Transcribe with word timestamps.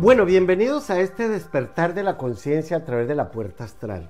Bueno, 0.00 0.24
bienvenidos 0.24 0.88
a 0.88 0.98
este 0.98 1.28
despertar 1.28 1.92
de 1.92 2.02
la 2.02 2.16
conciencia 2.16 2.78
a 2.78 2.84
través 2.86 3.06
de 3.06 3.14
la 3.14 3.30
puerta 3.30 3.64
astral. 3.64 4.08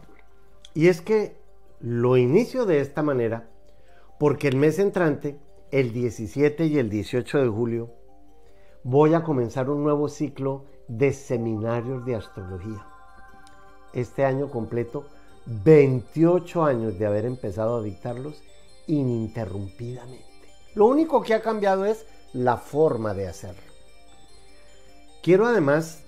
Y 0.73 0.87
es 0.87 1.01
que 1.01 1.35
lo 1.81 2.17
inicio 2.17 2.65
de 2.65 2.81
esta 2.81 3.03
manera 3.03 3.49
porque 4.17 4.47
el 4.47 4.55
mes 4.55 4.79
entrante, 4.79 5.41
el 5.73 5.93
17 5.93 6.67
y 6.67 6.79
el 6.79 6.91
18 6.91 7.39
de 7.39 7.49
julio, 7.49 7.91
voy 8.85 9.15
a 9.15 9.25
comenzar 9.25 9.69
un 9.69 9.83
nuevo 9.83 10.09
ciclo 10.09 10.65
de 10.87 11.13
seminarios 11.13 12.07
de 12.07 12.15
astrología. 12.15 12.87
Este 13.93 14.25
año 14.25 14.49
completo, 14.49 15.07
28 15.47 16.63
años 16.63 17.01
de 17.01 17.07
haber 17.07 17.25
empezado 17.25 17.79
a 17.79 17.83
dictarlos 17.83 18.41
ininterrumpidamente. 18.87 20.25
Lo 20.77 20.87
único 20.87 21.21
que 21.21 21.35
ha 21.35 21.43
cambiado 21.43 21.85
es 21.85 22.07
la 22.33 22.59
forma 22.59 23.13
de 23.13 23.27
hacerlo. 23.27 23.70
Quiero 25.23 25.47
además 25.47 26.03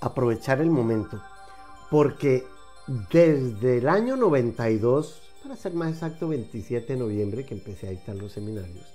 aprovechar 0.00 0.60
el 0.60 0.70
momento 0.70 1.20
porque 1.90 2.46
desde 3.10 3.78
el 3.78 3.88
año 3.88 4.16
92, 4.16 5.20
para 5.42 5.56
ser 5.56 5.74
más 5.74 5.92
exacto 5.92 6.28
27 6.28 6.94
de 6.94 6.98
noviembre 6.98 7.44
que 7.44 7.54
empecé 7.54 7.88
a 7.88 7.90
dictar 7.90 8.16
los 8.16 8.32
seminarios, 8.32 8.94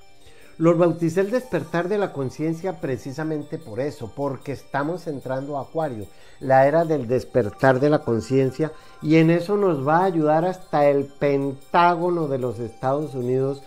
los 0.58 0.78
bauticé 0.78 1.22
el 1.22 1.32
despertar 1.32 1.90
de 1.90 2.00
la 2.00 2.12
conciencia 2.12 2.80
precisamente 2.80 3.60
por 3.60 3.80
eso, 3.80 4.12
porque 4.16 4.52
estamos 4.52 5.06
entrando 5.08 5.58
a 5.58 5.62
Acuario, 5.62 6.08
la 6.40 6.68
era 6.68 6.86
del 6.86 7.08
despertar 7.08 7.80
de 7.80 7.90
la 7.90 8.00
conciencia, 8.00 8.72
y 9.02 9.18
en 9.18 9.30
eso 9.30 9.58
nos 9.58 9.88
va 9.88 10.00
a 10.00 10.06
ayudar 10.06 10.46
hasta 10.46 10.88
el 10.90 11.06
Pentágono 11.06 12.28
de 12.28 12.40
los 12.40 12.60
Estados 12.60 13.14
Unidos 13.14 13.62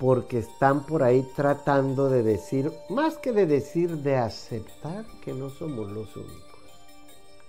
porque 0.00 0.38
están 0.38 0.86
por 0.86 1.02
ahí 1.02 1.22
tratando 1.36 2.08
de 2.08 2.22
decir, 2.22 2.72
más 2.88 3.18
que 3.18 3.32
de 3.32 3.44
decir, 3.44 3.98
de 3.98 4.16
aceptar 4.16 5.04
que 5.22 5.34
no 5.34 5.50
somos 5.50 5.92
los 5.92 6.16
únicos. 6.16 6.40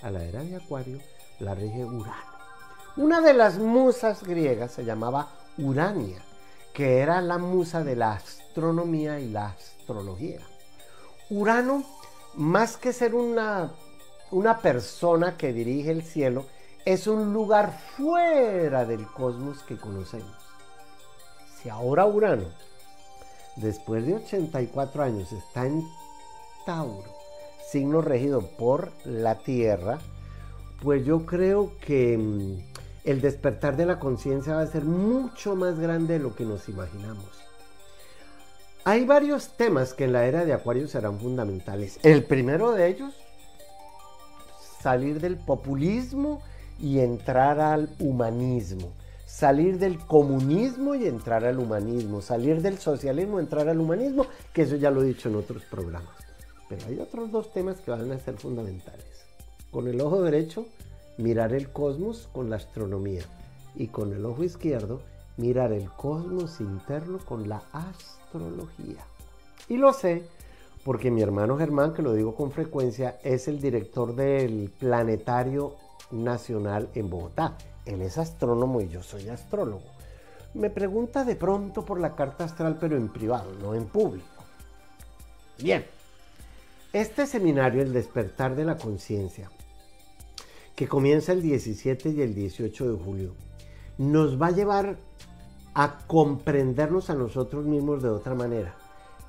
A 0.01 0.11
la 0.11 0.25
era 0.25 0.43
de 0.43 0.57
Acuario 0.57 0.99
la 1.39 1.55
rige 1.55 1.85
Urano. 1.85 2.31
Una 2.97 3.21
de 3.21 3.33
las 3.33 3.57
musas 3.57 4.23
griegas 4.23 4.73
se 4.73 4.83
llamaba 4.83 5.29
Urania, 5.59 6.21
que 6.73 6.99
era 6.99 7.21
la 7.21 7.37
musa 7.37 7.85
de 7.85 7.95
la 7.95 8.11
astronomía 8.15 9.21
y 9.21 9.29
la 9.29 9.47
astrología. 9.47 10.41
Urano, 11.29 11.85
más 12.33 12.75
que 12.75 12.91
ser 12.91 13.15
una, 13.15 13.71
una 14.29 14.57
persona 14.59 15.37
que 15.37 15.53
dirige 15.53 15.91
el 15.91 16.03
cielo, 16.03 16.47
es 16.83 17.07
un 17.07 17.31
lugar 17.31 17.79
fuera 17.95 18.83
del 18.83 19.07
cosmos 19.07 19.63
que 19.63 19.77
conocemos 19.77 20.40
si 21.61 21.69
ahora 21.69 22.05
Urano, 22.05 22.47
después 23.55 24.05
de 24.05 24.15
84 24.15 25.03
años, 25.03 25.31
está 25.31 25.65
en 25.65 25.83
Tauro, 26.65 27.13
signo 27.69 28.01
regido 28.01 28.41
por 28.57 28.91
la 29.05 29.39
Tierra, 29.39 29.99
pues 30.81 31.05
yo 31.05 31.25
creo 31.25 31.73
que 31.79 32.17
mm, 32.17 32.57
el 33.03 33.21
despertar 33.21 33.77
de 33.77 33.85
la 33.85 33.99
conciencia 33.99 34.55
va 34.55 34.61
a 34.61 34.67
ser 34.67 34.85
mucho 34.85 35.55
más 35.55 35.79
grande 35.79 36.13
de 36.13 36.19
lo 36.19 36.35
que 36.35 36.45
nos 36.45 36.67
imaginamos. 36.69 37.29
Hay 38.83 39.05
varios 39.05 39.49
temas 39.57 39.93
que 39.93 40.05
en 40.05 40.13
la 40.13 40.25
era 40.25 40.43
de 40.43 40.53
Acuario 40.53 40.87
serán 40.87 41.19
fundamentales. 41.19 41.99
El 42.01 42.23
primero 42.23 42.71
de 42.71 42.87
ellos, 42.87 43.13
salir 44.81 45.21
del 45.21 45.37
populismo 45.37 46.41
y 46.79 46.99
entrar 46.99 47.59
al 47.59 47.95
humanismo 47.99 48.91
salir 49.31 49.79
del 49.79 49.97
comunismo 49.97 50.93
y 50.93 51.07
entrar 51.07 51.45
al 51.45 51.57
humanismo, 51.57 52.21
salir 52.21 52.61
del 52.61 52.77
socialismo, 52.77 53.39
entrar 53.39 53.69
al 53.69 53.79
humanismo, 53.79 54.25
que 54.53 54.63
eso 54.63 54.75
ya 54.75 54.91
lo 54.91 55.01
he 55.01 55.07
dicho 55.07 55.29
en 55.29 55.37
otros 55.37 55.63
programas. 55.63 56.13
Pero 56.67 56.85
hay 56.87 56.99
otros 56.99 57.31
dos 57.31 57.51
temas 57.53 57.79
que 57.79 57.91
van 57.91 58.11
a 58.11 58.19
ser 58.19 58.35
fundamentales. 58.35 59.05
Con 59.71 59.87
el 59.87 60.01
ojo 60.01 60.21
derecho, 60.21 60.65
mirar 61.17 61.53
el 61.53 61.69
cosmos 61.69 62.27
con 62.33 62.49
la 62.49 62.57
astronomía. 62.57 63.23
Y 63.73 63.87
con 63.87 64.13
el 64.13 64.25
ojo 64.25 64.43
izquierdo, 64.43 65.01
mirar 65.37 65.71
el 65.71 65.89
cosmos 65.89 66.59
interno 66.59 67.17
con 67.19 67.47
la 67.47 67.63
astrología. 67.71 69.05
Y 69.69 69.77
lo 69.77 69.93
sé 69.93 70.23
porque 70.83 71.09
mi 71.09 71.21
hermano 71.21 71.57
Germán, 71.57 71.93
que 71.93 72.01
lo 72.01 72.13
digo 72.13 72.35
con 72.35 72.51
frecuencia, 72.51 73.17
es 73.23 73.47
el 73.47 73.61
director 73.61 74.13
del 74.13 74.69
Planetario 74.77 75.75
Nacional 76.11 76.89
en 76.95 77.09
Bogotá 77.09 77.55
él 77.85 78.01
es 78.01 78.17
astrónomo 78.17 78.81
y 78.81 78.89
yo 78.89 79.03
soy 79.03 79.29
astrólogo. 79.29 79.83
Me 80.53 80.69
pregunta 80.69 81.23
de 81.23 81.35
pronto 81.35 81.85
por 81.85 81.99
la 81.99 82.15
carta 82.15 82.43
astral, 82.43 82.77
pero 82.79 82.97
en 82.97 83.09
privado, 83.09 83.53
no 83.61 83.73
en 83.73 83.85
público. 83.85 84.27
Bien, 85.57 85.85
este 86.93 87.25
seminario, 87.25 87.81
El 87.81 87.93
despertar 87.93 88.55
de 88.55 88.65
la 88.65 88.77
conciencia, 88.77 89.49
que 90.75 90.87
comienza 90.87 91.31
el 91.31 91.41
17 91.41 92.09
y 92.09 92.21
el 92.21 92.35
18 92.35 92.91
de 92.91 93.03
julio, 93.03 93.35
nos 93.97 94.41
va 94.41 94.47
a 94.47 94.51
llevar 94.51 94.97
a 95.73 95.99
comprendernos 96.07 97.09
a 97.09 97.15
nosotros 97.15 97.65
mismos 97.65 98.03
de 98.03 98.09
otra 98.09 98.35
manera. 98.35 98.75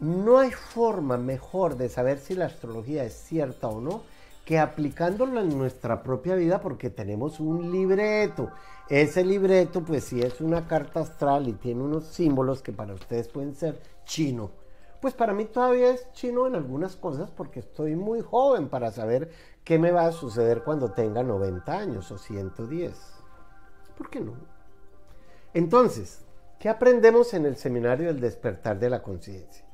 No 0.00 0.38
hay 0.38 0.50
forma 0.50 1.16
mejor 1.18 1.76
de 1.76 1.88
saber 1.88 2.18
si 2.18 2.34
la 2.34 2.46
astrología 2.46 3.04
es 3.04 3.12
cierta 3.12 3.68
o 3.68 3.80
no 3.80 4.02
que 4.44 4.58
aplicándolo 4.58 5.40
en 5.40 5.56
nuestra 5.56 6.02
propia 6.02 6.34
vida 6.34 6.60
porque 6.60 6.90
tenemos 6.90 7.40
un 7.40 7.70
libreto. 7.70 8.50
Ese 8.88 9.24
libreto, 9.24 9.84
pues 9.84 10.04
si 10.04 10.20
es 10.20 10.40
una 10.40 10.66
carta 10.66 11.00
astral 11.00 11.48
y 11.48 11.52
tiene 11.52 11.82
unos 11.82 12.06
símbolos 12.06 12.62
que 12.62 12.72
para 12.72 12.94
ustedes 12.94 13.28
pueden 13.28 13.54
ser 13.54 13.80
chino, 14.04 14.50
pues 15.00 15.14
para 15.14 15.32
mí 15.32 15.46
todavía 15.46 15.90
es 15.90 16.10
chino 16.12 16.46
en 16.46 16.54
algunas 16.54 16.96
cosas 16.96 17.30
porque 17.30 17.60
estoy 17.60 17.96
muy 17.96 18.20
joven 18.20 18.68
para 18.68 18.90
saber 18.90 19.30
qué 19.64 19.78
me 19.78 19.90
va 19.90 20.06
a 20.06 20.12
suceder 20.12 20.62
cuando 20.62 20.92
tenga 20.92 21.22
90 21.22 21.72
años 21.72 22.10
o 22.10 22.18
110. 22.18 22.94
¿Por 23.96 24.10
qué 24.10 24.20
no? 24.20 24.34
Entonces, 25.54 26.24
¿qué 26.58 26.68
aprendemos 26.68 27.34
en 27.34 27.46
el 27.46 27.56
seminario 27.56 28.08
del 28.08 28.20
despertar 28.20 28.78
de 28.78 28.90
la 28.90 29.02
conciencia? 29.02 29.64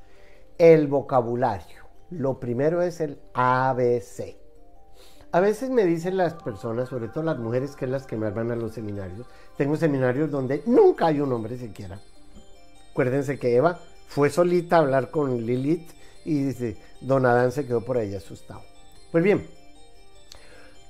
El 0.57 0.87
vocabulario. 0.87 1.85
Lo 2.09 2.39
primero 2.39 2.81
es 2.81 2.99
el 2.99 3.19
ABC. 3.33 4.38
A 5.31 5.39
veces 5.41 5.69
me 5.69 5.85
dicen 5.85 6.17
las 6.17 6.33
personas, 6.33 6.89
sobre 6.89 7.07
todo 7.07 7.23
las 7.23 7.37
mujeres 7.37 7.75
que 7.75 7.85
es 7.85 7.91
las 7.91 8.07
que 8.07 8.17
me 8.17 8.25
arman 8.25 8.49
a 8.51 8.55
los 8.55 8.73
seminarios, 8.73 9.27
tengo 9.57 9.75
seminarios 9.75 10.31
donde 10.31 10.63
nunca 10.65 11.07
hay 11.07 11.21
un 11.21 11.31
hombre 11.31 11.55
siquiera. 11.57 11.99
Acuérdense 12.91 13.37
que 13.37 13.55
Eva 13.55 13.79
fue 14.07 14.31
solita 14.31 14.77
a 14.77 14.79
hablar 14.79 15.11
con 15.11 15.45
Lilith 15.45 15.91
y 16.25 16.45
dice, 16.45 16.77
don 17.01 17.27
Adán 17.27 17.51
se 17.51 17.67
quedó 17.67 17.81
por 17.85 17.97
ahí 17.97 18.15
asustado. 18.15 18.61
Pues 19.11 19.23
bien, 19.23 19.47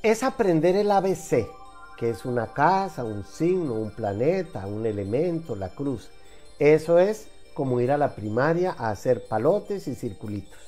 es 0.04 0.24
aprender 0.24 0.78
el 0.78 0.90
ABC, 0.90 1.50
que 1.98 2.10
es 2.10 2.24
una 2.24 2.54
casa, 2.54 3.04
un 3.04 3.26
signo, 3.26 3.74
un 3.74 3.92
planeta, 3.92 4.66
un 4.68 4.86
elemento, 4.86 5.58
la 5.58 5.68
cruz. 5.68 6.12
Eso 6.60 6.98
es 6.98 7.28
como 7.54 7.82
ir 7.82 7.92
a 7.92 7.98
la 7.98 8.16
primaria 8.16 8.74
a 8.78 8.90
hacer 8.90 9.28
palotes 9.28 9.90
y 9.90 9.96
circulitos. 9.96 10.60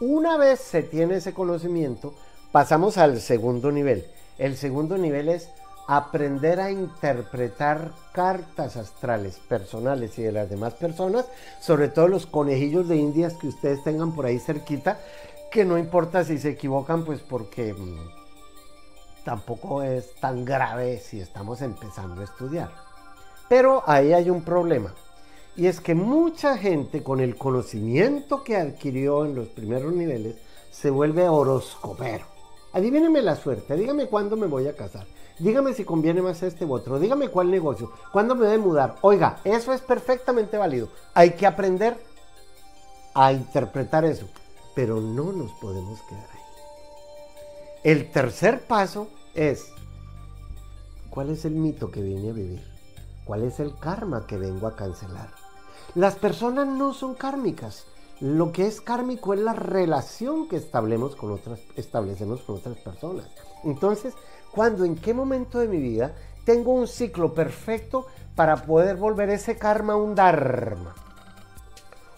Una 0.00 0.36
vez 0.36 0.60
se 0.60 0.84
tiene 0.84 1.16
ese 1.16 1.34
conocimiento, 1.34 2.14
Pasamos 2.52 2.98
al 2.98 3.20
segundo 3.20 3.70
nivel. 3.70 4.04
El 4.36 4.56
segundo 4.56 4.98
nivel 4.98 5.28
es 5.28 5.50
aprender 5.86 6.58
a 6.58 6.72
interpretar 6.72 7.92
cartas 8.12 8.76
astrales 8.76 9.38
personales 9.38 10.18
y 10.18 10.22
de 10.22 10.32
las 10.32 10.50
demás 10.50 10.74
personas, 10.74 11.26
sobre 11.60 11.86
todo 11.86 12.08
los 12.08 12.26
conejillos 12.26 12.88
de 12.88 12.96
indias 12.96 13.34
que 13.34 13.46
ustedes 13.46 13.84
tengan 13.84 14.12
por 14.16 14.26
ahí 14.26 14.40
cerquita, 14.40 14.98
que 15.52 15.64
no 15.64 15.78
importa 15.78 16.24
si 16.24 16.38
se 16.38 16.50
equivocan, 16.50 17.04
pues 17.04 17.20
porque 17.20 17.72
mm, 17.72 19.24
tampoco 19.24 19.84
es 19.84 20.12
tan 20.16 20.44
grave 20.44 20.98
si 20.98 21.20
estamos 21.20 21.62
empezando 21.62 22.20
a 22.20 22.24
estudiar. 22.24 22.70
Pero 23.48 23.84
ahí 23.86 24.12
hay 24.12 24.28
un 24.28 24.42
problema. 24.42 24.92
Y 25.54 25.68
es 25.68 25.80
que 25.80 25.94
mucha 25.94 26.58
gente 26.58 27.04
con 27.04 27.20
el 27.20 27.36
conocimiento 27.36 28.42
que 28.42 28.56
adquirió 28.56 29.24
en 29.24 29.36
los 29.36 29.46
primeros 29.48 29.92
niveles 29.92 30.34
se 30.72 30.90
vuelve 30.90 31.28
horoscopero. 31.28 32.39
Adivíneme 32.72 33.20
la 33.22 33.34
suerte, 33.34 33.76
dígame 33.76 34.06
cuándo 34.06 34.36
me 34.36 34.46
voy 34.46 34.68
a 34.68 34.76
casar, 34.76 35.04
dígame 35.40 35.74
si 35.74 35.84
conviene 35.84 36.22
más 36.22 36.42
este 36.42 36.64
u 36.64 36.72
otro, 36.72 37.00
dígame 37.00 37.28
cuál 37.28 37.50
negocio, 37.50 37.90
cuándo 38.12 38.36
me 38.36 38.46
debe 38.46 38.58
mudar. 38.58 38.96
Oiga, 39.00 39.40
eso 39.42 39.72
es 39.72 39.80
perfectamente 39.80 40.56
válido. 40.56 40.88
Hay 41.14 41.32
que 41.32 41.46
aprender 41.46 41.96
a 43.14 43.32
interpretar 43.32 44.04
eso, 44.04 44.28
pero 44.74 45.00
no 45.00 45.32
nos 45.32 45.50
podemos 45.54 46.00
quedar 46.02 46.28
ahí. 46.30 46.40
El 47.82 48.10
tercer 48.12 48.60
paso 48.66 49.08
es, 49.34 49.72
¿cuál 51.08 51.30
es 51.30 51.44
el 51.44 51.54
mito 51.54 51.90
que 51.90 52.02
vine 52.02 52.30
a 52.30 52.34
vivir? 52.34 52.70
¿Cuál 53.24 53.44
es 53.44 53.58
el 53.58 53.76
karma 53.78 54.26
que 54.26 54.36
vengo 54.36 54.68
a 54.68 54.76
cancelar? 54.76 55.30
Las 55.96 56.14
personas 56.14 56.68
no 56.68 56.94
son 56.94 57.14
kármicas, 57.14 57.84
lo 58.20 58.52
que 58.52 58.66
es 58.66 58.80
kármico 58.80 59.32
es 59.32 59.40
la 59.40 59.54
relación 59.54 60.48
que 60.48 60.56
establecemos 60.56 61.16
con 61.16 61.32
otras, 61.32 61.60
establecemos 61.76 62.42
con 62.42 62.56
otras 62.56 62.76
personas. 62.78 63.26
Entonces, 63.64 64.14
¿cuándo, 64.52 64.84
en 64.84 64.96
qué 64.96 65.14
momento 65.14 65.58
de 65.58 65.68
mi 65.68 65.78
vida 65.78 66.14
tengo 66.44 66.72
un 66.72 66.86
ciclo 66.86 67.32
perfecto 67.32 68.06
para 68.36 68.64
poder 68.64 68.96
volver 68.96 69.30
ese 69.30 69.56
karma 69.56 69.96
un 69.96 70.14
dharma? 70.14 70.94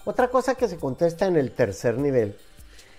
Otra 0.05 0.29
cosa 0.29 0.57
que 0.57 0.69
se 0.69 0.79
contesta 0.79 1.27
en 1.27 1.37
el 1.37 1.53
tercer 1.53 1.97
nivel 1.99 2.37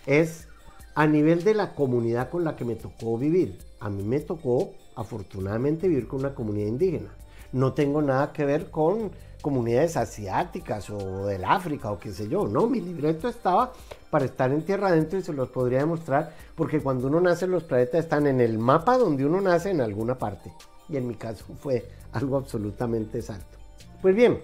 es 0.05 0.47
a 0.95 1.05
nivel 1.05 1.43
de 1.43 1.53
la 1.53 1.75
comunidad 1.75 2.29
con 2.29 2.45
la 2.45 2.55
que 2.55 2.63
me 2.63 2.75
tocó 2.75 3.17
vivir. 3.17 3.59
A 3.81 3.89
mí 3.89 4.03
me 4.03 4.21
tocó, 4.21 4.71
afortunadamente, 4.95 5.89
vivir 5.89 6.07
con 6.07 6.19
una 6.19 6.33
comunidad 6.33 6.67
indígena. 6.67 7.09
No 7.51 7.73
tengo 7.73 8.01
nada 8.01 8.31
que 8.31 8.45
ver 8.45 8.71
con 8.71 9.11
comunidades 9.43 9.97
asiáticas 9.97 10.89
o 10.89 11.27
del 11.27 11.43
África 11.43 11.91
o 11.91 11.99
qué 11.99 12.13
sé 12.13 12.29
yo. 12.29 12.47
No, 12.47 12.65
mi 12.65 12.79
libreto 12.79 13.27
estaba 13.27 13.73
para 14.09 14.23
estar 14.23 14.49
en 14.53 14.63
tierra 14.63 14.87
adentro 14.87 15.19
y 15.19 15.21
se 15.21 15.33
los 15.33 15.49
podría 15.49 15.79
demostrar 15.79 16.33
porque 16.55 16.79
cuando 16.79 17.07
uno 17.07 17.19
nace 17.19 17.45
los 17.45 17.65
planetas 17.65 18.05
están 18.05 18.25
en 18.25 18.39
el 18.39 18.57
mapa 18.57 18.97
donde 18.97 19.25
uno 19.25 19.41
nace 19.41 19.69
en 19.69 19.81
alguna 19.81 20.17
parte. 20.17 20.53
Y 20.87 20.95
en 20.95 21.07
mi 21.07 21.15
caso 21.15 21.43
fue 21.61 21.85
algo 22.13 22.37
absolutamente 22.37 23.19
exacto. 23.19 23.57
Pues 24.01 24.15
bien, 24.15 24.41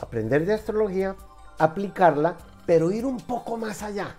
aprender 0.00 0.44
de 0.46 0.54
astrología, 0.54 1.14
aplicarla, 1.58 2.36
pero 2.66 2.90
ir 2.90 3.06
un 3.06 3.18
poco 3.18 3.56
más 3.56 3.84
allá. 3.84 4.16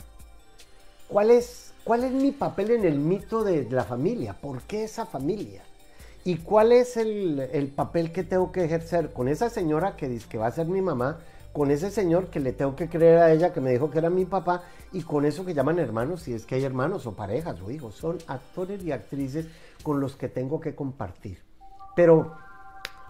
¿Cuál 1.10 1.30
es, 1.30 1.74
cuál 1.84 2.06
es 2.06 2.14
mi 2.14 2.32
papel 2.32 2.72
en 2.72 2.86
el 2.86 3.00
mito 3.00 3.44
de 3.44 3.70
la 3.70 3.84
familia? 3.84 4.34
¿Por 4.34 4.62
qué 4.62 4.86
esa 4.86 5.06
familia? 5.06 5.62
¿Y 6.26 6.38
cuál 6.38 6.72
es 6.72 6.96
el, 6.96 7.74
papel 7.76 8.14
que 8.14 8.24
tengo 8.24 8.52
que 8.54 8.64
ejercer 8.64 9.12
con 9.12 9.28
esa 9.28 9.50
señora 9.50 9.98
que 9.98 10.08
dice 10.08 10.28
que 10.30 10.38
va 10.38 10.48
a 10.48 10.52
ser 10.52 10.68
mi 10.68 10.82
mamá, 10.82 11.20
con 11.52 11.70
ese 11.70 11.92
señor 11.92 12.28
que 12.28 12.40
le 12.40 12.54
tengo 12.54 12.78
que 12.78 12.88
creer 12.88 13.18
a 13.18 13.32
ella 13.32 13.52
que 13.52 13.60
me 13.60 13.72
dijo 13.72 13.92
que 13.92 14.00
era 14.00 14.10
mi 14.10 14.24
papá 14.24 14.64
y 14.94 15.02
con 15.02 15.26
eso 15.26 15.46
que 15.46 15.54
llaman 15.54 15.80
hermanos, 15.80 16.22
si 16.22 16.34
es 16.34 16.46
que 16.46 16.56
hay 16.56 16.64
hermanos 16.64 17.06
o 17.08 17.14
parejas 17.14 17.62
o 17.62 17.70
hijos, 17.70 17.96
son 17.96 18.20
actores 18.28 18.82
y 18.84 18.94
actrices 18.94 19.48
con 19.84 20.00
los 20.00 20.16
que 20.16 20.30
tengo 20.30 20.62
que 20.62 20.76
compartir. 20.76 21.40
Pero 21.94 22.38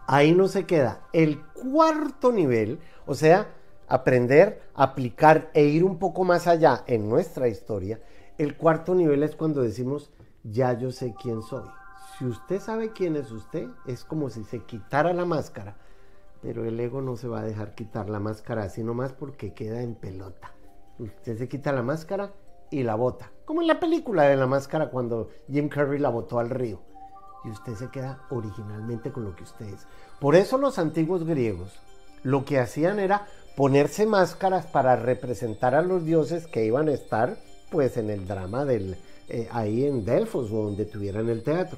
ahí 0.08 0.34
no 0.34 0.48
se 0.48 0.66
queda. 0.66 1.02
El 1.14 1.40
cuarto 1.40 2.32
nivel, 2.32 2.80
o 3.06 3.14
sea, 3.14 3.48
aprender, 3.88 4.64
aplicar 4.74 5.52
e 5.54 5.66
ir 5.66 5.84
un 5.84 6.00
poco 6.00 6.24
más 6.24 6.48
allá 6.48 6.84
en 6.88 7.08
nuestra 7.08 7.48
historia, 7.48 8.00
el 8.40 8.58
cuarto 8.58 8.96
nivel 8.96 9.22
es 9.22 9.36
cuando 9.36 9.62
decimos, 9.62 10.10
ya 10.44 10.74
yo 10.74 10.92
sé 10.92 11.14
quién 11.22 11.44
soy. 11.44 11.64
Si 12.18 12.26
usted 12.26 12.60
sabe 12.60 12.92
quién 12.92 13.16
es 13.16 13.32
usted, 13.32 13.68
es 13.88 14.04
como 14.04 14.30
si 14.30 14.44
se 14.44 14.60
quitara 14.60 15.14
la 15.14 15.26
máscara, 15.26 15.76
pero 16.42 16.64
el 16.64 16.80
ego 16.80 17.02
no 17.02 17.16
se 17.16 17.28
va 17.28 17.40
a 17.40 17.44
dejar 17.44 17.74
quitar 17.74 18.10
la 18.10 18.20
máscara 18.20 18.64
así 18.64 18.84
nomás 18.84 19.14
porque 19.14 19.54
queda 19.54 19.82
en 19.82 19.96
pelota. 19.96 20.52
Usted 21.00 21.38
se 21.38 21.50
quita 21.50 21.72
la 21.72 21.82
máscara 21.82 22.32
y 22.70 22.84
la 22.84 22.96
bota, 22.96 23.32
como 23.46 23.62
en 23.62 23.68
la 23.68 23.80
película 23.80 24.24
de 24.24 24.36
la 24.36 24.46
máscara 24.46 24.90
cuando 24.90 25.30
Jim 25.50 25.70
Carrey 25.70 26.00
la 26.00 26.10
botó 26.10 26.38
al 26.38 26.52
río. 26.52 26.82
Y 27.46 27.50
usted 27.50 27.74
se 27.74 27.90
queda 27.90 28.26
originalmente 28.30 29.12
con 29.12 29.26
lo 29.26 29.36
que 29.36 29.44
usted 29.44 29.66
es. 29.66 29.88
Por 30.20 30.36
eso 30.36 30.58
los 30.58 30.78
antiguos 30.78 31.26
griegos 31.26 31.80
lo 32.24 32.46
que 32.46 32.60
hacían 32.60 33.00
era 33.00 33.28
ponerse 33.56 34.06
máscaras 34.06 34.66
para 34.66 34.96
representar 34.96 35.76
a 35.76 35.82
los 35.82 36.06
dioses 36.06 36.48
que 36.48 36.66
iban 36.66 36.88
a 36.88 36.94
estar 36.94 37.38
pues 37.70 37.98
en 37.98 38.10
el 38.10 38.28
drama 38.28 38.66
del, 38.66 38.98
eh, 39.30 39.48
ahí 39.52 39.86
en 39.86 40.06
Delfos 40.06 40.52
o 40.52 40.64
donde 40.64 40.86
tuvieran 40.86 41.30
el 41.30 41.44
teatro. 41.44 41.78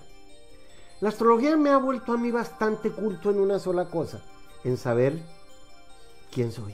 La 1.01 1.09
astrología 1.09 1.57
me 1.57 1.71
ha 1.71 1.77
vuelto 1.77 2.13
a 2.13 2.17
mí 2.17 2.31
bastante 2.31 2.89
culto 2.89 3.29
en 3.29 3.39
una 3.39 3.59
sola 3.59 3.85
cosa, 3.85 4.21
en 4.63 4.77
saber 4.77 5.19
quién 6.31 6.51
soy. 6.51 6.73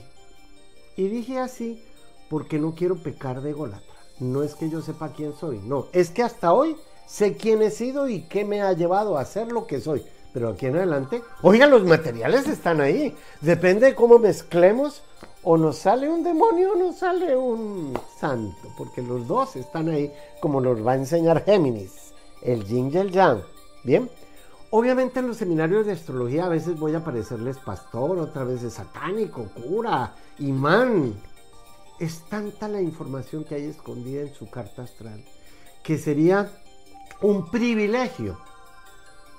Y 0.96 1.08
dije 1.08 1.38
así 1.38 1.84
porque 2.30 2.58
no 2.58 2.74
quiero 2.74 3.02
pecar 3.02 3.42
de 3.42 3.52
golatra. 3.52 3.94
No 4.20 4.42
es 4.42 4.54
que 4.54 4.70
yo 4.70 4.80
sepa 4.80 5.12
quién 5.12 5.34
soy, 5.34 5.58
no, 5.58 5.86
es 5.92 6.10
que 6.10 6.22
hasta 6.22 6.52
hoy 6.52 6.76
sé 7.06 7.36
quién 7.36 7.62
he 7.62 7.70
sido 7.70 8.08
y 8.08 8.22
qué 8.22 8.44
me 8.44 8.62
ha 8.62 8.72
llevado 8.72 9.18
a 9.18 9.24
ser 9.24 9.50
lo 9.50 9.66
que 9.66 9.80
soy. 9.80 10.04
Pero 10.32 10.48
aquí 10.48 10.66
en 10.66 10.76
adelante, 10.76 11.22
oigan, 11.42 11.70
los 11.70 11.84
materiales 11.84 12.48
están 12.48 12.80
ahí. 12.80 13.14
Depende 13.40 13.86
de 13.86 13.94
cómo 13.94 14.18
mezclemos, 14.18 15.02
o 15.42 15.56
nos 15.56 15.76
sale 15.76 16.08
un 16.08 16.22
demonio 16.22 16.72
o 16.72 16.76
nos 16.76 16.98
sale 16.98 17.36
un 17.36 17.98
santo, 18.18 18.68
porque 18.78 19.02
los 19.02 19.26
dos 19.26 19.56
están 19.56 19.88
ahí, 19.88 20.12
como 20.40 20.60
nos 20.60 20.86
va 20.86 20.92
a 20.92 20.96
enseñar 20.96 21.44
Géminis, 21.44 22.12
el 22.40 22.64
yin 22.64 22.88
y 22.88 23.10
yang. 23.10 23.42
Bien, 23.84 24.10
obviamente 24.70 25.20
en 25.20 25.28
los 25.28 25.36
seminarios 25.36 25.86
de 25.86 25.92
astrología 25.92 26.46
a 26.46 26.48
veces 26.48 26.78
voy 26.78 26.94
a 26.94 27.04
parecerles 27.04 27.58
pastor, 27.58 28.18
otra 28.18 28.44
vez 28.44 28.62
de 28.62 28.70
satánico, 28.70 29.48
cura, 29.54 30.14
imán. 30.38 31.14
Es 31.98 32.22
tanta 32.28 32.68
la 32.68 32.80
información 32.80 33.44
que 33.44 33.54
hay 33.56 33.64
escondida 33.64 34.22
en 34.22 34.34
su 34.34 34.50
carta 34.50 34.82
astral 34.82 35.22
que 35.82 35.98
sería 35.98 36.50
un 37.20 37.50
privilegio 37.50 38.38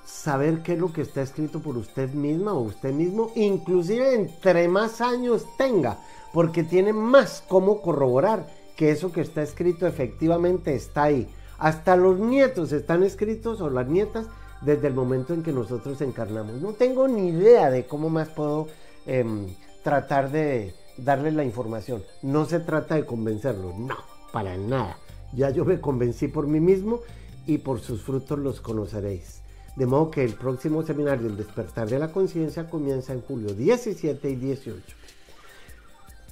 saber 0.04 0.62
qué 0.62 0.74
es 0.74 0.78
lo 0.78 0.92
que 0.92 1.02
está 1.02 1.22
escrito 1.22 1.60
por 1.60 1.76
usted 1.76 2.10
misma 2.10 2.52
o 2.52 2.60
usted 2.60 2.92
mismo, 2.92 3.30
inclusive 3.34 4.14
entre 4.14 4.68
más 4.68 5.00
años 5.00 5.46
tenga, 5.56 5.98
porque 6.32 6.62
tiene 6.62 6.92
más 6.92 7.42
cómo 7.48 7.80
corroborar 7.80 8.46
que 8.76 8.90
eso 8.90 9.12
que 9.12 9.22
está 9.22 9.42
escrito 9.42 9.86
efectivamente 9.86 10.74
está 10.74 11.04
ahí. 11.04 11.28
Hasta 11.58 11.96
los 11.96 12.18
nietos 12.18 12.72
están 12.72 13.02
escritos 13.02 13.60
o 13.60 13.70
las 13.70 13.86
nietas 13.86 14.26
desde 14.60 14.88
el 14.88 14.94
momento 14.94 15.34
en 15.34 15.42
que 15.42 15.52
nosotros 15.52 16.00
encarnamos. 16.00 16.60
No 16.60 16.72
tengo 16.72 17.06
ni 17.08 17.28
idea 17.28 17.70
de 17.70 17.86
cómo 17.86 18.08
más 18.08 18.28
puedo 18.28 18.68
em, 19.06 19.46
tratar 19.82 20.30
de 20.30 20.74
darle 20.96 21.32
la 21.32 21.44
información. 21.44 22.02
No 22.22 22.46
se 22.46 22.60
trata 22.60 22.94
de 22.94 23.06
convencerlos, 23.06 23.76
no, 23.76 23.96
para 24.32 24.56
nada. 24.56 24.96
Ya 25.32 25.50
yo 25.50 25.64
me 25.64 25.80
convencí 25.80 26.28
por 26.28 26.46
mí 26.46 26.60
mismo 26.60 27.00
y 27.46 27.58
por 27.58 27.80
sus 27.80 28.02
frutos 28.02 28.38
los 28.38 28.60
conoceréis. 28.60 29.42
De 29.76 29.86
modo 29.86 30.10
que 30.10 30.24
el 30.24 30.34
próximo 30.34 30.82
seminario, 30.84 31.26
El 31.26 31.36
despertar 31.36 31.88
de 31.88 31.98
la 31.98 32.12
conciencia, 32.12 32.70
comienza 32.70 33.12
en 33.12 33.22
julio 33.22 33.54
17 33.54 34.30
y 34.30 34.36
18. 34.36 34.80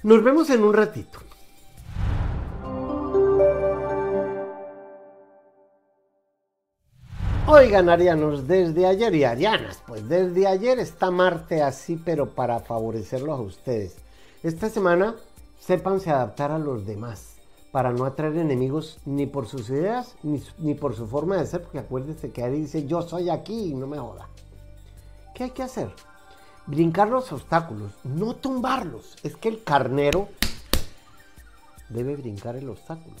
Nos 0.03 0.23
vemos 0.23 0.49
en 0.49 0.63
un 0.63 0.73
ratito. 0.73 1.19
Oigan, 7.45 7.89
arianos, 7.89 8.47
desde 8.47 8.85
ayer 8.85 9.13
y 9.15 9.25
arianas, 9.25 9.83
pues 9.85 10.07
desde 10.07 10.47
ayer 10.47 10.79
está 10.79 11.11
Marte 11.11 11.61
así, 11.61 11.97
pero 11.97 12.29
para 12.29 12.61
favorecerlos 12.61 13.37
a 13.37 13.41
ustedes. 13.41 13.97
Esta 14.43 14.69
semana, 14.69 15.15
sépanse 15.59 16.09
adaptar 16.09 16.51
a 16.51 16.57
los 16.57 16.85
demás 16.85 17.35
para 17.73 17.91
no 17.91 18.05
atraer 18.05 18.37
enemigos 18.37 18.97
ni 19.05 19.25
por 19.25 19.45
sus 19.47 19.69
ideas 19.69 20.15
ni, 20.23 20.73
por 20.73 20.95
su 20.95 21.05
forma 21.05 21.35
de 21.35 21.45
ser, 21.45 21.63
porque 21.63 21.79
acuérdense 21.79 22.31
que 22.31 22.43
Ari 22.43 22.61
dice 22.61 22.87
yo 22.87 23.01
soy 23.01 23.29
aquí 23.29 23.71
y 23.71 23.73
no 23.73 23.87
me 23.87 23.97
joda. 23.97 24.29
¿Qué 25.35 25.43
hay 25.43 25.51
que 25.51 25.63
hacer? 25.63 25.91
Brincar 26.65 27.09
los 27.09 27.29
obstáculos, 27.33 27.91
no 28.05 28.37
tumbarlos. 28.37 29.17
Es 29.21 29.35
que 29.35 29.49
el 29.49 29.63
carnero 29.65 30.29
debe 31.89 32.15
brincar 32.15 32.55
el 32.55 32.69
obstáculo 32.69 33.17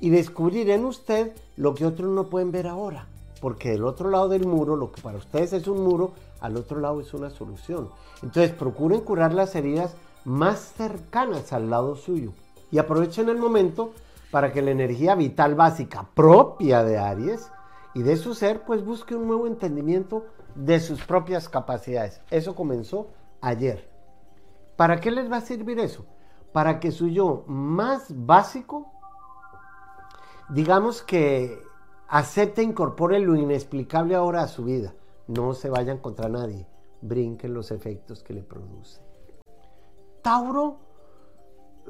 y 0.00 0.10
descubrir 0.10 0.68
en 0.70 0.84
usted 0.84 1.32
lo 1.56 1.76
que 1.76 1.86
otros 1.86 2.10
no 2.10 2.28
pueden 2.28 2.50
ver 2.50 2.66
ahora. 2.66 3.06
Porque 3.42 3.72
del 3.72 3.84
otro 3.84 4.08
lado 4.08 4.28
del 4.28 4.46
muro, 4.46 4.76
lo 4.76 4.92
que 4.92 5.02
para 5.02 5.18
ustedes 5.18 5.52
es 5.52 5.66
un 5.66 5.82
muro, 5.82 6.12
al 6.40 6.56
otro 6.56 6.78
lado 6.78 7.00
es 7.00 7.12
una 7.12 7.28
solución. 7.28 7.90
Entonces 8.22 8.52
procuren 8.52 9.00
curar 9.00 9.34
las 9.34 9.56
heridas 9.56 9.96
más 10.24 10.60
cercanas 10.76 11.52
al 11.52 11.68
lado 11.68 11.96
suyo 11.96 12.30
y 12.70 12.78
aprovechen 12.78 13.28
el 13.28 13.38
momento 13.38 13.94
para 14.30 14.52
que 14.52 14.62
la 14.62 14.70
energía 14.70 15.16
vital 15.16 15.56
básica 15.56 16.06
propia 16.14 16.84
de 16.84 16.98
Aries 16.98 17.50
y 17.94 18.02
de 18.02 18.16
su 18.16 18.32
ser, 18.34 18.62
pues 18.62 18.84
busque 18.84 19.16
un 19.16 19.26
nuevo 19.26 19.48
entendimiento 19.48 20.24
de 20.54 20.78
sus 20.78 21.04
propias 21.04 21.48
capacidades. 21.48 22.20
Eso 22.30 22.54
comenzó 22.54 23.08
ayer. 23.40 23.90
¿Para 24.76 25.00
qué 25.00 25.10
les 25.10 25.30
va 25.30 25.38
a 25.38 25.40
servir 25.40 25.80
eso? 25.80 26.06
Para 26.52 26.78
que 26.78 26.92
su 26.92 27.08
yo 27.08 27.42
más 27.48 28.06
básico, 28.24 28.92
digamos 30.48 31.02
que 31.02 31.71
acepte, 32.12 32.60
e 32.60 32.64
incorpore 32.64 33.18
lo 33.18 33.34
inexplicable 33.34 34.14
ahora 34.14 34.42
a 34.42 34.48
su 34.48 34.64
vida. 34.64 34.92
No 35.28 35.54
se 35.54 35.70
vayan 35.70 35.98
contra 35.98 36.28
nadie, 36.28 36.66
brinquen 37.00 37.54
los 37.54 37.70
efectos 37.70 38.22
que 38.22 38.34
le 38.34 38.42
produce. 38.42 39.00
Tauro 40.20 40.76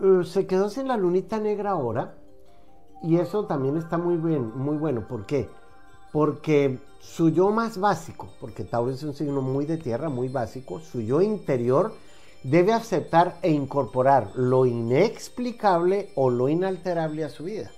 eh, 0.01 0.25
se 0.25 0.47
quedó 0.47 0.71
sin 0.71 0.87
la 0.87 0.97
lunita 0.97 1.41
negra 1.41 1.73
ahora. 1.73 2.15
Y 3.03 3.17
eso 3.17 3.47
también 3.47 3.77
está 3.77 3.99
muy 3.99 4.17
bien, 4.17 4.57
muy 4.57 4.77
bueno. 4.77 5.09
¿Por 5.09 5.27
qué? 5.27 5.49
Porque 6.13 6.79
su 7.01 7.31
yo 7.31 7.51
más 7.51 7.79
básico, 7.79 8.29
porque 8.41 8.63
Tauro 8.63 8.93
es 8.93 9.03
un 9.03 9.15
signo 9.15 9.43
muy 9.43 9.67
de 9.67 9.77
tierra, 9.77 10.09
muy 10.09 10.29
básico, 10.29 10.79
su 10.79 11.01
yo 11.01 11.21
interior 11.21 11.95
debe 12.45 12.73
aceptar 12.73 13.39
e 13.43 13.51
incorporar 13.51 14.31
lo 14.37 14.67
inexplicable 14.67 16.11
o 16.15 16.31
lo 16.31 16.49
inalterable 16.49 17.25
a 17.25 17.29
su 17.29 17.43
vida. 17.43 17.73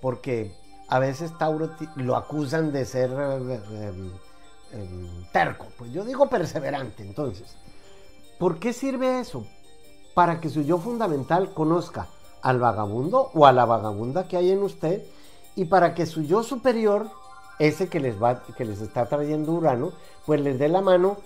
Porque 0.00 0.52
a 0.88 0.98
veces 0.98 1.36
Tauro 1.38 1.70
lo 1.96 2.16
acusan 2.16 2.72
de 2.72 2.84
ser 2.84 3.10
eh, 3.10 3.60
eh, 3.70 4.12
em, 4.72 5.24
terco. 5.32 5.66
Pues 5.76 5.92
yo 5.92 6.04
digo 6.04 6.28
perseverante, 6.28 7.02
entonces. 7.02 7.56
¿Por 8.38 8.58
qué 8.58 8.72
sirve 8.72 9.20
eso? 9.20 9.44
para 10.18 10.40
que 10.40 10.48
su 10.48 10.62
yo 10.62 10.78
fundamental 10.78 11.54
conozca 11.54 12.08
al 12.42 12.58
vagabundo 12.58 13.30
o 13.34 13.46
a 13.46 13.52
la 13.52 13.64
vagabunda 13.66 14.26
que 14.26 14.36
hay 14.36 14.50
en 14.50 14.64
usted 14.64 15.04
y 15.54 15.66
para 15.66 15.94
que 15.94 16.06
su 16.06 16.22
yo 16.22 16.42
superior, 16.42 17.08
ese 17.60 17.88
que 17.88 18.00
les, 18.00 18.20
va, 18.20 18.42
que 18.42 18.64
les 18.64 18.80
está 18.80 19.06
trayendo 19.06 19.52
Urano, 19.52 19.92
pues 20.26 20.40
les 20.40 20.58
dé 20.58 20.68
la 20.68 20.80
mano 20.80 21.18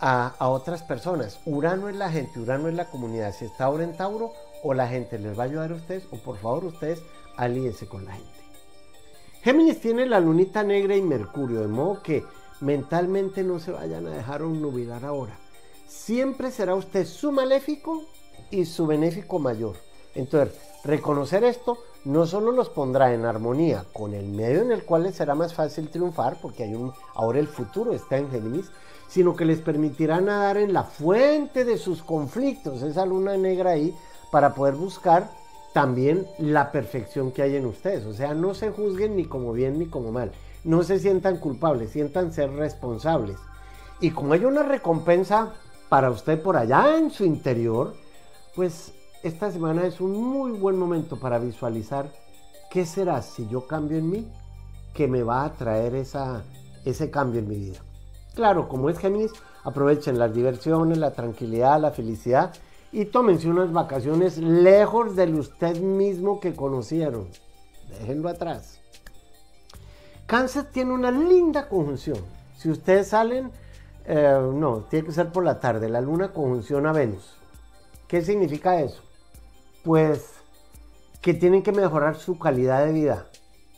a, 0.00 0.32
otras 0.38 0.82
personas. 0.82 1.38
Urano 1.44 1.90
es 1.90 1.96
la 1.96 2.10
gente, 2.10 2.40
Urano 2.40 2.68
es 2.68 2.74
la 2.76 2.86
comunidad. 2.86 3.34
Si 3.34 3.44
está 3.44 3.66
ahora 3.66 3.84
en 3.84 3.94
Tauro, 3.94 4.32
o 4.62 4.72
la 4.72 4.88
gente 4.88 5.18
les 5.18 5.38
va 5.38 5.42
a 5.42 5.46
ayudar 5.46 5.72
a 5.72 5.74
ustedes, 5.74 6.08
o 6.10 6.16
por 6.16 6.38
favor 6.38 6.64
ustedes 6.64 7.02
alíese 7.36 7.88
con 7.88 8.06
la 8.06 8.12
gente. 8.12 8.37
Géminis 9.42 9.80
tiene 9.80 10.04
la 10.06 10.18
lunita 10.20 10.64
negra 10.64 10.96
y 10.96 11.02
Mercurio, 11.02 11.60
de 11.60 11.68
modo 11.68 12.02
que 12.02 12.24
mentalmente 12.60 13.44
no 13.44 13.60
se 13.60 13.70
vayan 13.70 14.06
a 14.06 14.10
dejar 14.10 14.40
nubilar 14.40 15.04
ahora. 15.04 15.38
Siempre 15.86 16.50
será 16.50 16.74
usted 16.74 17.06
su 17.06 17.30
maléfico 17.30 18.04
y 18.50 18.64
su 18.64 18.86
benéfico 18.86 19.38
mayor. 19.38 19.76
Entonces, 20.14 20.58
reconocer 20.84 21.44
esto 21.44 21.78
no 22.04 22.26
solo 22.26 22.50
los 22.50 22.68
pondrá 22.68 23.14
en 23.14 23.24
armonía 23.24 23.84
con 23.92 24.12
el 24.12 24.26
medio 24.26 24.62
en 24.62 24.72
el 24.72 24.84
cual 24.84 25.04
les 25.04 25.14
será 25.14 25.34
más 25.34 25.54
fácil 25.54 25.88
triunfar, 25.88 26.38
porque 26.42 26.64
hay 26.64 26.74
un, 26.74 26.92
ahora 27.14 27.38
el 27.38 27.46
futuro 27.46 27.92
está 27.92 28.18
en 28.18 28.30
Géminis, 28.30 28.70
sino 29.08 29.36
que 29.36 29.44
les 29.44 29.60
permitirá 29.60 30.20
nadar 30.20 30.56
en 30.58 30.72
la 30.72 30.82
fuente 30.82 31.64
de 31.64 31.78
sus 31.78 32.02
conflictos, 32.02 32.82
esa 32.82 33.06
luna 33.06 33.36
negra 33.36 33.70
ahí, 33.70 33.94
para 34.32 34.54
poder 34.54 34.74
buscar 34.74 35.30
también 35.72 36.26
la 36.38 36.72
perfección 36.72 37.32
que 37.32 37.42
hay 37.42 37.56
en 37.56 37.66
ustedes. 37.66 38.04
O 38.04 38.12
sea, 38.12 38.34
no 38.34 38.54
se 38.54 38.70
juzguen 38.70 39.16
ni 39.16 39.24
como 39.24 39.52
bien 39.52 39.78
ni 39.78 39.86
como 39.86 40.12
mal. 40.12 40.32
No 40.64 40.82
se 40.82 40.98
sientan 40.98 41.38
culpables, 41.38 41.90
sientan 41.90 42.32
ser 42.32 42.50
responsables. 42.52 43.36
Y 44.00 44.10
como 44.10 44.32
hay 44.32 44.44
una 44.44 44.62
recompensa 44.62 45.52
para 45.88 46.10
usted 46.10 46.40
por 46.42 46.56
allá 46.56 46.96
en 46.96 47.10
su 47.10 47.24
interior, 47.24 47.94
pues 48.54 48.92
esta 49.22 49.50
semana 49.50 49.86
es 49.86 50.00
un 50.00 50.12
muy 50.12 50.52
buen 50.52 50.78
momento 50.78 51.18
para 51.18 51.38
visualizar 51.38 52.10
qué 52.70 52.84
será 52.86 53.22
si 53.22 53.48
yo 53.48 53.66
cambio 53.66 53.98
en 53.98 54.10
mí 54.10 54.28
que 54.94 55.08
me 55.08 55.22
va 55.22 55.44
a 55.44 55.52
traer 55.54 55.94
esa, 55.94 56.44
ese 56.84 57.10
cambio 57.10 57.40
en 57.40 57.48
mi 57.48 57.56
vida. 57.56 57.78
Claro, 58.34 58.68
como 58.68 58.90
es 58.90 58.98
Géminis, 58.98 59.32
aprovechen 59.64 60.18
las 60.18 60.32
diversiones, 60.32 60.98
la 60.98 61.12
tranquilidad, 61.12 61.80
la 61.80 61.90
felicidad 61.90 62.52
y 62.92 63.04
tómense 63.06 63.48
unas 63.48 63.72
vacaciones 63.72 64.38
lejos 64.38 65.14
del 65.14 65.34
usted 65.34 65.78
mismo 65.80 66.40
que 66.40 66.54
conocieron. 66.54 67.28
Déjenlo 67.88 68.28
atrás. 68.28 68.80
Cáncer 70.26 70.64
tiene 70.64 70.92
una 70.92 71.10
linda 71.10 71.68
conjunción. 71.68 72.18
Si 72.56 72.70
ustedes 72.70 73.08
salen, 73.08 73.50
eh, 74.04 74.38
no, 74.54 74.84
tiene 74.90 75.06
que 75.06 75.12
ser 75.12 75.30
por 75.32 75.44
la 75.44 75.60
tarde, 75.60 75.88
la 75.88 76.00
luna 76.00 76.32
conjunción 76.32 76.86
a 76.86 76.92
Venus. 76.92 77.36
¿Qué 78.06 78.22
significa 78.22 78.80
eso? 78.80 79.02
Pues 79.84 80.34
que 81.20 81.34
tienen 81.34 81.62
que 81.62 81.72
mejorar 81.72 82.16
su 82.16 82.38
calidad 82.38 82.84
de 82.84 82.92
vida, 82.92 83.26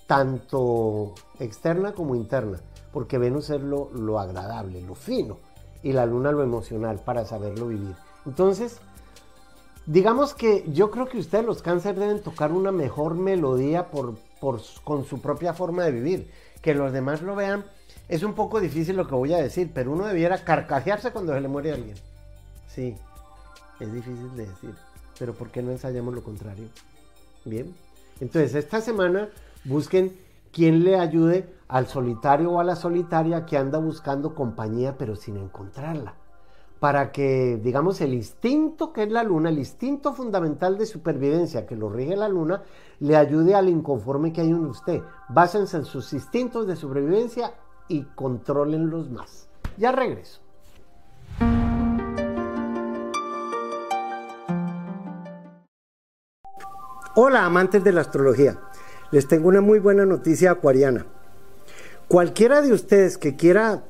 tanto 0.06 1.14
externa 1.38 1.92
como 1.92 2.14
interna, 2.14 2.60
porque 2.92 3.18
Venus 3.18 3.50
es 3.50 3.60
lo, 3.60 3.90
lo 3.92 4.18
agradable, 4.18 4.82
lo 4.82 4.94
fino, 4.94 5.38
y 5.82 5.92
la 5.92 6.06
luna 6.06 6.32
lo 6.32 6.42
emocional 6.42 7.00
para 7.04 7.24
saberlo 7.24 7.68
vivir. 7.68 7.94
Entonces, 8.26 8.80
digamos 9.90 10.34
que 10.34 10.64
yo 10.68 10.92
creo 10.92 11.08
que 11.08 11.18
ustedes 11.18 11.44
los 11.44 11.62
cáncer 11.62 11.98
deben 11.98 12.22
tocar 12.22 12.52
una 12.52 12.70
mejor 12.70 13.16
melodía 13.16 13.88
con 13.90 15.04
su 15.04 15.20
propia 15.20 15.52
forma 15.52 15.82
de 15.82 15.90
vivir, 15.90 16.30
que 16.62 16.74
los 16.74 16.92
demás 16.92 17.22
lo 17.22 17.34
vean. 17.34 17.64
Es 18.08 18.22
un 18.22 18.34
poco 18.34 18.60
difícil 18.60 18.96
lo 18.96 19.08
que 19.08 19.16
voy 19.16 19.34
a 19.34 19.42
decir, 19.42 19.72
pero 19.74 19.90
uno 19.90 20.06
debiera 20.06 20.44
carcajearse 20.44 21.10
cuando 21.10 21.34
se 21.34 21.40
le 21.40 21.48
muere 21.48 21.72
alguien. 21.72 21.96
Sí, 22.68 22.96
es 23.80 23.92
difícil 23.92 24.36
de 24.36 24.46
decir, 24.46 24.74
pero 25.18 25.34
¿por 25.34 25.50
qué 25.50 25.60
no 25.60 25.72
ensayamos 25.72 26.14
lo 26.14 26.22
contrario? 26.22 26.68
Bien, 27.44 27.74
entonces 28.20 28.54
esta 28.54 28.80
semana 28.80 29.28
busquen 29.64 30.16
quien 30.52 30.84
le 30.84 31.00
ayude 31.00 31.52
al 31.66 31.88
solitario 31.88 32.52
o 32.52 32.60
a 32.60 32.64
la 32.64 32.76
solitaria 32.76 33.44
que 33.44 33.56
anda 33.56 33.78
buscando 33.78 34.36
compañía 34.36 34.96
pero 34.98 35.16
sin 35.16 35.36
encontrarla 35.36 36.14
para 36.80 37.12
que, 37.12 37.60
digamos, 37.62 38.00
el 38.00 38.14
instinto 38.14 38.94
que 38.94 39.02
es 39.02 39.12
la 39.12 39.22
luna, 39.22 39.50
el 39.50 39.58
instinto 39.58 40.14
fundamental 40.14 40.78
de 40.78 40.86
supervivencia 40.86 41.66
que 41.66 41.76
lo 41.76 41.90
rige 41.90 42.16
la 42.16 42.28
luna, 42.28 42.62
le 43.00 43.16
ayude 43.16 43.54
al 43.54 43.68
inconforme 43.68 44.32
que 44.32 44.40
hay 44.40 44.48
en 44.48 44.64
usted. 44.64 45.02
Básense 45.28 45.76
en 45.76 45.84
sus 45.84 46.12
instintos 46.14 46.66
de 46.66 46.76
sobrevivencia 46.76 47.52
y 47.86 48.04
controlenlos 48.14 49.10
más. 49.10 49.50
Ya 49.76 49.92
regreso. 49.92 50.40
Hola 57.14 57.44
amantes 57.44 57.84
de 57.84 57.92
la 57.92 58.00
astrología, 58.00 58.58
les 59.10 59.28
tengo 59.28 59.48
una 59.48 59.60
muy 59.60 59.80
buena 59.80 60.06
noticia 60.06 60.52
acuariana. 60.52 61.04
Cualquiera 62.08 62.62
de 62.62 62.72
ustedes 62.72 63.18
que 63.18 63.36
quiera 63.36 63.84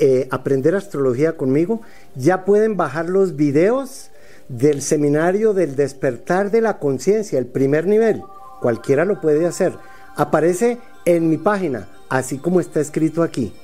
eh, 0.00 0.28
aprender 0.30 0.74
astrología 0.74 1.36
conmigo, 1.36 1.82
ya 2.14 2.46
pueden 2.46 2.78
bajar 2.78 3.10
los 3.10 3.36
videos 3.36 4.10
del 4.48 4.80
seminario 4.80 5.52
del 5.52 5.76
despertar 5.76 6.50
de 6.50 6.62
la 6.62 6.78
conciencia, 6.78 7.38
el 7.38 7.44
primer 7.44 7.86
nivel. 7.86 8.22
Cualquiera 8.62 9.04
lo 9.04 9.20
puede 9.20 9.46
hacer. 9.46 9.74
Aparece 10.16 10.78
en 11.04 11.28
mi 11.28 11.36
página, 11.36 11.88
así 12.08 12.38
como 12.38 12.60
está 12.60 12.80
escrito 12.80 13.22
aquí. 13.22 13.54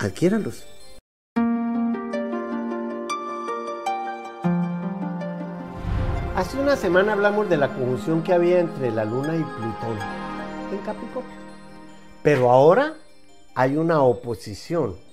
Adquiéranlos. 0.00 0.66
Hace 6.34 6.58
una 6.58 6.76
semana 6.76 7.12
hablamos 7.12 7.48
de 7.48 7.56
la 7.56 7.68
conjunción 7.68 8.24
que 8.24 8.32
había 8.32 8.58
entre 8.58 8.90
la 8.90 9.04
Luna 9.04 9.36
y 9.36 9.42
Plutón 9.42 9.98
en 10.72 10.78
Capricornio. 10.84 11.36
Pero 12.24 12.50
ahora 12.50 12.94
hay 13.54 13.76
una 13.76 14.02
oposición 14.02 15.05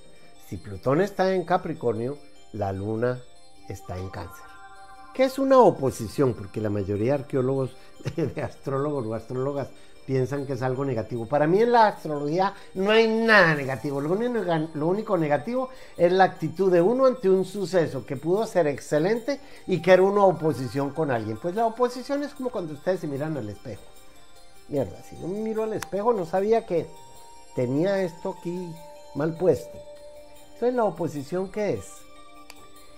si 0.53 0.57
Plutón 0.57 1.01
está 1.01 1.33
en 1.33 1.45
Capricornio, 1.45 2.19
la 2.51 2.71
Luna 2.71 3.19
está 3.67 3.97
en 3.97 4.07
Cáncer. 4.09 4.45
¿Qué 5.11 5.23
es 5.23 5.39
una 5.39 5.57
oposición? 5.57 6.35
Porque 6.35 6.61
la 6.61 6.69
mayoría 6.69 7.13
de 7.13 7.23
arqueólogos, 7.23 7.75
de 8.15 8.39
astrólogos 8.39 9.03
o 9.07 9.15
astrólogas 9.15 9.69
piensan 10.05 10.45
que 10.45 10.53
es 10.53 10.61
algo 10.61 10.85
negativo. 10.85 11.25
Para 11.25 11.47
mí 11.47 11.59
en 11.59 11.71
la 11.71 11.87
astrología 11.87 12.53
no 12.75 12.91
hay 12.91 13.07
nada 13.07 13.55
negativo. 13.55 13.99
Lo 13.99 14.11
único, 14.11 14.45
lo 14.75 14.87
único, 14.87 15.17
negativo 15.17 15.69
es 15.97 16.11
la 16.11 16.25
actitud 16.25 16.71
de 16.71 16.81
uno 16.81 17.07
ante 17.07 17.31
un 17.31 17.45
suceso 17.45 18.05
que 18.05 18.15
pudo 18.15 18.45
ser 18.45 18.67
excelente 18.67 19.39
y 19.65 19.81
que 19.81 19.91
era 19.91 20.03
una 20.03 20.23
oposición 20.23 20.91
con 20.91 21.09
alguien. 21.09 21.37
Pues 21.37 21.55
la 21.55 21.65
oposición 21.65 22.21
es 22.21 22.35
como 22.35 22.51
cuando 22.51 22.73
ustedes 22.75 22.99
se 22.99 23.07
miran 23.07 23.35
al 23.37 23.49
espejo. 23.49 23.81
Mierda, 24.67 25.01
si 25.01 25.19
yo 25.19 25.27
me 25.27 25.39
miro 25.39 25.63
al 25.63 25.73
espejo 25.73 26.13
no 26.13 26.27
sabía 26.27 26.67
que 26.67 26.85
tenía 27.55 28.03
esto 28.03 28.35
aquí 28.37 28.71
mal 29.15 29.35
puesto. 29.35 29.92
Entonces, 30.53 30.75
¿la 30.75 30.85
oposición 30.85 31.49
qué 31.49 31.73
es? 31.73 31.85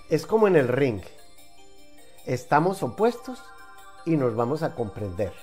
Es 0.09 0.25
como 0.25 0.47
en 0.47 0.55
el 0.55 0.67
ring. 0.67 1.01
Estamos 2.25 2.83
opuestos 2.83 3.39
y 4.05 4.17
nos 4.17 4.35
vamos 4.35 4.61
a 4.61 4.75
comprender. 4.75 5.33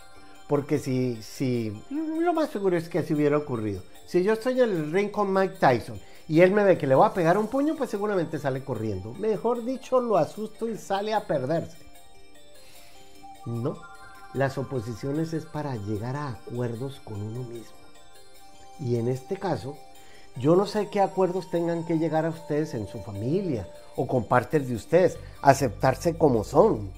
Porque 0.48 0.78
si, 0.78 1.22
si, 1.22 1.72
lo 1.90 2.32
más 2.34 2.50
seguro 2.50 2.76
es 2.76 2.88
que 2.88 2.98
así 2.98 3.14
hubiera 3.14 3.38
ocurrido. 3.38 3.82
Si 4.06 4.22
yo 4.22 4.34
estoy 4.34 4.60
en 4.60 4.70
el 4.70 4.92
ring 4.92 5.10
con 5.10 5.32
Mike 5.32 5.56
Tyson 5.58 5.98
y 6.28 6.40
él 6.42 6.50
me 6.52 6.64
ve 6.64 6.76
que 6.76 6.86
le 6.86 6.94
voy 6.94 7.06
a 7.06 7.14
pegar 7.14 7.38
un 7.38 7.48
puño, 7.48 7.74
pues 7.76 7.90
seguramente 7.90 8.38
sale 8.38 8.62
corriendo. 8.62 9.14
Mejor 9.14 9.64
dicho, 9.64 10.00
lo 10.00 10.16
asusto 10.18 10.68
y 10.68 10.76
sale 10.76 11.14
a 11.14 11.26
perderse. 11.26 11.78
No, 13.46 13.80
las 14.34 14.58
oposiciones 14.58 15.32
es 15.32 15.46
para 15.46 15.76
llegar 15.76 16.16
a 16.16 16.28
acuerdos 16.28 17.00
con 17.04 17.20
uno 17.22 17.42
mismo. 17.44 17.76
Y 18.78 18.96
en 18.96 19.08
este 19.08 19.36
caso, 19.36 19.76
yo 20.36 20.56
no 20.56 20.66
sé 20.66 20.88
qué 20.88 21.00
acuerdos 21.00 21.50
tengan 21.50 21.84
que 21.84 21.98
llegar 21.98 22.24
a 22.24 22.30
ustedes 22.30 22.74
en 22.74 22.86
su 22.86 23.00
familia 23.00 23.68
o 23.96 24.06
con 24.06 24.24
partes 24.24 24.68
de 24.68 24.74
ustedes, 24.74 25.18
aceptarse 25.42 26.16
como 26.16 26.44
son. 26.44 26.90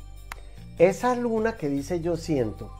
Esa 0.79 1.15
luna 1.15 1.57
que 1.57 1.69
dice 1.69 2.01
yo 2.01 2.17
siento 2.17 2.71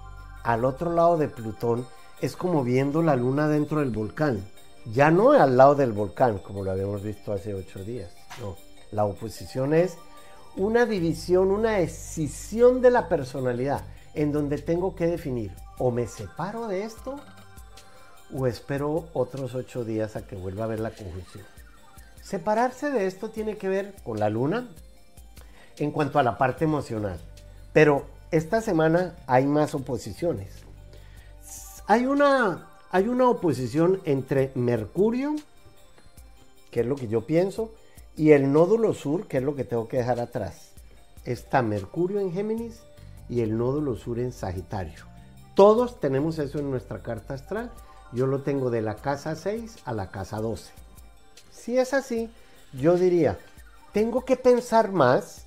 al 0.43 0.65
otro 0.65 0.93
lado 0.93 1.17
de 1.17 1.29
Plutón 1.29 1.87
es 2.21 2.37
como 2.37 2.63
viendo 2.63 3.03
la 3.03 3.17
luna 3.17 3.49
dentro 3.49 3.81
del 3.81 3.91
volcán. 3.91 4.45
Ya 4.93 5.11
no 5.11 5.33
al 5.33 5.57
lado 5.57 5.75
del 5.75 5.93
volcán, 5.93 6.39
como 6.39 6.63
lo 6.63 6.71
habíamos 6.71 7.03
visto 7.03 7.33
hace 7.33 7.55
ocho 7.55 7.83
días. 7.83 8.11
No, 8.41 8.57
la 8.93 9.05
oposición 9.05 9.75
es 9.75 9.97
una 10.57 10.87
división, 10.87 11.51
una 11.51 11.81
escisión 11.81 12.81
de 12.83 12.91
la 12.91 13.09
personalidad, 13.09 13.83
en 14.15 14.31
donde 14.31 14.59
tengo 14.59 14.95
que 14.95 15.07
definir 15.07 15.53
o 15.79 15.91
me 15.91 16.07
separo 16.07 16.69
de 16.69 16.85
esto 16.85 17.17
o 18.37 18.47
espero 18.47 19.09
otros 19.13 19.55
ocho 19.55 19.85
días 19.85 20.17
a 20.17 20.27
que 20.27 20.37
vuelva 20.37 20.65
a 20.65 20.69
ver 20.69 20.81
la 20.81 20.91
conjunción. 20.91 21.45
Separarse 22.23 22.91
de 22.91 23.07
esto 23.07 23.31
tiene 23.31 23.57
que 23.57 23.69
ver 23.69 23.95
con 24.03 24.19
la 24.19 24.29
luna 24.29 24.69
en 25.79 25.91
cuanto 25.91 26.19
a 26.19 26.23
la 26.23 26.37
parte 26.37 26.65
emocional, 26.65 27.19
pero 27.73 28.07
esta 28.31 28.61
semana 28.61 29.15
hay 29.27 29.47
más 29.47 29.75
oposiciones. 29.75 30.65
Hay 31.87 32.07
una, 32.07 32.69
hay 32.91 33.09
una 33.09 33.29
oposición 33.29 34.01
entre 34.05 34.51
Mercurio, 34.55 35.37
que 36.71 36.81
es 36.81 36.87
lo 36.87 36.97
que 36.97 37.09
yo 37.09 37.27
pienso, 37.27 37.73
y 38.17 38.33
el 38.33 38.53
nódulo 38.53 38.95
sur, 38.95 39.27
que 39.27 39.39
es 39.39 39.43
lo 39.43 39.55
que 39.55 39.65
tengo 39.65 39.87
que 39.87 39.99
dejar 39.99 40.19
atrás. 40.19 40.73
Está 41.25 41.63
Mercurio 41.63 42.21
en 42.21 42.33
Géminis 42.33 42.81
y 43.29 43.41
el 43.43 43.57
nódulo 43.57 43.97
sur 43.97 44.19
en 44.19 44.33
Sagitario. 44.33 45.05
Todos 45.55 46.01
tenemos 46.01 46.39
eso 46.39 46.59
en 46.59 46.71
nuestra 46.71 47.03
carta 47.03 47.35
astral 47.35 47.71
yo 48.15 48.27
lo 48.27 48.41
tengo 48.41 48.71
de 48.71 48.81
la 48.81 48.95
casa 48.95 49.35
6 49.35 49.79
a 49.85 49.93
la 49.93 50.11
casa 50.11 50.41
12. 50.41 50.73
Si 51.51 51.79
es 51.79 51.93
así, 51.93 52.31
yo 52.73 52.97
diría, 52.97 53.39
tengo 53.93 54.25
que 54.25 54.37
pensar 54.37 54.93
más 54.93 55.47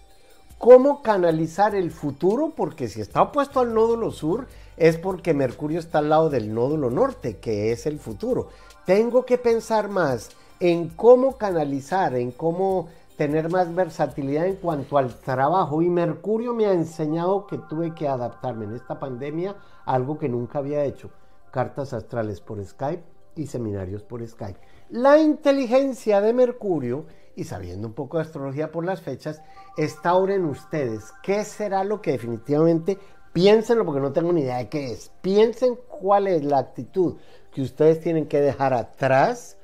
cómo 0.58 1.02
canalizar 1.02 1.76
el 1.76 1.92
futuro, 1.92 2.54
porque 2.56 2.88
si 2.88 3.02
está 3.02 3.22
opuesto 3.22 3.60
al 3.60 3.74
nódulo 3.74 4.12
sur, 4.12 4.48
es 4.76 4.98
porque 4.98 5.34
Mercurio 5.34 5.80
está 5.80 6.00
al 6.00 6.10
lado 6.10 6.30
del 6.30 6.54
nódulo 6.54 6.90
norte, 6.90 7.38
que 7.38 7.72
es 7.72 7.86
el 7.86 8.00
futuro. 8.00 8.50
Tengo 8.86 9.26
que 9.26 9.38
pensar 9.38 9.90
más 9.90 10.32
en 10.60 10.90
cómo 10.90 11.38
canalizar, 11.38 12.16
en 12.16 12.32
cómo 12.32 12.90
tener 13.18 13.50
más 13.50 13.74
versatilidad 13.74 14.46
en 14.46 14.56
cuanto 14.56 14.98
al 14.98 15.16
trabajo. 15.16 15.82
Y 15.82 15.90
Mercurio 15.90 16.54
me 16.54 16.66
ha 16.66 16.74
enseñado 16.74 17.48
que 17.48 17.58
tuve 17.58 17.94
que 17.94 18.08
adaptarme 18.08 18.66
en 18.66 18.76
esta 18.76 19.00
pandemia 19.00 19.56
a 19.86 19.94
algo 19.94 20.18
que 20.18 20.30
nunca 20.30 20.60
había 20.60 20.84
hecho. 20.84 21.10
Cartas 21.52 21.94
astrales 21.94 22.42
por 22.42 22.64
Skype 22.64 23.04
y 23.36 23.48
seminarios 23.48 24.04
por 24.04 24.28
Skype. 24.28 24.60
La 24.90 25.18
inteligencia 25.18 26.22
de 26.22 26.34
Mercurio, 26.34 27.06
y 27.36 27.44
sabiendo 27.44 27.88
un 27.88 27.94
poco 27.94 28.18
de 28.18 28.24
astrología 28.24 28.72
por 28.72 28.86
las 28.86 29.02
fechas, 29.02 29.42
está 29.78 30.10
ahora 30.10 30.36
en 30.36 30.46
ustedes. 30.46 31.12
¿Qué 31.22 31.44
será 31.44 31.84
lo 31.84 32.02
que 32.02 32.12
definitivamente 32.12 32.98
piénsenlo 33.38 33.86
porque 33.86 34.02
no 34.02 34.12
tengo 34.12 34.34
ni 34.34 34.42
idea 34.42 34.58
de 34.58 34.68
qué 34.68 34.92
es. 34.92 35.12
Piensen 35.22 35.78
cuál 35.88 36.26
es 36.26 36.44
la 36.44 36.58
actitud 36.58 37.18
que 37.52 37.62
ustedes 37.62 38.00
tienen 38.00 38.26
que 38.26 38.42
dejar 38.42 38.74
atrás 38.74 39.58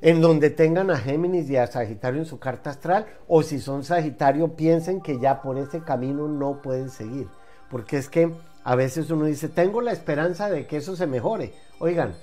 en 0.00 0.20
donde 0.20 0.50
tengan 0.50 0.90
a 0.90 0.96
Géminis 0.96 1.48
y 1.48 1.56
a 1.56 1.68
Sagitario 1.68 2.18
en 2.18 2.26
su 2.26 2.40
carta 2.40 2.70
astral, 2.70 3.06
o 3.28 3.44
si 3.44 3.60
son 3.60 3.84
Sagitario, 3.84 4.56
piensen 4.56 5.00
que 5.00 5.20
ya 5.20 5.42
por 5.42 5.58
ese 5.58 5.82
camino 5.82 6.26
no 6.26 6.60
pueden 6.60 6.90
seguir. 6.90 7.28
Porque 7.70 7.98
es 7.98 8.08
que 8.08 8.32
a 8.64 8.74
veces 8.76 9.10
uno 9.10 9.24
dice, 9.24 9.48
tengo 9.48 9.80
la 9.80 9.92
esperanza 9.92 10.48
de 10.48 10.66
que 10.66 10.76
eso 10.76 10.96
se 10.96 11.06
mejore. 11.06 11.54
Oigan, 11.78 12.14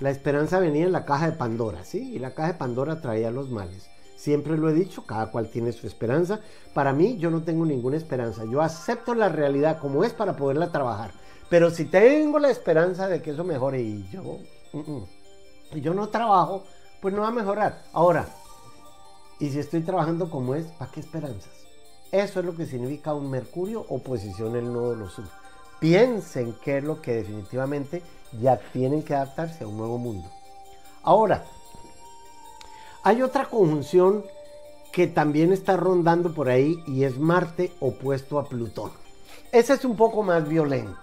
la 0.00 0.10
esperanza 0.10 0.58
venía 0.58 0.84
en 0.84 0.92
la 0.92 1.04
caja 1.04 1.30
de 1.30 1.36
Pandora, 1.36 1.84
¿sí? 1.84 2.14
Y 2.14 2.18
la 2.18 2.34
caja 2.34 2.52
de 2.52 2.58
Pandora 2.58 3.00
traía 3.00 3.30
los 3.30 3.50
males. 3.50 3.88
Siempre 4.16 4.56
lo 4.56 4.68
he 4.68 4.74
dicho, 4.74 5.04
cada 5.06 5.30
cual 5.30 5.50
tiene 5.50 5.72
su 5.72 5.86
esperanza. 5.86 6.40
Para 6.72 6.92
mí, 6.92 7.16
yo 7.18 7.30
no 7.30 7.42
tengo 7.42 7.64
ninguna 7.64 7.96
esperanza. 7.96 8.44
Yo 8.44 8.62
acepto 8.62 9.14
la 9.14 9.28
realidad 9.28 9.78
como 9.78 10.02
es 10.02 10.12
para 10.12 10.34
poderla 10.34 10.72
trabajar. 10.72 11.12
Pero 11.48 11.70
si 11.70 11.84
tengo 11.84 12.38
la 12.38 12.50
esperanza 12.50 13.06
de 13.06 13.22
que 13.22 13.30
eso 13.32 13.44
mejore 13.44 13.82
y 13.82 14.08
yo, 14.10 14.38
y 15.72 15.80
yo 15.80 15.94
no 15.94 16.08
trabajo, 16.08 16.64
pues 17.00 17.14
no 17.14 17.22
va 17.22 17.28
a 17.28 17.32
mejorar. 17.32 17.82
Ahora, 17.92 18.26
y 19.38 19.50
si 19.50 19.58
estoy 19.58 19.82
trabajando 19.82 20.30
como 20.30 20.54
es, 20.54 20.66
¿para 20.78 20.90
qué 20.90 21.00
esperanzas? 21.00 21.52
Eso 22.10 22.40
es 22.40 22.46
lo 22.46 22.56
que 22.56 22.66
significa 22.66 23.12
un 23.12 23.30
Mercurio 23.30 23.84
oposición 23.88 24.56
el 24.56 24.72
nódulo 24.72 25.08
sur. 25.08 25.26
Piensen 25.80 26.56
qué 26.62 26.78
es 26.78 26.84
lo 26.84 27.00
que 27.00 27.14
definitivamente 27.14 28.02
ya 28.40 28.58
tienen 28.72 29.02
que 29.02 29.14
adaptarse 29.14 29.64
a 29.64 29.66
un 29.66 29.76
nuevo 29.76 29.98
mundo. 29.98 30.28
Ahora, 31.02 31.44
hay 33.02 33.22
otra 33.22 33.44
conjunción 33.46 34.24
que 34.92 35.06
también 35.06 35.52
está 35.52 35.76
rondando 35.76 36.32
por 36.32 36.48
ahí 36.48 36.82
y 36.86 37.04
es 37.04 37.18
Marte 37.18 37.72
opuesto 37.80 38.38
a 38.38 38.48
Plutón. 38.48 38.92
Esa 39.52 39.74
es 39.74 39.84
un 39.84 39.96
poco 39.96 40.22
más 40.22 40.48
violenta. 40.48 41.00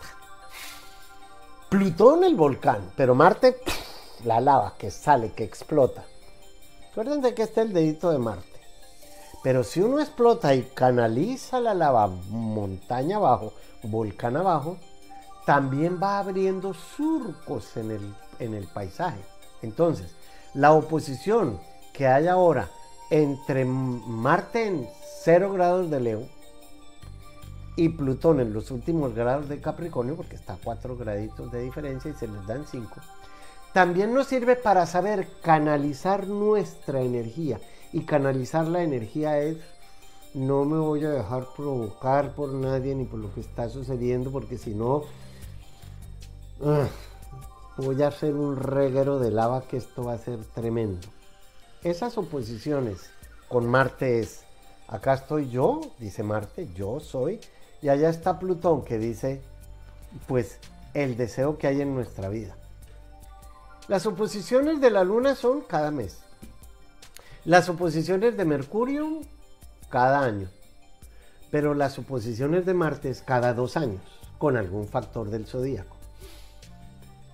Plutón 1.69 2.23
el 2.23 2.35
volcán, 2.35 2.91
pero 2.95 3.15
Marte 3.15 3.57
la 4.23 4.39
lava 4.39 4.75
que 4.77 4.91
sale, 4.91 5.33
que 5.33 5.43
explota. 5.43 6.03
Acuérdense 6.91 7.33
que 7.33 7.43
está 7.43 7.61
el 7.61 7.73
dedito 7.73 8.11
de 8.11 8.17
Marte. 8.17 8.50
Pero 9.43 9.63
si 9.63 9.81
uno 9.81 10.00
explota 10.00 10.53
y 10.53 10.63
canaliza 10.63 11.60
la 11.60 11.74
lava 11.74 12.07
montaña 12.07 13.17
abajo, 13.17 13.53
volcán 13.83 14.38
abajo, 14.38 14.77
también 15.45 16.00
va 16.01 16.19
abriendo 16.19 16.74
surcos 16.74 17.75
en 17.77 17.91
el, 17.91 18.13
en 18.39 18.53
el 18.53 18.67
paisaje. 18.67 19.19
Entonces, 19.62 20.13
la 20.54 20.73
oposición 20.73 21.60
que 21.93 22.08
hay 22.08 22.27
ahora 22.27 22.69
entre 23.10 23.65
Marte 23.65 24.67
en 24.67 24.88
0 25.23 25.54
grados 25.54 25.89
de 25.89 25.99
Leo 25.99 26.27
y 27.75 27.89
Plutón 27.89 28.39
en 28.39 28.54
los 28.54 28.71
últimos 28.71 29.13
grados 29.15 29.49
de 29.49 29.60
Capricornio, 29.60 30.15
porque 30.15 30.36
está 30.36 30.54
a 30.54 30.60
4 30.63 30.97
graditos 30.97 31.51
de 31.51 31.62
diferencia 31.62 32.12
y 32.12 32.13
se 32.13 32.27
les 32.27 32.45
dan 32.45 32.65
5, 32.65 32.89
también 33.73 34.13
nos 34.13 34.27
sirve 34.27 34.56
para 34.56 34.86
saber 34.86 35.27
canalizar 35.41 36.27
nuestra 36.27 37.01
energía. 37.01 37.60
Y 37.93 38.01
canalizar 38.01 38.67
la 38.67 38.84
energía 38.84 39.39
es, 39.39 39.58
no 40.34 40.65
me 40.65 40.77
voy 40.77 41.04
a 41.04 41.10
dejar 41.10 41.47
provocar 41.56 42.34
por 42.34 42.54
nadie 42.54 42.95
ni 42.95 43.06
por 43.06 43.19
lo 43.19 43.34
que 43.34 43.41
está 43.41 43.69
sucediendo, 43.69 44.32
porque 44.32 44.58
si 44.58 44.73
no, 44.73 45.04
ah, 46.63 46.88
voy 47.77 48.01
a 48.01 48.08
hacer 48.08 48.36
un 48.36 48.56
reguero 48.58 49.19
de 49.19 49.32
lava 49.32 49.63
que 49.63 49.77
esto 49.77 50.04
va 50.04 50.13
a 50.13 50.17
ser 50.17 50.43
tremendo. 50.45 51.08
Esas 51.84 52.17
oposiciones 52.17 53.10
con 53.49 53.67
Marte 53.67 54.19
es, 54.19 54.43
acá 54.88 55.15
estoy 55.15 55.49
yo, 55.49 55.82
dice 55.99 56.23
Marte, 56.23 56.69
yo 56.73 56.99
soy, 56.99 57.39
y 57.82 57.89
allá 57.89 58.10
está 58.10 58.39
Plutón 58.39 58.84
que 58.86 58.97
dice, 58.97 59.41
pues, 60.27 60.60
el 60.93 61.17
deseo 61.17 61.58
que 61.58 61.67
hay 61.67 61.82
en 61.82 61.95
nuestra 61.95 62.30
vida. 62.30 62.56
Las 63.88 64.06
oposiciones 64.06 64.80
de 64.80 64.91
la 64.91 65.04
Luna 65.04 65.36
son 65.36 65.62
cada 65.62 65.91
mes. 65.91 66.20
Las 67.43 67.69
oposiciones 67.69 68.38
de 68.38 68.45
Mercurio 68.45 69.21
cada 69.89 70.19
año. 70.19 70.47
Pero 71.49 71.73
las 71.73 71.97
oposiciones 71.97 72.67
de 72.67 72.75
Marte 72.75 73.10
es 73.10 73.23
cada 73.23 73.56
dos 73.56 73.77
años, 73.77 74.01
con 74.38 74.58
algún 74.58 74.88
factor 74.88 75.32
del 75.32 75.47
zodíaco. 75.47 75.95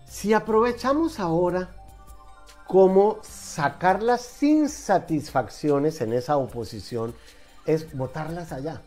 Si 0.08 0.34
aprovechamos 0.34 1.20
ahora 1.20 1.76
cómo 2.67 3.20
sacarlas 3.22 4.22
sin 4.22 4.70
satisfacciones 4.70 6.00
en 6.00 6.13
esa 6.13 6.38
oposición, 6.38 7.13
es 7.65 7.93
botarlas 7.96 8.54
allá. 8.54 8.82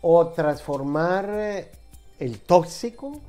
O 0.00 0.28
transformar 0.28 1.28
eh, 1.28 1.70
el 2.18 2.40
tóxico, 2.40 3.20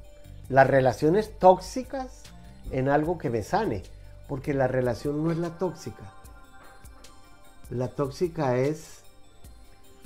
las 0.48 0.68
relaciones 0.68 1.38
tóxicas, 1.38 2.24
en 2.72 2.88
algo 2.88 3.18
que 3.18 3.30
me 3.30 3.44
sane, 3.44 3.84
porque 4.30 4.54
la 4.54 4.70
relación 4.70 5.22
no 5.22 5.32
es 5.32 5.38
la 5.38 5.58
tóxica. 5.58 6.23
La 7.74 7.88
tóxica 7.88 8.56
es 8.56 9.02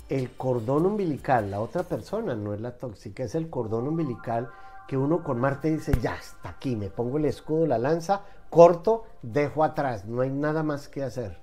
el 0.07 0.31
cordón 0.31 0.85
umbilical, 0.85 1.51
la 1.51 1.59
otra 1.59 1.83
persona 1.83 2.33
no 2.33 2.53
es 2.53 2.61
la 2.61 2.77
tóxica, 2.77 3.25
es 3.25 3.35
el 3.35 3.49
cordón 3.49 3.89
umbilical 3.89 4.49
que 4.87 4.95
uno 4.95 5.21
con 5.21 5.41
Marte 5.41 5.71
dice, 5.71 5.91
ya 6.01 6.15
está 6.15 6.51
aquí, 6.51 6.77
me 6.77 6.89
pongo 6.89 7.17
el 7.17 7.25
escudo, 7.25 7.67
la 7.67 7.77
lanza, 7.77 8.21
corto, 8.49 9.03
dejo 9.21 9.65
atrás, 9.65 10.05
no 10.05 10.21
hay 10.21 10.29
nada 10.29 10.63
más 10.63 10.87
que 10.87 11.03
hacer. 11.03 11.39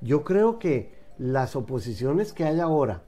Yo 0.00 0.24
creo 0.24 0.58
que 0.58 0.98
las 1.18 1.54
oposiciones 1.54 2.32
que 2.32 2.44
hay 2.44 2.60
ahora 2.60 3.02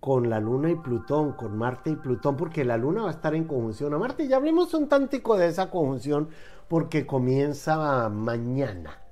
con 0.00 0.28
la 0.28 0.40
Luna 0.40 0.72
y 0.72 0.74
Plutón, 0.74 1.34
con 1.34 1.56
Marte 1.56 1.90
y 1.90 1.94
Plutón, 1.94 2.36
porque 2.36 2.64
la 2.64 2.76
Luna 2.76 3.02
va 3.02 3.10
a 3.10 3.12
estar 3.12 3.36
en 3.36 3.44
conjunción 3.44 3.94
a 3.94 3.98
Marte, 3.98 4.26
ya 4.26 4.38
hablemos 4.38 4.74
un 4.74 4.88
tantico 4.88 5.36
de 5.36 5.46
esa 5.46 5.70
conjunción 5.70 6.30
porque 6.66 7.06
comienza 7.06 8.08
mañana. 8.08 9.05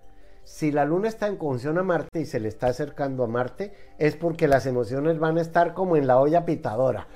Si 0.45 0.71
la 0.71 0.85
luna 0.85 1.09
está 1.09 1.27
en 1.27 1.37
conjunción 1.37 1.79
a 1.79 1.83
Marte 1.83 2.21
y 2.21 2.27
se 2.27 2.39
le 2.39 2.49
está 2.49 2.67
acercando 2.69 3.25
a 3.25 3.27
Marte, 3.27 3.73
es 3.99 4.15
porque 4.15 4.47
las 4.47 4.67
emociones 4.67 5.19
van 5.19 5.39
a 5.39 5.41
estar 5.41 5.73
como 5.73 5.97
en 5.97 6.07
la 6.07 6.19
olla 6.19 6.45
pitadora. 6.45 7.07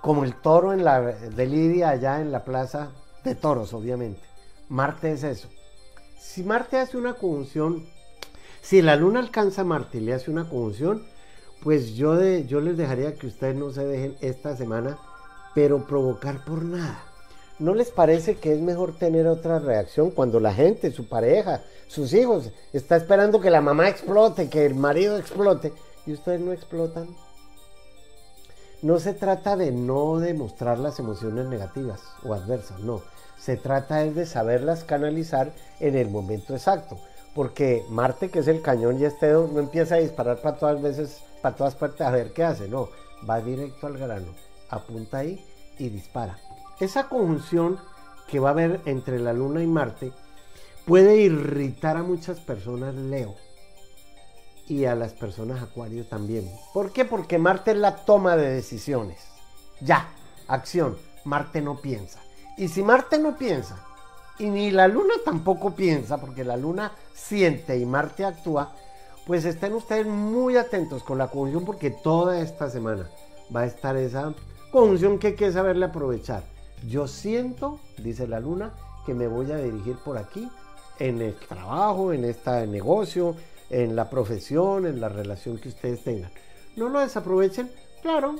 Como 0.00 0.24
el 0.24 0.34
toro 0.40 0.72
en 0.72 0.84
la, 0.84 1.00
de 1.00 1.46
Lidia 1.46 1.90
allá 1.90 2.20
en 2.20 2.30
la 2.30 2.44
plaza 2.44 2.90
de 3.24 3.34
toros, 3.34 3.74
obviamente. 3.74 4.20
Marte 4.68 5.12
es 5.12 5.24
eso. 5.24 5.48
Si 6.18 6.44
Marte 6.44 6.78
hace 6.78 6.96
una 6.96 7.14
conjunción, 7.14 7.86
si 8.60 8.80
la 8.80 8.96
luna 8.96 9.20
alcanza 9.20 9.62
a 9.62 9.64
Marte 9.64 9.98
y 9.98 10.02
le 10.02 10.14
hace 10.14 10.30
una 10.30 10.48
conjunción, 10.48 11.02
pues 11.62 11.94
yo, 11.94 12.20
yo 12.22 12.60
les 12.60 12.76
dejaría 12.76 13.14
que 13.14 13.26
ustedes 13.26 13.56
no 13.56 13.70
se 13.70 13.84
dejen 13.84 14.16
esta 14.20 14.56
semana, 14.56 14.98
pero 15.54 15.86
provocar 15.86 16.44
por 16.44 16.62
nada. 16.62 17.13
¿No 17.60 17.72
les 17.74 17.90
parece 17.90 18.36
que 18.36 18.52
es 18.52 18.60
mejor 18.60 18.96
tener 18.96 19.28
otra 19.28 19.60
reacción 19.60 20.10
cuando 20.10 20.40
la 20.40 20.52
gente, 20.52 20.90
su 20.90 21.08
pareja, 21.08 21.62
sus 21.86 22.12
hijos, 22.12 22.50
está 22.72 22.96
esperando 22.96 23.40
que 23.40 23.50
la 23.50 23.60
mamá 23.60 23.88
explote, 23.88 24.48
que 24.48 24.66
el 24.66 24.74
marido 24.74 25.16
explote 25.18 25.72
y 26.04 26.12
ustedes 26.12 26.40
no 26.40 26.52
explotan? 26.52 27.14
No 28.82 28.98
se 28.98 29.14
trata 29.14 29.56
de 29.56 29.70
no 29.70 30.18
demostrar 30.18 30.78
las 30.80 30.98
emociones 30.98 31.46
negativas 31.46 32.00
o 32.24 32.34
adversas, 32.34 32.80
no. 32.80 33.02
Se 33.38 33.56
trata 33.56 34.02
es 34.02 34.16
de 34.16 34.26
saberlas 34.26 34.82
canalizar 34.82 35.52
en 35.78 35.96
el 35.96 36.10
momento 36.10 36.54
exacto. 36.54 36.98
Porque 37.36 37.84
Marte, 37.88 38.30
que 38.30 38.40
es 38.40 38.48
el 38.48 38.62
cañón 38.62 39.00
y 39.00 39.04
este 39.04 39.32
no 39.32 39.58
empieza 39.60 39.94
a 39.94 39.98
disparar 39.98 40.40
para 40.40 40.56
todas 40.56 40.82
veces, 40.82 41.20
para 41.40 41.54
todas 41.54 41.76
partes 41.76 42.00
a 42.00 42.10
ver 42.10 42.32
qué 42.32 42.42
hace, 42.42 42.68
no. 42.68 42.88
Va 43.28 43.40
directo 43.40 43.86
al 43.86 43.96
grano, 43.96 44.34
apunta 44.68 45.18
ahí 45.18 45.44
y 45.78 45.88
dispara. 45.88 46.36
Esa 46.80 47.08
conjunción 47.08 47.78
que 48.28 48.40
va 48.40 48.48
a 48.48 48.52
haber 48.52 48.80
entre 48.86 49.18
la 49.18 49.32
Luna 49.32 49.62
y 49.62 49.66
Marte 49.66 50.12
puede 50.84 51.16
irritar 51.18 51.96
a 51.96 52.02
muchas 52.02 52.40
personas 52.40 52.94
Leo 52.94 53.34
y 54.68 54.86
a 54.86 54.94
las 54.94 55.12
personas 55.12 55.62
Acuario 55.62 56.04
también. 56.06 56.50
¿Por 56.72 56.92
qué? 56.92 57.04
Porque 57.04 57.38
Marte 57.38 57.72
es 57.72 57.76
la 57.76 57.96
toma 58.04 58.36
de 58.36 58.50
decisiones. 58.50 59.18
Ya, 59.80 60.08
acción. 60.48 60.96
Marte 61.24 61.60
no 61.60 61.80
piensa. 61.80 62.20
Y 62.56 62.68
si 62.68 62.82
Marte 62.82 63.18
no 63.18 63.36
piensa, 63.36 63.76
y 64.38 64.48
ni 64.48 64.70
la 64.70 64.88
Luna 64.88 65.14
tampoco 65.24 65.74
piensa, 65.74 66.18
porque 66.18 66.44
la 66.44 66.56
Luna 66.56 66.92
siente 67.14 67.78
y 67.78 67.86
Marte 67.86 68.24
actúa, 68.24 68.72
pues 69.26 69.44
estén 69.44 69.74
ustedes 69.74 70.06
muy 70.06 70.56
atentos 70.56 71.02
con 71.02 71.18
la 71.18 71.28
conjunción 71.28 71.64
porque 71.64 71.90
toda 71.90 72.40
esta 72.40 72.68
semana 72.68 73.08
va 73.54 73.60
a 73.60 73.66
estar 73.66 73.96
esa 73.96 74.34
conjunción 74.70 75.18
que 75.18 75.28
hay 75.28 75.34
que 75.34 75.52
saberle 75.52 75.86
aprovechar. 75.86 76.53
Yo 76.86 77.06
siento, 77.06 77.78
dice 77.98 78.26
la 78.26 78.40
luna, 78.40 78.72
que 79.06 79.14
me 79.14 79.26
voy 79.26 79.50
a 79.52 79.56
dirigir 79.56 79.96
por 79.96 80.18
aquí 80.18 80.48
en 80.98 81.20
el 81.20 81.34
trabajo, 81.34 82.12
en 82.12 82.24
este 82.24 82.66
negocio, 82.66 83.34
en 83.70 83.96
la 83.96 84.08
profesión, 84.08 84.86
en 84.86 85.00
la 85.00 85.08
relación 85.08 85.58
que 85.58 85.68
ustedes 85.68 86.02
tengan. 86.04 86.30
No 86.76 86.88
lo 86.88 87.00
desaprovechen, 87.00 87.70
claro, 88.02 88.36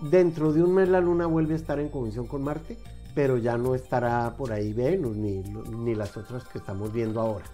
dentro 0.00 0.52
de 0.52 0.62
un 0.62 0.74
mes 0.74 0.88
la 0.88 1.00
luna 1.00 1.26
vuelve 1.26 1.54
a 1.54 1.56
estar 1.56 1.78
en 1.78 1.88
conjunción 1.88 2.26
con 2.26 2.42
Marte, 2.42 2.76
pero 3.14 3.36
ya 3.36 3.56
no 3.56 3.74
estará 3.74 4.34
por 4.36 4.52
ahí 4.52 4.72
Venus 4.72 5.16
ni, 5.16 5.40
ni 5.40 5.94
las 5.94 6.16
otras 6.16 6.44
que 6.44 6.58
estamos 6.58 6.92
viendo 6.92 7.20
ahora. 7.20 7.44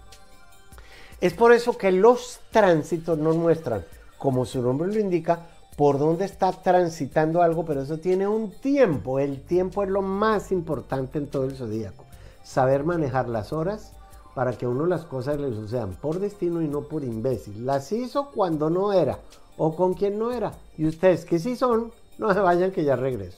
Es 1.21 1.33
por 1.33 1.51
eso 1.51 1.77
que 1.77 1.91
los 1.91 2.39
tránsitos 2.49 3.17
nos 3.17 3.35
muestran, 3.35 3.83
como 4.17 4.45
su 4.45 4.61
nombre 4.61 4.91
lo 4.93 4.99
indica, 4.99 5.47
por 5.79 5.97
dónde 5.97 6.25
está 6.25 6.51
transitando 6.51 7.41
algo, 7.41 7.63
pero 7.63 7.83
eso 7.83 7.99
tiene 7.99 8.27
un 8.27 8.51
tiempo. 8.51 9.17
El 9.17 9.41
tiempo 9.41 9.81
es 9.81 9.89
lo 9.89 10.01
más 10.01 10.51
importante 10.51 11.17
en 11.17 11.27
todo 11.27 11.45
el 11.45 11.55
zodíaco. 11.55 12.03
Saber 12.43 12.83
manejar 12.83 13.29
las 13.29 13.53
horas 13.53 13.93
para 14.35 14.51
que 14.51 14.65
a 14.65 14.67
uno 14.67 14.85
las 14.85 15.05
cosas 15.05 15.39
le 15.39 15.53
sucedan 15.53 15.93
por 15.93 16.19
destino 16.19 16.61
y 16.61 16.67
no 16.67 16.81
por 16.81 17.05
imbécil. 17.05 17.65
Las 17.65 17.93
hizo 17.93 18.29
cuando 18.31 18.69
no 18.69 18.91
era 18.91 19.19
o 19.55 19.73
con 19.73 19.93
quien 19.93 20.19
no 20.19 20.33
era. 20.33 20.51
Y 20.77 20.85
ustedes 20.85 21.23
que 21.23 21.39
sí 21.39 21.55
son, 21.55 21.93
no 22.17 22.33
se 22.33 22.41
vayan 22.41 22.71
que 22.71 22.83
ya 22.83 22.97
regreso. 22.97 23.37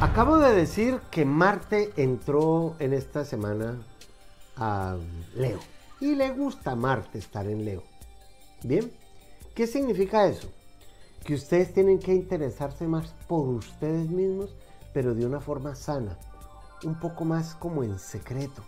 Acabo 0.00 0.38
de 0.38 0.54
decir 0.54 1.00
que 1.10 1.26
Marte 1.26 1.92
entró 1.98 2.76
en 2.78 2.94
esta 2.94 3.26
semana 3.26 3.76
a 4.56 4.96
Leo. 5.34 5.58
Y 6.00 6.14
le 6.14 6.30
gusta 6.30 6.76
Marte 6.76 7.18
estar 7.18 7.46
en 7.48 7.64
Leo. 7.64 7.82
Bien, 8.62 8.92
¿qué 9.54 9.66
significa 9.66 10.28
eso? 10.28 10.48
Que 11.24 11.34
ustedes 11.34 11.74
tienen 11.74 11.98
que 11.98 12.14
interesarse 12.14 12.86
más 12.86 13.12
por 13.26 13.48
ustedes 13.48 14.08
mismos, 14.08 14.54
pero 14.92 15.12
de 15.14 15.26
una 15.26 15.40
forma 15.40 15.74
sana. 15.74 16.16
Un 16.84 17.00
poco 17.00 17.24
más 17.24 17.56
como 17.56 17.82
en 17.82 17.98
secreto. 17.98 18.62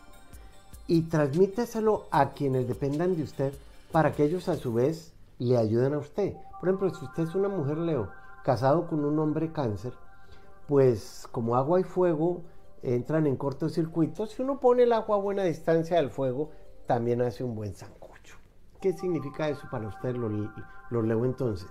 Y 0.89 1.03
transmíteselo 1.03 2.07
a 2.11 2.31
quienes 2.33 2.67
dependan 2.67 3.15
de 3.15 3.23
usted 3.23 3.55
para 3.93 4.13
que 4.13 4.25
ellos 4.25 4.49
a 4.49 4.57
su 4.57 4.75
vez 4.75 5.13
le 5.39 5.57
ayuden 5.57 5.95
a 5.95 5.99
usted. 5.99 6.35
Por 6.59 6.69
ejemplo, 6.69 6.93
si 6.93 7.05
usted 7.05 7.23
es 7.23 7.35
una 7.37 7.49
mujer 7.49 7.79
Leo, 7.79 8.11
casado 8.43 8.89
con 8.89 9.05
un 9.05 9.17
hombre 9.21 9.53
cáncer, 9.53 9.93
pues 10.67 11.29
como 11.31 11.55
agua 11.55 11.79
y 11.79 11.85
fuego 11.85 12.43
entran 12.83 13.29
en 13.29 13.37
cortocircuito, 13.37 14.27
si 14.27 14.43
uno 14.43 14.59
pone 14.59 14.83
el 14.83 14.93
agua 14.93 15.17
a 15.17 15.21
buena 15.21 15.45
distancia 15.45 15.97
del 15.97 16.11
fuego, 16.11 16.51
también 16.91 17.23
hace 17.23 17.45
un 17.45 17.55
buen 17.55 17.73
sancocho. 17.73 18.35
¿Qué 18.81 18.93
significa 18.93 19.49
eso 19.49 19.69
para 19.71 19.87
usted? 19.87 20.17
Lo, 20.17 21.03
leo 21.03 21.25
entonces. 21.25 21.71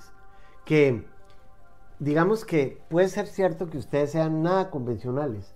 Que 0.63 1.05
digamos 1.99 2.45
que 2.45 2.81
puede 2.89 3.09
ser 3.09 3.27
cierto 3.27 3.69
que 3.69 3.77
ustedes 3.77 4.11
sean 4.11 4.41
nada 4.43 4.69
convencionales, 4.69 5.53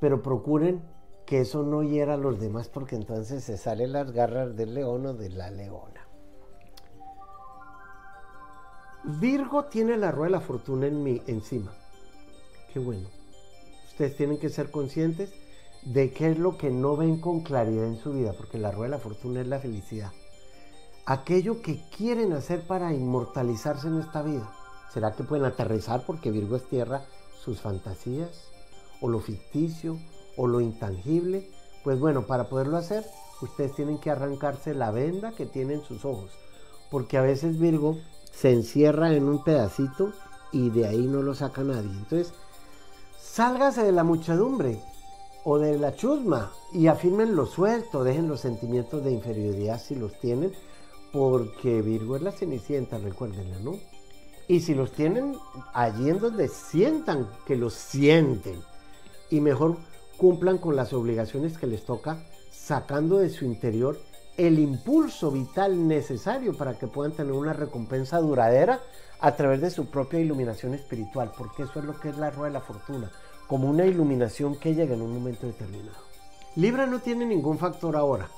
pero 0.00 0.22
procuren 0.22 0.80
que 1.26 1.42
eso 1.42 1.62
no 1.62 1.82
hiera 1.82 2.14
a 2.14 2.16
los 2.16 2.40
demás 2.40 2.70
porque 2.70 2.96
entonces 2.96 3.44
se 3.44 3.58
salen 3.58 3.92
las 3.92 4.12
garras 4.12 4.56
del 4.56 4.72
león 4.72 5.04
o 5.04 5.12
de 5.12 5.28
la 5.28 5.50
leona. 5.50 6.08
Virgo 9.04 9.66
tiene 9.66 9.98
la 9.98 10.10
rueda 10.10 10.28
de 10.28 10.32
la 10.38 10.40
fortuna 10.40 10.86
en 10.86 11.02
mi, 11.02 11.20
encima. 11.26 11.74
Qué 12.72 12.78
bueno. 12.78 13.10
Ustedes 13.88 14.16
tienen 14.16 14.38
que 14.38 14.48
ser 14.48 14.70
conscientes 14.70 15.34
de 15.84 16.12
qué 16.12 16.30
es 16.30 16.38
lo 16.38 16.56
que 16.56 16.70
no 16.70 16.96
ven 16.96 17.20
con 17.20 17.40
claridad 17.40 17.86
en 17.86 17.98
su 17.98 18.12
vida, 18.12 18.32
porque 18.36 18.58
la 18.58 18.70
rueda 18.70 18.92
de 18.92 18.98
la 18.98 19.02
fortuna 19.02 19.40
es 19.40 19.46
la 19.46 19.58
felicidad. 19.58 20.12
Aquello 21.04 21.62
que 21.62 21.82
quieren 21.96 22.32
hacer 22.32 22.66
para 22.66 22.92
inmortalizarse 22.92 23.88
en 23.88 23.98
esta 23.98 24.22
vida. 24.22 24.52
¿Será 24.92 25.12
que 25.12 25.24
pueden 25.24 25.44
aterrizar 25.44 26.04
porque 26.06 26.30
Virgo 26.30 26.56
es 26.56 26.68
tierra 26.68 27.04
sus 27.42 27.60
fantasías? 27.60 28.48
¿O 29.00 29.08
lo 29.08 29.18
ficticio? 29.18 29.98
¿O 30.36 30.46
lo 30.46 30.60
intangible? 30.60 31.50
Pues 31.82 31.98
bueno, 31.98 32.26
para 32.26 32.48
poderlo 32.48 32.76
hacer, 32.76 33.04
ustedes 33.40 33.74
tienen 33.74 33.98
que 33.98 34.10
arrancarse 34.10 34.74
la 34.74 34.92
venda 34.92 35.32
que 35.32 35.46
tienen 35.46 35.82
sus 35.82 36.04
ojos. 36.04 36.30
Porque 36.90 37.18
a 37.18 37.22
veces 37.22 37.58
Virgo 37.58 37.98
se 38.30 38.52
encierra 38.52 39.12
en 39.14 39.28
un 39.28 39.42
pedacito 39.42 40.12
y 40.52 40.70
de 40.70 40.86
ahí 40.86 41.06
no 41.06 41.22
lo 41.22 41.34
saca 41.34 41.64
nadie. 41.64 41.90
Entonces, 41.90 42.32
Sálgase 43.32 43.82
de 43.82 43.92
la 43.92 44.04
muchedumbre 44.04 44.78
o 45.44 45.58
de 45.58 45.78
la 45.78 45.94
chusma 45.94 46.52
y 46.72 46.86
afirmen 46.86 47.34
lo 47.34 47.46
suelto, 47.46 48.04
dejen 48.04 48.28
los 48.28 48.40
sentimientos 48.40 49.04
de 49.04 49.12
inferioridad 49.12 49.80
si 49.80 49.94
los 49.94 50.18
tienen, 50.20 50.52
porque 51.12 51.82
Virgo 51.82 52.16
es 52.16 52.22
la 52.22 52.32
cenicienta, 52.32 52.98
recuérdenla, 52.98 53.58
¿no? 53.60 53.74
Y 54.48 54.60
si 54.60 54.74
los 54.74 54.92
tienen 54.92 55.36
allí 55.72 56.10
en 56.10 56.18
donde 56.18 56.48
sientan 56.48 57.28
que 57.46 57.56
los 57.56 57.74
sienten 57.74 58.60
y 59.30 59.40
mejor 59.40 59.76
cumplan 60.16 60.58
con 60.58 60.76
las 60.76 60.92
obligaciones 60.92 61.58
que 61.58 61.66
les 61.66 61.84
toca, 61.84 62.24
sacando 62.50 63.18
de 63.18 63.30
su 63.30 63.44
interior 63.44 63.98
el 64.36 64.58
impulso 64.58 65.30
vital 65.30 65.86
necesario 65.86 66.56
para 66.56 66.78
que 66.78 66.86
puedan 66.86 67.12
tener 67.12 67.32
una 67.32 67.52
recompensa 67.52 68.18
duradera 68.18 68.80
a 69.20 69.36
través 69.36 69.60
de 69.60 69.70
su 69.70 69.86
propia 69.86 70.20
iluminación 70.20 70.74
espiritual, 70.74 71.32
porque 71.36 71.64
eso 71.64 71.78
es 71.78 71.84
lo 71.84 71.98
que 71.98 72.08
es 72.08 72.18
la 72.18 72.30
rueda 72.30 72.48
de 72.48 72.54
la 72.54 72.60
fortuna, 72.60 73.10
como 73.52 73.68
una 73.68 73.84
iluminación 73.84 74.56
que 74.56 74.74
llega 74.74 74.94
en 74.94 75.02
un 75.02 75.12
momento 75.12 75.46
determinado. 75.46 75.98
Libra 76.56 76.86
no 76.86 77.00
tiene 77.00 77.26
ningún 77.26 77.58
factor 77.58 77.96
ahora, 77.96 78.30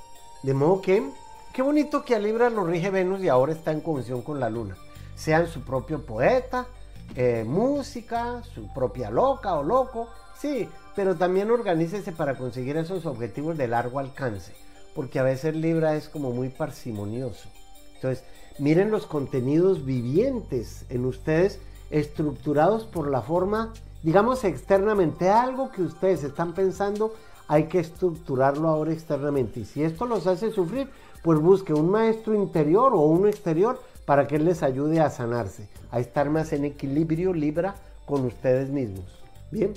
de 0.42 0.54
modo 0.54 0.80
que, 0.80 1.08
qué 1.52 1.62
bonito 1.62 2.04
que 2.04 2.16
a 2.16 2.18
Libra 2.18 2.50
lo 2.50 2.64
rige 2.64 2.90
Venus 2.90 3.22
y 3.22 3.28
ahora 3.28 3.52
está 3.52 3.70
en 3.70 3.80
conjunción 3.80 4.22
con 4.22 4.40
la 4.40 4.50
Luna, 4.50 4.76
sean 5.14 5.46
su 5.46 5.60
propio 5.60 6.04
poeta, 6.04 6.66
eh, 7.14 7.44
música, 7.46 8.42
su 8.42 8.66
propia 8.74 9.08
loca 9.08 9.54
o 9.54 9.62
loco, 9.62 10.08
sí, 10.36 10.68
pero 10.96 11.14
también 11.14 11.48
organícese 11.48 12.10
para 12.10 12.34
conseguir 12.34 12.76
esos 12.76 13.06
objetivos 13.06 13.56
de 13.56 13.68
largo 13.68 14.00
alcance, 14.00 14.52
porque 14.96 15.20
a 15.20 15.22
veces 15.22 15.54
Libra 15.54 15.94
es 15.94 16.08
como 16.08 16.32
muy 16.32 16.48
parsimonioso. 16.48 17.48
Entonces, 17.94 18.24
Miren 18.58 18.92
los 18.92 19.06
contenidos 19.06 19.84
vivientes 19.84 20.84
en 20.88 21.06
ustedes 21.06 21.58
estructurados 21.90 22.84
por 22.84 23.10
la 23.10 23.20
forma, 23.20 23.72
digamos 24.04 24.44
externamente, 24.44 25.30
algo 25.30 25.72
que 25.72 25.80
ustedes 25.80 26.22
están 26.24 26.52
pensando, 26.52 27.14
hay 27.48 27.64
que 27.64 27.80
estructurarlo 27.80 28.68
ahora 28.68 28.92
externamente. 28.92 29.60
Y 29.60 29.64
si 29.64 29.82
esto 29.82 30.04
los 30.04 30.26
hace 30.26 30.52
sufrir, 30.52 30.90
pues 31.22 31.40
busque 31.40 31.72
un 31.72 31.90
maestro 31.90 32.34
interior 32.34 32.92
o 32.92 33.00
uno 33.00 33.28
exterior 33.28 33.80
para 34.04 34.26
que 34.26 34.38
les 34.38 34.62
ayude 34.62 35.00
a 35.00 35.08
sanarse, 35.08 35.68
a 35.90 36.00
estar 36.00 36.28
más 36.28 36.52
en 36.52 36.66
equilibrio, 36.66 37.32
libra 37.32 37.76
con 38.04 38.26
ustedes 38.26 38.68
mismos. 38.68 39.06
Bien, 39.50 39.72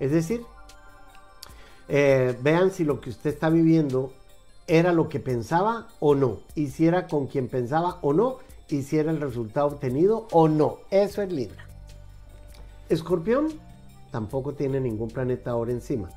es 0.00 0.10
decir, 0.10 0.42
eh, 1.88 2.36
vean 2.42 2.72
si 2.72 2.82
lo 2.82 3.00
que 3.00 3.10
usted 3.10 3.30
está 3.30 3.50
viviendo 3.50 4.12
era 4.66 4.92
lo 4.92 5.08
que 5.08 5.20
pensaba 5.20 5.86
o 6.00 6.16
no, 6.16 6.40
hiciera 6.56 7.06
con 7.06 7.28
quien 7.28 7.46
pensaba 7.46 7.98
o 8.02 8.12
no, 8.12 8.38
hiciera 8.68 9.12
el 9.12 9.20
resultado 9.20 9.68
obtenido 9.68 10.26
o 10.32 10.48
no. 10.48 10.78
Eso 10.90 11.22
es 11.22 11.32
Libra. 11.32 11.67
Escorpión 12.88 13.48
tampoco 14.10 14.54
tiene 14.54 14.80
ningún 14.80 15.08
planeta 15.08 15.50
ahora 15.50 15.72
encima. 15.72 16.08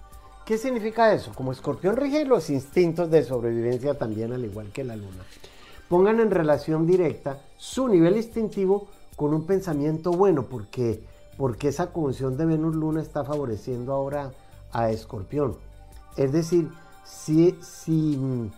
¿Qué 0.45 0.57
significa 0.57 1.13
eso? 1.13 1.31
Como 1.35 1.51
Escorpión 1.51 1.97
rige 1.97 2.25
los 2.25 2.49
instintos 2.49 3.11
de 3.11 3.23
sobrevivencia 3.23 3.97
también 3.97 4.33
al 4.33 4.43
igual 4.43 4.71
que 4.71 4.83
la 4.83 4.95
Luna. 4.95 5.23
Pongan 5.87 6.19
en 6.19 6.31
relación 6.31 6.87
directa 6.87 7.41
su 7.57 7.87
nivel 7.87 8.17
instintivo 8.17 8.87
con 9.15 9.33
un 9.33 9.45
pensamiento 9.45 10.11
bueno, 10.11 10.45
porque, 10.45 11.03
porque 11.37 11.67
esa 11.67 11.91
conjunción 11.91 12.37
de 12.37 12.45
Venus-Luna 12.45 13.01
está 13.01 13.23
favoreciendo 13.23 13.93
ahora 13.93 14.31
a 14.71 14.89
Escorpión. 14.89 15.57
Es 16.17 16.31
decir, 16.31 16.69
si, 17.03 17.57
si 17.61 18.49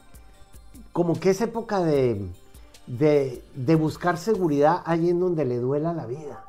como 0.92 1.20
que 1.20 1.32
es 1.32 1.42
época 1.42 1.80
de, 1.82 2.30
de, 2.88 3.76
buscar 3.76 4.18
seguridad 4.18 4.82
allí 4.86 5.10
en 5.10 5.20
donde 5.20 5.46
le 5.46 5.58
duela 5.58 5.94
la 5.94 6.06
vida. 6.06 6.46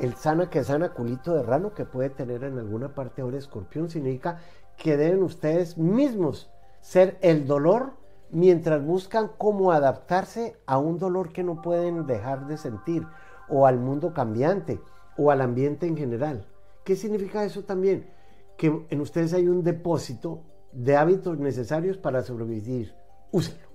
El 0.00 0.14
sana 0.14 0.48
que 0.48 0.64
sana 0.64 0.94
culito 0.94 1.34
de 1.34 1.42
rano 1.42 1.74
que 1.74 1.84
puede 1.84 2.08
tener 2.08 2.42
en 2.44 2.58
alguna 2.58 2.94
parte 2.94 3.20
ahora 3.20 3.36
escorpión 3.36 3.90
significa 3.90 4.38
que 4.78 4.96
deben 4.96 5.22
ustedes 5.22 5.76
mismos 5.76 6.50
ser 6.80 7.18
el 7.20 7.46
dolor 7.46 7.92
mientras 8.30 8.82
buscan 8.82 9.30
cómo 9.36 9.72
adaptarse 9.72 10.56
a 10.64 10.78
un 10.78 10.98
dolor 10.98 11.34
que 11.34 11.44
no 11.44 11.60
pueden 11.60 12.06
dejar 12.06 12.46
de 12.46 12.56
sentir 12.56 13.06
o 13.50 13.66
al 13.66 13.78
mundo 13.78 14.14
cambiante 14.14 14.80
o 15.18 15.30
al 15.30 15.42
ambiente 15.42 15.86
en 15.86 15.98
general. 15.98 16.46
¿Qué 16.82 16.96
significa 16.96 17.44
eso 17.44 17.64
también? 17.64 18.08
Que 18.56 18.86
en 18.88 19.00
ustedes 19.02 19.34
hay 19.34 19.48
un 19.48 19.62
depósito 19.62 20.40
de 20.72 20.96
hábitos 20.96 21.38
necesarios 21.38 21.98
para 21.98 22.22
sobrevivir. 22.22 22.94
Úsenlo. 23.32 23.68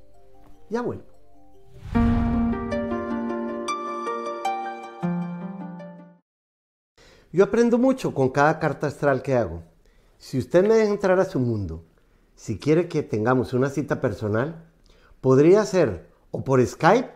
Ya 0.71 0.81
vuelvo. 0.81 1.14
Yo 7.35 7.43
aprendo 7.43 7.77
mucho 7.77 8.13
con 8.13 8.29
cada 8.29 8.59
carta 8.59 8.87
astral 8.87 9.21
que 9.21 9.35
hago. 9.35 9.61
si 10.17 10.37
usted 10.37 10.65
me 10.65 10.75
deja 10.75 10.93
entrar 10.93 11.19
a 11.19 11.25
su 11.25 11.37
mundo, 11.37 11.83
si 12.33 12.57
quiere 12.57 12.87
que 12.87 13.03
tengamos 13.03 13.51
una 13.51 13.69
cita 13.69 13.99
personal, 13.99 14.71
podría 15.19 15.65
ser 15.65 16.09
o 16.31 16.45
por 16.45 16.65
Skype 16.65 17.11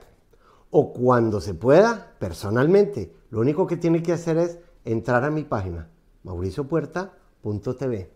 o 0.72 0.92
cuando 0.92 1.40
se 1.40 1.54
pueda 1.54 2.18
personalmente. 2.20 3.16
Lo 3.30 3.40
único 3.40 3.66
que 3.66 3.78
tiene 3.78 4.04
que 4.04 4.12
hacer 4.12 4.38
es 4.38 4.60
entrar 4.84 5.24
a 5.24 5.32
mi 5.32 5.44
página 5.44 5.90
mauriciopuerta.tv. 6.24 8.12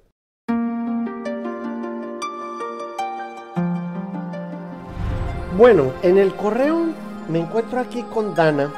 Bueno, 5.55 5.93
en 6.01 6.17
el 6.17 6.35
correo 6.35 6.83
me 7.29 7.39
encuentro 7.39 7.79
aquí 7.79 8.03
con 8.13 8.35
Dana, 8.35 8.73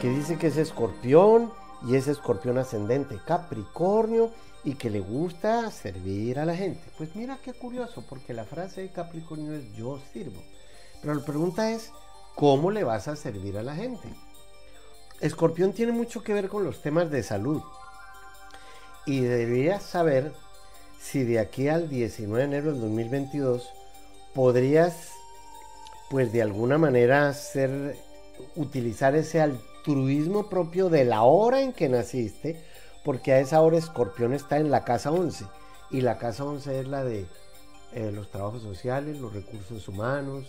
que 0.00 0.08
dice 0.08 0.38
que 0.38 0.46
es 0.46 0.56
escorpión 0.56 1.59
y 1.86 1.96
es 1.96 2.08
escorpión 2.08 2.58
ascendente 2.58 3.18
Capricornio 3.26 4.30
y 4.64 4.74
que 4.74 4.90
le 4.90 5.00
gusta 5.00 5.70
servir 5.70 6.38
a 6.38 6.44
la 6.44 6.54
gente. 6.54 6.82
Pues 6.98 7.14
mira 7.16 7.38
qué 7.42 7.52
curioso, 7.52 8.04
porque 8.08 8.34
la 8.34 8.44
frase 8.44 8.82
de 8.82 8.90
Capricornio 8.90 9.54
es 9.54 9.72
yo 9.74 9.98
sirvo. 10.12 10.42
Pero 11.00 11.14
la 11.14 11.24
pregunta 11.24 11.70
es, 11.70 11.90
¿cómo 12.34 12.70
le 12.70 12.84
vas 12.84 13.08
a 13.08 13.16
servir 13.16 13.56
a 13.56 13.62
la 13.62 13.74
gente? 13.74 14.08
Escorpión 15.20 15.72
tiene 15.72 15.92
mucho 15.92 16.22
que 16.22 16.34
ver 16.34 16.48
con 16.48 16.64
los 16.64 16.82
temas 16.82 17.10
de 17.10 17.22
salud. 17.22 17.62
Y 19.06 19.20
deberías 19.20 19.82
saber 19.82 20.32
si 21.00 21.24
de 21.24 21.38
aquí 21.38 21.68
al 21.68 21.88
19 21.88 22.38
de 22.38 22.44
enero 22.44 22.72
del 22.72 22.80
2022 22.82 23.70
podrías, 24.34 25.08
pues 26.10 26.32
de 26.32 26.42
alguna 26.42 26.76
manera, 26.76 27.28
hacer, 27.28 27.96
utilizar 28.56 29.14
ese 29.14 29.40
altruismo 29.80 30.48
propio 30.48 30.90
de 30.90 31.04
la 31.04 31.22
hora 31.22 31.62
en 31.62 31.72
que 31.72 31.88
naciste 31.88 32.62
porque 33.02 33.32
a 33.32 33.40
esa 33.40 33.62
hora 33.62 33.78
Escorpión 33.78 34.34
está 34.34 34.58
en 34.58 34.70
la 34.70 34.84
casa 34.84 35.10
11 35.10 35.46
y 35.90 36.02
la 36.02 36.18
casa 36.18 36.44
11 36.44 36.80
es 36.80 36.88
la 36.88 37.02
de 37.02 37.26
eh, 37.92 38.12
los 38.12 38.30
trabajos 38.30 38.62
sociales, 38.62 39.18
los 39.18 39.32
recursos 39.32 39.88
humanos, 39.88 40.46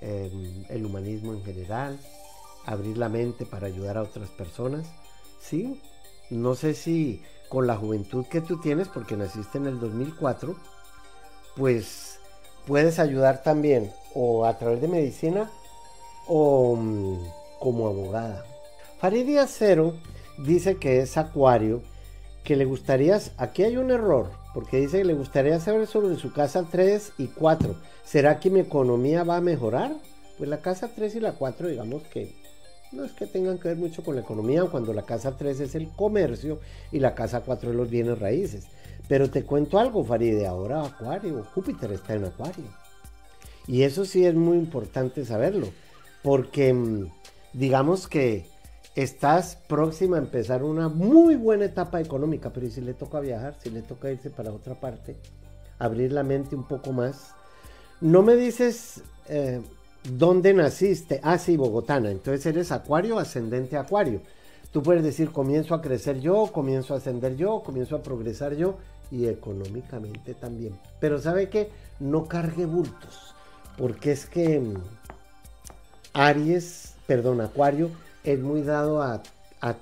em, 0.00 0.64
el 0.68 0.86
humanismo 0.86 1.32
en 1.32 1.44
general, 1.44 1.98
abrir 2.64 2.96
la 2.96 3.08
mente 3.08 3.44
para 3.44 3.66
ayudar 3.66 3.98
a 3.98 4.02
otras 4.02 4.30
personas. 4.30 4.86
Sí, 5.40 5.80
no 6.30 6.54
sé 6.54 6.74
si 6.74 7.22
con 7.48 7.66
la 7.66 7.76
juventud 7.76 8.24
que 8.26 8.40
tú 8.40 8.60
tienes, 8.60 8.88
porque 8.88 9.16
naciste 9.16 9.58
en 9.58 9.66
el 9.66 9.80
2004, 9.80 10.54
pues 11.56 12.20
puedes 12.66 13.00
ayudar 13.00 13.42
también 13.42 13.92
o 14.14 14.46
a 14.46 14.56
través 14.58 14.80
de 14.80 14.88
medicina 14.88 15.50
o 16.28 16.76
mm, 16.76 17.18
como 17.58 17.88
abogada. 17.88 18.49
Faridia 19.00 19.46
Cero 19.46 19.94
dice 20.36 20.76
que 20.76 21.00
es 21.00 21.16
Acuario, 21.16 21.80
que 22.44 22.54
le 22.54 22.66
gustaría, 22.66 23.18
aquí 23.38 23.62
hay 23.62 23.78
un 23.78 23.90
error, 23.90 24.30
porque 24.52 24.76
dice 24.76 24.98
que 24.98 25.04
le 25.06 25.14
gustaría 25.14 25.58
saber 25.58 25.86
sobre 25.86 26.16
su 26.16 26.34
casa 26.34 26.66
3 26.70 27.14
y 27.16 27.28
4. 27.28 27.76
¿Será 28.04 28.38
que 28.38 28.50
mi 28.50 28.60
economía 28.60 29.24
va 29.24 29.38
a 29.38 29.40
mejorar? 29.40 29.92
Pues 30.36 30.50
la 30.50 30.60
casa 30.60 30.90
3 30.94 31.14
y 31.14 31.20
la 31.20 31.32
4, 31.32 31.68
digamos 31.68 32.02
que 32.08 32.34
no 32.92 33.02
es 33.02 33.12
que 33.12 33.26
tengan 33.26 33.56
que 33.56 33.68
ver 33.68 33.78
mucho 33.78 34.04
con 34.04 34.16
la 34.16 34.20
economía, 34.20 34.64
cuando 34.64 34.92
la 34.92 35.06
casa 35.06 35.34
3 35.34 35.60
es 35.60 35.74
el 35.74 35.88
comercio 35.88 36.60
y 36.92 36.98
la 36.98 37.14
casa 37.14 37.40
4 37.40 37.70
es 37.70 37.76
los 37.76 37.88
bienes 37.88 38.18
raíces. 38.18 38.66
Pero 39.08 39.30
te 39.30 39.44
cuento 39.44 39.78
algo, 39.78 40.04
Faride, 40.04 40.46
ahora 40.46 40.84
Acuario, 40.84 41.42
Júpiter 41.54 41.90
está 41.92 42.12
en 42.12 42.26
Acuario. 42.26 42.66
Y 43.66 43.84
eso 43.84 44.04
sí 44.04 44.26
es 44.26 44.34
muy 44.34 44.58
importante 44.58 45.24
saberlo, 45.24 45.68
porque 46.22 46.74
mm, 46.74 47.06
digamos 47.54 48.06
que 48.06 48.49
estás 48.94 49.56
próxima 49.68 50.16
a 50.16 50.20
empezar 50.20 50.62
una 50.62 50.88
muy 50.88 51.36
buena 51.36 51.66
etapa 51.66 52.00
económica, 52.00 52.50
pero 52.50 52.68
si 52.68 52.80
le 52.80 52.94
toca 52.94 53.20
viajar, 53.20 53.56
si 53.60 53.70
le 53.70 53.82
toca 53.82 54.10
irse 54.10 54.30
para 54.30 54.52
otra 54.52 54.74
parte, 54.74 55.16
abrir 55.78 56.12
la 56.12 56.22
mente 56.22 56.56
un 56.56 56.64
poco 56.64 56.92
más. 56.92 57.34
No 58.00 58.22
me 58.22 58.36
dices 58.36 59.02
eh, 59.28 59.60
dónde 60.04 60.54
naciste. 60.54 61.20
Ah, 61.22 61.38
sí, 61.38 61.56
Bogotana. 61.56 62.10
Entonces 62.10 62.44
eres 62.46 62.72
acuario, 62.72 63.18
ascendente 63.18 63.76
acuario. 63.76 64.20
Tú 64.72 64.82
puedes 64.82 65.02
decir, 65.02 65.32
comienzo 65.32 65.74
a 65.74 65.82
crecer 65.82 66.20
yo, 66.20 66.46
comienzo 66.52 66.94
a 66.94 66.98
ascender 66.98 67.36
yo, 67.36 67.62
comienzo 67.62 67.96
a 67.96 68.02
progresar 68.02 68.54
yo 68.54 68.76
y 69.10 69.26
económicamente 69.26 70.34
también. 70.34 70.78
Pero 71.00 71.18
sabe 71.18 71.48
que 71.48 71.70
no 71.98 72.26
cargue 72.26 72.66
bultos, 72.66 73.34
porque 73.76 74.12
es 74.12 74.26
que 74.26 74.60
mm, 74.60 74.74
Aries, 76.12 76.94
perdón, 77.06 77.40
Acuario, 77.40 77.90
es 78.24 78.38
muy 78.38 78.62
dado 78.62 79.02
a, 79.02 79.22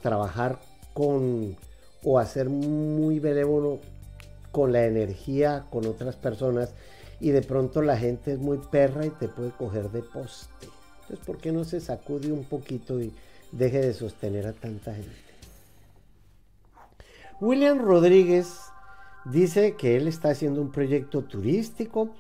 trabajar 0.03 0.59
con 0.93 1.57
o 2.03 2.19
a 2.19 2.27
ser 2.27 2.49
muy 2.49 3.21
benévolo 3.21 3.79
con 4.51 4.73
la 4.73 4.87
energía, 4.87 5.67
con 5.71 5.87
otras 5.87 6.17
personas 6.17 6.75
y 7.21 7.31
de 7.31 7.43
pronto 7.43 7.83
la 7.83 7.97
gente 7.97 8.33
es 8.33 8.39
muy 8.39 8.59
perra 8.59 9.07
y 9.07 9.11
te 9.11 9.29
puede 9.29 9.51
coger 9.51 9.91
de 9.91 10.03
poste. 10.03 10.69
Entonces, 11.03 11.25
¿por 11.25 11.39
qué 11.39 11.53
no 11.53 11.65
se 11.65 11.81
sacude 11.81 12.33
un 12.33 12.45
poquito 12.45 13.01
y 13.01 13.13
deje 13.53 13.81
de 13.81 13.95
sostener 13.95 14.47
a 14.47 14.53
tanta 14.53 14.95
gente? 14.95 15.13
William 17.41 17.79
Rodríguez 17.79 18.49
dice 19.25 19.75
que 19.77 19.97
él 19.97 20.09
está 20.09 20.31
haciendo 20.31 20.61
un 20.61 20.73
proyecto 20.73 21.23
turístico 21.23 22.11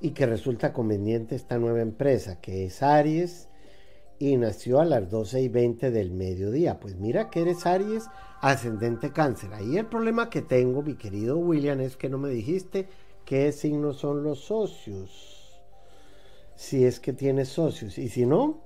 y 0.00 0.10
que 0.10 0.26
resulta 0.26 0.72
conveniente 0.72 1.34
esta 1.34 1.58
nueva 1.58 1.80
empresa, 1.80 2.40
que 2.40 2.66
es 2.66 2.82
Aries 2.82 3.49
y 4.20 4.36
nació 4.36 4.80
a 4.80 4.84
las 4.84 5.10
12 5.10 5.40
y 5.40 5.48
20 5.48 5.90
del 5.90 6.12
mediodía. 6.12 6.78
Pues 6.78 6.96
mira 6.96 7.30
que 7.30 7.40
eres 7.40 7.64
Aries, 7.64 8.04
ascendente 8.42 9.12
cáncer. 9.12 9.54
Ahí 9.54 9.78
el 9.78 9.86
problema 9.86 10.28
que 10.28 10.42
tengo, 10.42 10.82
mi 10.82 10.94
querido 10.94 11.38
William, 11.38 11.80
es 11.80 11.96
que 11.96 12.10
no 12.10 12.18
me 12.18 12.28
dijiste 12.28 12.86
qué 13.24 13.50
signos 13.50 13.96
son 13.96 14.22
los 14.22 14.40
socios. 14.40 15.62
Si 16.54 16.84
es 16.84 17.00
que 17.00 17.14
tienes 17.14 17.48
socios. 17.48 17.96
Y 17.96 18.10
si 18.10 18.26
no, 18.26 18.62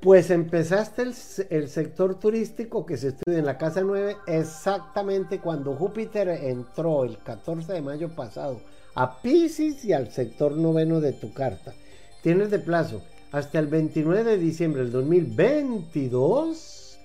pues 0.00 0.30
empezaste 0.30 1.02
el, 1.02 1.14
el, 1.50 1.68
sector 1.68 2.18
turístico 2.18 2.86
que 2.86 2.96
se 2.96 3.08
estudia 3.08 3.38
en 3.38 3.44
la 3.44 3.58
casa 3.58 3.82
9 3.82 4.16
exactamente 4.26 5.38
cuando 5.38 5.76
Júpiter 5.76 6.28
entró 6.28 7.04
el 7.04 7.18
14 7.18 7.74
de 7.74 7.82
mayo 7.82 8.08
pasado 8.08 8.62
a 8.94 9.20
Pisces 9.20 9.84
y 9.84 9.92
al 9.92 10.10
sector 10.10 10.52
noveno 10.52 11.02
de 11.02 11.12
tu 11.12 11.34
carta. 11.34 11.74
Tienes 12.22 12.50
de 12.50 12.58
plazo 12.58 13.02
hasta 13.36 13.58
el 13.58 13.66
29 13.66 14.24
de 14.24 14.38
diciembre 14.38 14.82
del 14.82 14.92
2022 14.92 16.98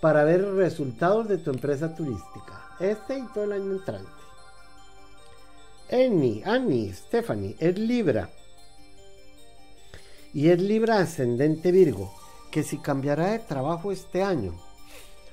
para 0.00 0.22
ver 0.22 0.44
resultados 0.54 1.26
de 1.26 1.38
tu 1.38 1.50
empresa 1.50 1.92
turística. 1.92 2.76
Este 2.78 3.18
y 3.18 3.26
todo 3.34 3.44
el 3.44 3.52
año 3.52 3.72
entrante. 3.72 4.08
Annie, 5.90 6.44
Annie, 6.44 6.92
Stephanie, 6.92 7.56
es 7.58 7.76
Libra. 7.76 8.30
Y 10.32 10.50
es 10.50 10.62
Libra 10.62 10.98
ascendente 10.98 11.72
Virgo, 11.72 12.14
que 12.52 12.62
si 12.62 12.78
cambiará 12.78 13.32
de 13.32 13.40
trabajo 13.40 13.90
este 13.90 14.22
año. 14.22 14.54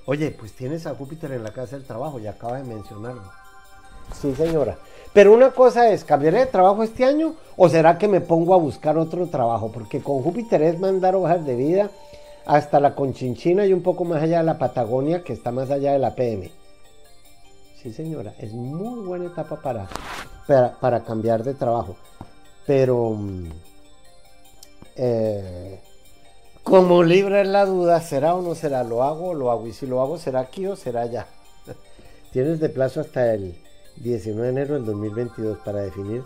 Oye, 0.07 0.31
pues 0.31 0.53
tienes 0.53 0.87
a 0.87 0.95
Júpiter 0.95 1.31
en 1.31 1.43
la 1.43 1.53
casa 1.53 1.75
del 1.75 1.85
trabajo, 1.85 2.17
ya 2.17 2.31
acaba 2.31 2.57
de 2.57 2.63
mencionarlo. 2.63 3.31
Sí, 4.19 4.33
señora. 4.33 4.79
Pero 5.13 5.33
una 5.33 5.51
cosa 5.51 5.89
es, 5.89 6.03
¿cambiaré 6.03 6.39
de 6.39 6.45
trabajo 6.45 6.83
este 6.83 7.03
año 7.03 7.33
o 7.57 7.67
será 7.67 7.97
que 7.97 8.07
me 8.07 8.21
pongo 8.21 8.53
a 8.53 8.57
buscar 8.57 8.97
otro 8.97 9.27
trabajo? 9.27 9.71
Porque 9.71 10.01
con 10.01 10.21
Júpiter 10.21 10.61
es 10.61 10.79
mandar 10.79 11.15
hojas 11.15 11.45
de 11.45 11.55
vida 11.55 11.89
hasta 12.45 12.79
la 12.79 12.95
Conchinchina 12.95 13.65
y 13.65 13.73
un 13.73 13.81
poco 13.81 14.05
más 14.05 14.21
allá 14.21 14.39
de 14.39 14.43
la 14.43 14.57
Patagonia, 14.57 15.23
que 15.23 15.33
está 15.33 15.51
más 15.51 15.71
allá 15.71 15.93
de 15.93 15.99
la 15.99 16.15
PM. 16.15 16.51
Sí, 17.81 17.93
señora, 17.93 18.33
es 18.37 18.53
muy 18.53 19.05
buena 19.05 19.27
etapa 19.27 19.61
para, 19.61 19.87
para, 20.79 21.03
cambiar 21.03 21.43
de 21.43 21.53
trabajo. 21.53 21.95
Pero 22.67 23.11
mm, 23.11 23.49
eh, 24.95 25.79
como 26.63 27.03
libre 27.03 27.41
es 27.41 27.47
la 27.47 27.65
duda, 27.65 28.01
¿será 28.01 28.35
o 28.35 28.41
no 28.41 28.53
será? 28.53 28.83
¿Lo 28.83 29.03
hago 29.03 29.29
o 29.29 29.33
lo 29.33 29.49
hago? 29.49 29.65
Y 29.65 29.73
si 29.73 29.87
lo 29.87 30.01
hago, 30.01 30.17
¿será 30.17 30.41
aquí 30.41 30.67
o 30.67 30.75
será 30.75 31.01
allá? 31.01 31.27
Tienes 32.31 32.59
de 32.59 32.69
plazo 32.69 33.01
hasta 33.01 33.33
el 33.33 33.55
19 33.99 34.41
de 34.41 34.49
enero 34.49 34.73
del 34.75 34.85
2022 34.85 35.59
para 35.59 35.81
definir, 35.81 36.23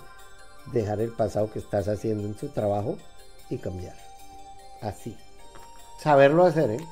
dejar 0.71 1.01
el 1.01 1.11
pasado 1.11 1.51
que 1.51 1.59
estás 1.59 1.87
haciendo 1.87 2.27
en 2.27 2.35
tu 2.35 2.49
trabajo 2.49 2.97
y 3.49 3.57
cambiar. 3.57 3.95
Así. 4.81 5.15
Saberlo 6.01 6.45
hacer, 6.45 6.71
¿eh? 6.71 6.85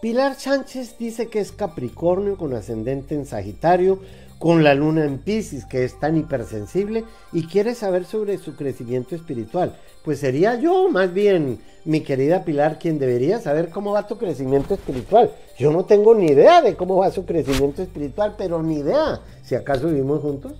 Pilar 0.00 0.34
Sánchez 0.34 0.98
dice 0.98 1.28
que 1.28 1.38
es 1.38 1.52
Capricornio 1.52 2.36
con 2.36 2.54
ascendente 2.54 3.14
en 3.14 3.24
Sagitario, 3.24 4.00
con 4.42 4.64
la 4.64 4.74
luna 4.74 5.04
en 5.04 5.18
Pisces, 5.18 5.66
que 5.66 5.84
es 5.84 6.00
tan 6.00 6.16
hipersensible 6.16 7.04
y 7.32 7.46
quiere 7.46 7.76
saber 7.76 8.04
sobre 8.04 8.38
su 8.38 8.56
crecimiento 8.56 9.14
espiritual. 9.14 9.78
Pues 10.04 10.18
sería 10.18 10.56
yo, 10.56 10.88
más 10.88 11.14
bien, 11.14 11.60
mi 11.84 12.00
querida 12.00 12.44
Pilar, 12.44 12.80
quien 12.80 12.98
debería 12.98 13.38
saber 13.38 13.70
cómo 13.70 13.92
va 13.92 14.08
tu 14.08 14.18
crecimiento 14.18 14.74
espiritual. 14.74 15.30
Yo 15.56 15.70
no 15.70 15.84
tengo 15.84 16.12
ni 16.16 16.26
idea 16.26 16.60
de 16.60 16.74
cómo 16.74 16.96
va 16.96 17.12
su 17.12 17.24
crecimiento 17.24 17.82
espiritual, 17.82 18.34
pero 18.36 18.60
ni 18.64 18.80
idea 18.80 19.20
si 19.44 19.54
acaso 19.54 19.86
vivimos 19.86 20.20
juntos. 20.20 20.54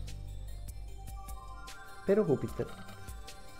Pero 2.06 2.24
Júpiter 2.24 2.68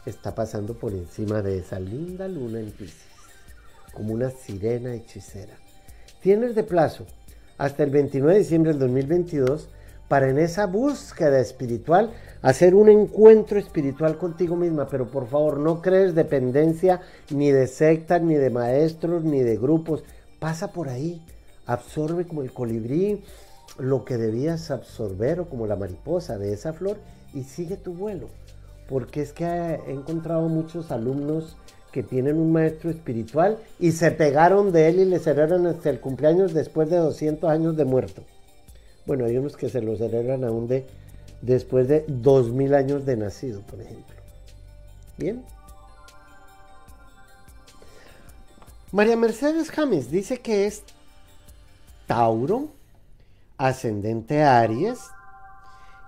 está 0.06 0.32
pasando 0.36 0.74
por 0.74 0.92
encima 0.92 1.42
de 1.42 1.58
esa 1.58 1.80
linda 1.80 2.28
luna 2.28 2.60
en 2.60 2.70
Pisces, 2.70 3.08
como 3.92 4.14
una 4.14 4.30
sirena 4.30 4.94
hechicera. 4.94 5.56
Tienes 6.20 6.54
de 6.54 6.62
plazo 6.62 7.08
hasta 7.58 7.82
el 7.82 7.90
29 7.90 8.34
de 8.34 8.38
diciembre 8.38 8.70
del 8.70 8.78
2022 8.78 9.68
para 10.08 10.28
en 10.28 10.38
esa 10.38 10.66
búsqueda 10.66 11.40
espiritual 11.40 12.12
hacer 12.42 12.74
un 12.74 12.88
encuentro 12.88 13.58
espiritual 13.58 14.18
contigo 14.18 14.56
misma, 14.56 14.88
pero 14.88 15.10
por 15.10 15.26
favor 15.26 15.58
no 15.58 15.80
crees 15.80 16.14
dependencia 16.14 17.00
ni 17.30 17.50
de 17.50 17.66
sectas, 17.66 18.20
ni 18.20 18.34
de 18.34 18.50
maestros, 18.50 19.24
ni 19.24 19.40
de 19.40 19.56
grupos. 19.56 20.04
Pasa 20.38 20.72
por 20.72 20.88
ahí, 20.88 21.24
absorbe 21.66 22.26
como 22.26 22.42
el 22.42 22.52
colibrí 22.52 23.22
lo 23.78 24.04
que 24.04 24.16
debías 24.16 24.70
absorber 24.70 25.40
o 25.40 25.48
como 25.48 25.66
la 25.66 25.76
mariposa 25.76 26.36
de 26.36 26.52
esa 26.52 26.72
flor 26.72 26.98
y 27.32 27.44
sigue 27.44 27.76
tu 27.76 27.94
vuelo. 27.94 28.28
Porque 28.88 29.22
es 29.22 29.32
que 29.32 29.44
he 29.44 29.92
encontrado 29.92 30.48
muchos 30.48 30.90
alumnos 30.90 31.56
que 31.92 32.02
tienen 32.02 32.38
un 32.38 32.52
maestro 32.52 32.90
espiritual 32.90 33.58
y 33.78 33.92
se 33.92 34.10
pegaron 34.10 34.72
de 34.72 34.88
él 34.88 35.00
y 35.00 35.04
le 35.04 35.18
cerraron 35.18 35.66
hasta 35.66 35.90
el 35.90 36.00
cumpleaños 36.00 36.52
después 36.54 36.90
de 36.90 36.96
200 36.96 37.48
años 37.48 37.76
de 37.76 37.84
muerto. 37.84 38.22
Bueno, 39.06 39.24
hay 39.24 39.36
unos 39.36 39.56
que 39.56 39.68
se 39.68 39.82
lo 39.82 39.96
celebran 39.96 40.44
aún 40.44 40.68
de 40.68 40.86
después 41.40 41.88
de 41.88 42.04
2000 42.06 42.74
años 42.74 43.04
de 43.04 43.16
nacido, 43.16 43.60
por 43.62 43.80
ejemplo. 43.80 44.16
Bien. 45.18 45.44
María 48.92 49.16
Mercedes 49.16 49.70
James 49.70 50.10
dice 50.10 50.38
que 50.40 50.66
es 50.66 50.82
Tauro, 52.06 52.68
ascendente 53.56 54.42
Aries, 54.42 55.00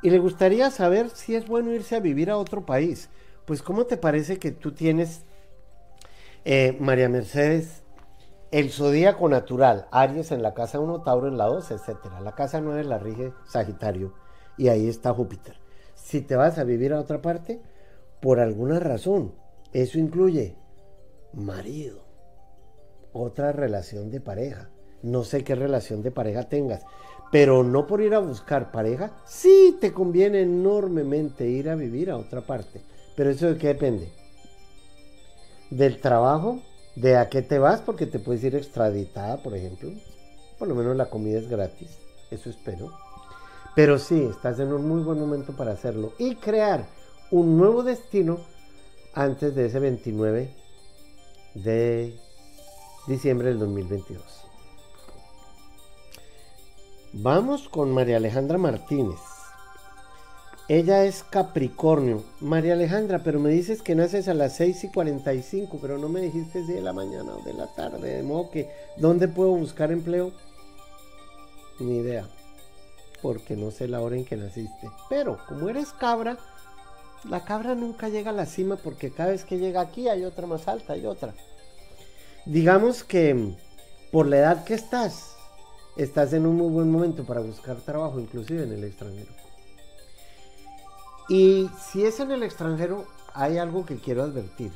y 0.03 0.11
le 0.11 0.19
gustaría 0.19 0.71
saber 0.71 1.09
si 1.11 1.35
es 1.35 1.47
bueno 1.47 1.73
irse 1.73 1.97
a 1.97 2.01
vivir 2.01 2.31
a 2.31 2.37
otro 2.37 2.67
país. 2.67 3.09
Pues, 3.47 3.63
¿cómo 3.63 3.87
te 3.87 3.97
parece 3.97 4.39
que 4.39 4.53
tú 4.53 4.73
tienes, 4.73 5.23
eh, 6.45 6.77
María 6.79 7.09
Mercedes, 7.09 7.84
el 8.55 8.71
zodíaco 8.71 9.29
natural, 9.29 9.89
Aries 9.91 10.31
en 10.31 10.41
la 10.41 10.55
casa 10.55 10.79
1, 10.79 11.03
Tauro 11.03 11.27
en 11.27 11.37
la 11.37 11.47
2, 11.47 11.73
etcétera. 11.73 12.21
La 12.21 12.37
casa 12.37 12.61
9 12.61 12.85
la 12.85 12.99
rige 12.99 13.33
Sagitario 13.49 14.15
y 14.57 14.69
ahí 14.69 14.89
está 14.89 15.13
Júpiter. 15.13 15.57
Si 15.97 16.21
te 16.21 16.37
vas 16.37 16.57
a 16.57 16.63
vivir 16.63 16.93
a 16.93 17.01
otra 17.01 17.21
parte, 17.21 17.61
por 18.21 18.39
alguna 18.39 18.79
razón, 18.79 19.35
eso 19.73 19.99
incluye 19.99 20.55
marido, 21.33 22.05
otra 23.13 23.51
relación 23.51 24.13
de 24.13 24.21
pareja. 24.21 24.71
No 25.03 25.25
sé 25.25 25.43
qué 25.43 25.57
relación 25.57 26.03
de 26.03 26.13
pareja 26.13 26.45
tengas, 26.45 26.87
pero 27.33 27.65
no 27.65 27.89
por 27.89 28.03
ir 28.03 28.15
a 28.15 28.21
buscar 28.21 28.71
pareja, 28.71 29.17
sí 29.27 29.79
te 29.81 29.93
conviene 29.93 30.43
enormemente 30.43 31.49
ir 31.49 31.69
a 31.71 31.75
vivir 31.75 32.09
a 32.09 32.17
otra 32.17 32.43
parte. 32.43 32.83
Pero 33.17 33.31
eso 33.31 33.49
de 33.49 33.59
qué 33.59 33.67
depende? 33.67 34.13
Del 35.71 36.01
trabajo, 36.01 36.61
de 36.97 37.17
a 37.17 37.29
qué 37.29 37.43
te 37.43 37.59
vas, 37.59 37.81
porque 37.81 38.07
te 38.07 38.19
puedes 38.19 38.45
ir 38.45 38.55
extraditada, 38.55 39.43
por 39.43 39.57
ejemplo. 39.57 39.91
Por 40.59 40.69
lo 40.69 40.75
menos 40.75 40.97
la 40.97 41.11
comida 41.11 41.39
es 41.39 41.49
gratis, 41.49 41.99
eso 42.31 42.51
espero. 42.51 42.93
Pero 43.75 43.99
sí, 43.99 44.29
estás 44.31 44.61
en 44.61 44.73
un 44.73 44.87
muy 44.87 45.03
buen 45.03 45.19
momento 45.19 45.57
para 45.57 45.73
hacerlo 45.73 46.13
y 46.19 46.37
crear 46.37 46.87
un 47.31 47.57
nuevo 47.57 47.83
destino 47.83 48.39
antes 49.15 49.55
de 49.55 49.67
ese 49.67 49.81
29 49.81 50.55
de 51.55 52.15
diciembre 53.07 53.49
del 53.49 53.59
2022. 53.59 54.23
Vamos 57.15 57.69
con 57.69 57.93
María 57.93 58.17
Alejandra 58.17 58.59
Martínez. 58.59 59.34
Ella 60.67 61.05
es 61.05 61.23
Capricornio. 61.25 62.25
María 62.41 62.73
Alejandra, 62.73 63.23
pero 63.23 63.39
me 63.39 63.51
dices 63.51 63.83
que 63.83 63.95
naces 63.95 64.29
a 64.29 64.35
las 64.35 64.57
6 64.57 64.85
y 64.85 64.89
45, 64.89 65.79
pero 65.81 65.99
no 65.99 66.09
me 66.09 66.23
dijiste 66.23 66.65
si 66.65 66.73
de 66.73 66.81
la 66.81 66.95
mañana 66.95 67.35
o 67.35 67.43
de 67.43 67.53
la 67.53 67.67
tarde. 67.67 68.17
De 68.17 68.23
modo 68.23 68.51
que, 68.51 68.71
¿dónde 68.97 69.29
puedo 69.29 69.51
buscar 69.51 69.93
empleo? 69.93 70.33
Ni 71.81 71.99
idea. 71.99 72.27
Porque 73.21 73.57
no 73.57 73.71
sé 73.73 73.89
la 73.89 74.01
hora 74.01 74.17
en 74.17 74.25
que 74.25 74.37
naciste. 74.37 74.91
Pero, 75.11 75.39
como 75.47 75.69
eres 75.69 75.91
cabra, 75.91 76.39
la 77.29 77.45
cabra 77.45 77.75
nunca 77.75 78.09
llega 78.09 78.31
a 78.31 78.35
la 78.35 78.47
cima 78.47 78.77
porque 78.77 79.11
cada 79.11 79.33
vez 79.33 79.45
que 79.45 79.59
llega 79.59 79.83
aquí 79.83 80.09
hay 80.09 80.25
otra 80.25 80.47
más 80.47 80.67
alta, 80.67 80.95
hay 80.95 81.05
otra. 81.05 81.35
Digamos 82.47 83.05
que 83.05 83.55
por 84.11 84.27
la 84.27 84.39
edad 84.39 84.65
que 84.65 84.73
estás, 84.73 85.37
estás 85.99 86.33
en 86.33 86.47
un 86.47 86.57
muy 86.57 86.71
buen 86.71 86.91
momento 86.91 87.25
para 87.25 87.41
buscar 87.41 87.77
trabajo, 87.77 88.19
inclusive 88.19 88.65
en 88.65 88.73
el 88.73 88.85
extranjero. 88.85 89.44
Y 91.29 91.71
si 91.81 92.05
es 92.05 92.21
en 92.21 92.33
el 92.33 92.43
extranjero, 92.43 93.07
hay 93.33 93.59
algo 93.59 93.87
que 93.87 93.97
quiero 93.97 94.23
advertir. 94.23 94.71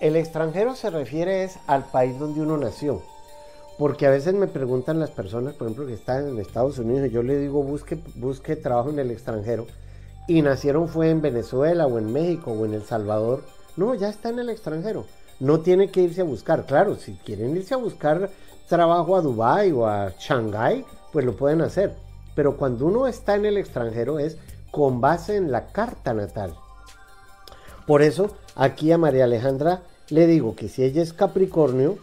El 0.00 0.16
extranjero 0.16 0.74
se 0.74 0.90
refiere 0.90 1.44
es 1.44 1.58
al 1.66 1.84
país 1.84 2.18
donde 2.18 2.40
uno 2.40 2.56
nació. 2.56 3.02
Porque 3.78 4.06
a 4.06 4.10
veces 4.10 4.34
me 4.34 4.46
preguntan 4.46 5.00
las 5.00 5.10
personas, 5.10 5.54
por 5.54 5.66
ejemplo, 5.66 5.86
que 5.86 5.94
están 5.94 6.28
en 6.28 6.38
Estados 6.38 6.78
Unidos, 6.78 7.10
yo 7.10 7.22
le 7.22 7.38
digo, 7.38 7.62
busque, 7.62 7.98
busque 8.14 8.54
trabajo 8.54 8.90
en 8.90 9.00
el 9.00 9.10
extranjero, 9.10 9.66
y 10.26 10.42
nacieron 10.42 10.88
fue 10.88 11.10
en 11.10 11.20
Venezuela 11.20 11.86
o 11.86 11.98
en 11.98 12.12
México 12.12 12.52
o 12.52 12.64
en 12.64 12.74
El 12.74 12.84
Salvador. 12.84 13.42
No, 13.76 13.94
ya 13.94 14.08
está 14.08 14.28
en 14.30 14.38
el 14.38 14.48
extranjero. 14.48 15.04
No 15.40 15.60
tiene 15.60 15.90
que 15.90 16.02
irse 16.02 16.20
a 16.20 16.24
buscar. 16.24 16.66
Claro, 16.66 16.94
si 16.94 17.14
quieren 17.14 17.56
irse 17.56 17.74
a 17.74 17.78
buscar 17.78 18.30
trabajo 18.68 19.16
a 19.16 19.20
Dubái 19.20 19.72
o 19.72 19.86
a 19.86 20.12
Shanghái, 20.18 20.84
pues 21.12 21.24
lo 21.24 21.36
pueden 21.36 21.60
hacer. 21.60 21.94
Pero 22.34 22.56
cuando 22.56 22.86
uno 22.86 23.06
está 23.06 23.34
en 23.34 23.44
el 23.44 23.58
extranjero 23.58 24.18
es 24.18 24.38
con 24.74 25.00
base 25.00 25.36
en 25.36 25.52
la 25.52 25.66
carta 25.66 26.12
natal. 26.14 26.52
Por 27.86 28.02
eso 28.02 28.36
aquí 28.56 28.90
a 28.90 28.98
María 28.98 29.22
Alejandra 29.22 29.84
le 30.08 30.26
digo 30.26 30.56
que 30.56 30.68
si 30.68 30.82
ella 30.82 31.00
es 31.00 31.12
Capricornio 31.12 31.98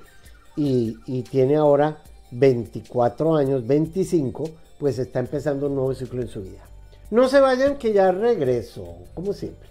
y, 0.55 0.93
tiene 1.23 1.57
ahora 1.57 1.97
24 2.31 3.35
años, 3.35 3.67
25, 3.67 4.49
pues 4.79 4.99
está 4.99 5.19
empezando 5.19 5.67
un 5.67 5.75
nuevo 5.75 5.93
ciclo 5.93 6.21
en 6.21 6.29
su 6.29 6.43
vida. 6.43 6.61
No 7.09 7.27
se 7.27 7.41
vayan 7.41 7.77
que 7.77 7.91
ya 7.91 8.09
regreso, 8.13 8.95
como 9.13 9.33
siempre. 9.33 9.67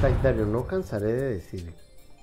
Sagitario, 0.00 0.46
no 0.46 0.66
cansaré 0.66 1.12
de 1.12 1.34
decir 1.34 1.74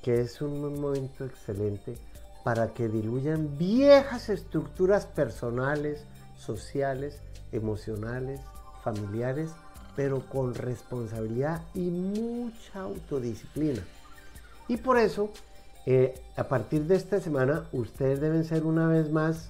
que 0.01 0.21
es 0.21 0.41
un 0.41 0.81
momento 0.81 1.23
excelente 1.25 1.93
para 2.43 2.73
que 2.73 2.87
diluyan 2.87 3.57
viejas 3.57 4.29
estructuras 4.29 5.05
personales, 5.05 6.05
sociales, 6.37 7.19
emocionales, 7.51 8.39
familiares, 8.83 9.51
pero 9.95 10.25
con 10.27 10.55
responsabilidad 10.55 11.61
y 11.73 11.89
mucha 11.89 12.81
autodisciplina. 12.81 13.81
Y 14.67 14.77
por 14.77 14.97
eso, 14.97 15.29
eh, 15.85 16.19
a 16.37 16.45
partir 16.45 16.83
de 16.83 16.95
esta 16.95 17.19
semana, 17.19 17.65
ustedes 17.71 18.21
deben 18.21 18.45
ser 18.45 18.63
una 18.63 18.87
vez 18.87 19.11
más 19.11 19.49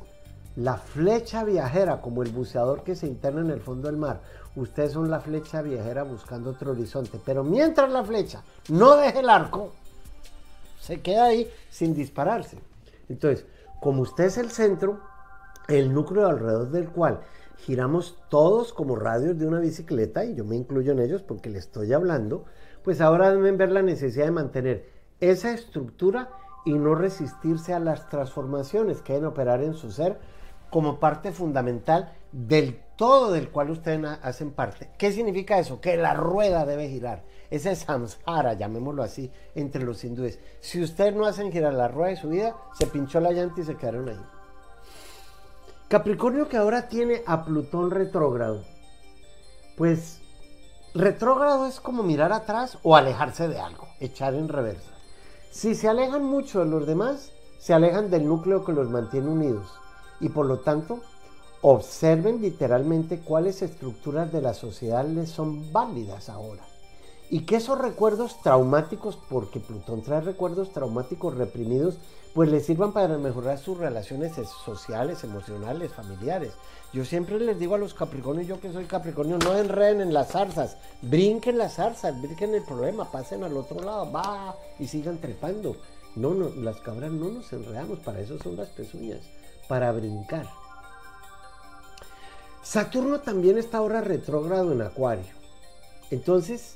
la 0.56 0.76
flecha 0.76 1.44
viajera, 1.44 2.02
como 2.02 2.24
el 2.24 2.32
buceador 2.32 2.84
que 2.84 2.96
se 2.96 3.08
interna 3.08 3.42
en 3.42 3.52
el 3.52 3.62
fondo 3.62 3.88
del 3.88 3.98
mar. 3.98 4.22
Ustedes 4.56 4.92
son 4.94 5.10
la 5.10 5.22
flecha 5.22 5.62
viajera 5.62 6.04
buscando 6.04 6.50
otro 6.50 6.72
horizonte. 6.72 7.20
Pero 7.24 7.44
mientras 7.44 7.90
la 7.90 8.04
flecha 8.04 8.44
no 8.68 8.98
deje 8.98 9.20
el 9.20 9.30
arco, 9.30 9.72
se 10.82 11.00
queda 11.02 11.26
ahí 11.26 11.50
sin 11.70 11.94
dispararse. 11.94 12.58
Entonces, 13.12 13.46
como 13.80 14.02
usted 14.02 14.26
es 14.26 14.38
el 14.38 14.52
centro, 14.52 15.00
el 15.68 15.94
núcleo 15.94 16.28
alrededor 16.28 16.72
del 16.72 16.90
cual 16.90 17.22
giramos 17.58 18.18
todos 18.30 18.74
como 18.74 18.96
radios 18.96 19.38
de 19.38 19.48
una 19.48 19.60
bicicleta, 19.60 20.26
y 20.26 20.36
yo 20.36 20.46
me 20.46 20.56
incluyo 20.56 20.94
en 20.94 21.00
ellos 21.00 21.22
porque 21.22 21.50
le 21.50 21.60
estoy 21.60 21.94
hablando, 21.94 22.46
pues 22.84 23.02
ahora 23.02 23.32
deben 23.32 23.58
ver 23.58 23.72
la 23.72 23.82
necesidad 23.82 24.26
de 24.26 24.32
mantener 24.32 24.90
esa 25.20 25.52
estructura 25.54 26.30
y 26.66 26.74
no 26.74 26.96
resistirse 26.96 27.74
a 27.74 27.80
las 27.80 28.10
transformaciones 28.10 29.02
que 29.02 29.14
deben 29.14 29.28
operar 29.28 29.64
en 29.64 29.74
su 29.74 29.92
ser 29.92 30.20
como 30.70 31.00
parte 31.00 31.32
fundamental 31.32 32.14
del 32.32 32.80
todo 33.02 33.32
del 33.32 33.50
cual 33.50 33.72
ustedes 33.72 34.00
hacen 34.22 34.52
parte. 34.52 34.92
¿Qué 35.00 35.12
significa 35.12 35.58
eso? 35.58 35.82
Que 35.82 35.98
la 35.98 36.14
rueda 36.14 36.68
debe 36.68 36.88
girar. 36.88 37.24
Ese 37.50 37.76
samsara, 37.76 38.54
llamémoslo 38.54 39.02
así, 39.02 39.32
entre 39.56 39.82
los 39.82 40.04
hindúes. 40.04 40.38
Si 40.60 40.84
ustedes 40.84 41.16
no 41.16 41.26
hacen 41.26 41.52
girar 41.52 41.74
la 41.74 41.88
rueda 41.88 42.12
de 42.12 42.18
su 42.18 42.30
vida, 42.30 42.56
se 42.78 42.86
pinchó 42.86 43.20
la 43.20 43.32
llanta 43.32 43.60
y 43.60 43.64
se 43.64 43.76
quedaron 43.76 44.08
ahí. 44.08 44.22
Capricornio 45.88 46.48
que 46.48 46.58
ahora 46.58 46.90
tiene 46.90 47.24
a 47.26 47.44
Plutón 47.44 47.90
retrógrado. 47.90 48.64
Pues 49.78 50.22
retrógrado 50.94 51.66
es 51.66 51.80
como 51.80 52.04
mirar 52.04 52.32
atrás 52.32 52.78
o 52.84 52.96
alejarse 52.96 53.48
de 53.48 53.60
algo, 53.60 53.88
echar 54.00 54.36
en 54.36 54.48
reversa. 54.48 54.92
Si 55.50 55.74
se 55.74 55.90
alejan 55.90 56.24
mucho 56.24 56.60
de 56.60 56.68
los 56.68 56.86
demás, 56.86 57.32
se 57.58 57.74
alejan 57.74 58.12
del 58.12 58.28
núcleo 58.28 58.64
que 58.64 58.74
los 58.74 58.92
mantiene 58.92 59.28
unidos 59.28 59.74
y 60.20 60.30
por 60.30 60.46
lo 60.46 60.60
tanto 60.60 61.02
observen 61.62 62.42
literalmente 62.42 63.20
cuáles 63.20 63.62
estructuras 63.62 64.32
de 64.32 64.42
la 64.42 64.54
sociedad 64.54 65.06
les 65.06 65.30
son 65.30 65.72
válidas 65.72 66.30
ahora 66.30 66.64
y 67.32 67.46
que 67.46 67.56
esos 67.56 67.80
recuerdos 67.80 68.42
traumáticos, 68.42 69.18
porque 69.30 69.62
Plutón 69.62 70.02
trae 70.02 70.20
recuerdos 70.20 70.74
traumáticos 70.74 71.34
reprimidos, 71.34 71.96
pues 72.34 72.50
les 72.50 72.66
sirvan 72.66 72.92
para 72.92 73.18
mejorar 73.18 73.58
sus 73.58 73.78
relaciones 73.78 74.34
sociales, 74.66 75.24
emocionales, 75.24 75.94
familiares. 75.94 76.52
Yo 76.92 77.06
siempre 77.06 77.40
les 77.40 77.58
digo 77.58 77.76
a 77.76 77.78
los 77.78 77.94
Capricornios, 77.94 78.48
yo 78.48 78.60
que 78.60 78.74
soy 78.74 78.84
Capricornio, 78.84 79.38
no 79.38 79.58
enreden 79.58 80.02
en 80.02 80.14
las 80.14 80.32
zarzas, 80.32 80.76
brinquen 81.02 81.58
las 81.58 81.76
zarzas, 81.76 82.22
brinquen 82.22 82.54
el 82.54 82.64
problema, 82.64 83.10
pasen 83.10 83.46
al 83.46 83.56
otro 83.56 83.82
lado, 83.82 84.12
va 84.12 84.54
y 84.78 84.88
sigan 84.88 85.20
trepando. 85.20 85.78
No, 86.18 86.34
no, 86.34 86.50
las 86.50 86.82
cabras 86.82 87.12
no 87.12 87.30
nos 87.30 87.54
enredamos, 87.54 88.00
para 88.00 88.20
eso 88.20 88.38
son 88.40 88.58
las 88.58 88.68
pezuñas, 88.70 89.22
para 89.70 89.94
brincar. 89.94 90.61
Saturno 92.64 93.22
también 93.22 93.58
está 93.58 93.80
ahora 93.80 94.02
retrógrado 94.02 94.72
en 94.72 94.82
Acuario. 94.82 95.34
Entonces, 96.12 96.76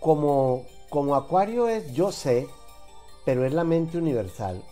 como, 0.00 0.64
como 0.88 1.16
Acuario 1.16 1.68
es 1.68 1.92
yo 1.92 2.12
sé, 2.12 2.46
pero 3.24 3.44
es 3.44 3.52
la 3.52 3.64
mente 3.64 3.98
universal, 3.98 4.62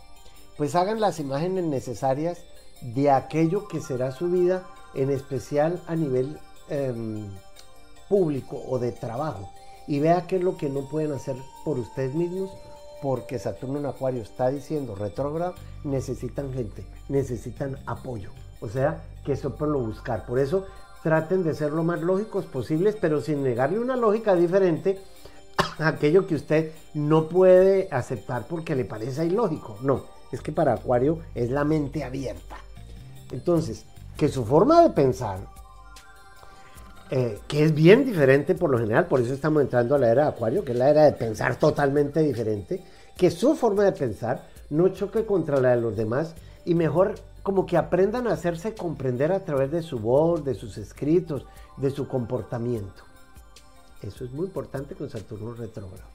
pues 0.57 0.75
hagan 0.77 1.01
las 1.01 1.18
imágenes 1.18 1.64
necesarias 1.64 2.45
de 2.81 3.11
aquello 3.11 3.66
que 3.66 3.81
será 3.81 4.12
su 4.12 4.29
vida, 4.29 4.64
en 4.95 5.11
especial 5.11 5.83
a 5.89 5.97
nivel 5.97 6.39
em, 6.68 7.29
público 8.09 8.62
o 8.68 8.79
de 8.79 8.93
trabajo. 8.93 9.51
Y 9.89 9.99
vea 9.99 10.27
qué 10.27 10.37
es 10.37 10.43
lo 10.43 10.57
que 10.57 10.68
no 10.68 10.89
pueden 10.89 11.12
hacer 11.12 11.37
por 11.64 11.79
ustedes 11.79 12.14
mismos, 12.14 12.51
porque 13.03 13.39
Saturno 13.39 13.81
en 13.81 13.87
Acuario 13.87 14.22
está 14.22 14.51
diciendo 14.51 14.95
retrógrado, 14.95 15.55
necesitan 15.83 16.53
gente, 16.53 16.87
necesitan 17.09 17.77
apoyo. 17.87 18.31
O 18.61 18.68
sea, 18.68 19.03
que 19.25 19.33
eso 19.33 19.55
por 19.57 19.68
lo 19.68 19.81
buscar. 19.81 20.27
Por 20.27 20.39
eso 20.39 20.66
traten 21.03 21.43
de 21.43 21.55
ser 21.55 21.72
lo 21.72 21.83
más 21.83 22.01
lógicos 22.01 22.47
posibles, 22.47 22.97
pero 23.01 23.20
sin 23.20 23.43
negarle 23.43 23.79
una 23.79 23.97
lógica 23.97 24.35
diferente 24.35 25.01
a 25.79 25.89
aquello 25.89 26.27
que 26.27 26.35
usted 26.35 26.72
no 26.95 27.29
puede 27.29 27.89
aceptar 27.91 28.47
porque 28.49 28.75
le 28.75 28.85
parece 28.85 29.25
ilógico. 29.27 29.79
No, 29.83 30.05
es 30.33 30.41
que 30.41 30.53
para 30.53 30.75
Acuario 30.75 31.18
es 31.35 31.51
la 31.51 31.64
mente 31.64 32.05
abierta. 32.05 32.57
Entonces, 33.33 33.85
que 34.16 34.29
su 34.29 34.45
forma 34.45 34.83
de 34.83 34.91
pensar, 34.91 35.39
eh, 37.11 37.39
que 37.49 37.64
es 37.64 37.75
bien 37.75 38.05
diferente 38.05 38.55
por 38.55 38.70
lo 38.70 38.79
general, 38.79 39.07
por 39.07 39.20
eso 39.20 39.35
estamos 39.35 39.62
entrando 39.62 39.95
a 39.95 39.99
la 39.99 40.11
era 40.11 40.22
de 40.25 40.29
Acuario, 40.31 40.64
que 40.64 40.72
es 40.72 40.79
la 40.79 40.91
era 40.91 41.05
de 41.05 41.12
pensar 41.12 41.57
totalmente 41.57 42.20
diferente, 42.20 42.83
que 43.16 43.31
su 43.31 43.55
forma 43.55 43.85
de 43.85 43.93
pensar 43.93 44.47
no 44.70 44.89
choque 44.89 45.27
contra 45.27 45.61
la 45.61 45.70
de 45.70 45.81
los 45.81 45.97
demás 45.97 46.35
y 46.64 46.75
mejor 46.75 47.14
como 47.45 47.66
que 47.66 47.76
aprendan 47.76 48.26
a 48.26 48.32
hacerse 48.32 48.74
comprender 48.74 49.30
a 49.30 49.45
través 49.45 49.70
de 49.70 49.82
su 49.82 49.99
voz, 49.99 50.42
de 50.45 50.55
sus 50.55 50.78
escritos, 50.78 51.47
de 51.76 51.90
su 51.90 52.09
comportamiento. 52.09 53.05
Eso 54.03 54.24
es 54.24 54.32
muy 54.32 54.47
importante 54.47 54.95
con 54.95 55.11
Saturno 55.11 55.53
retrógrado. 55.53 56.09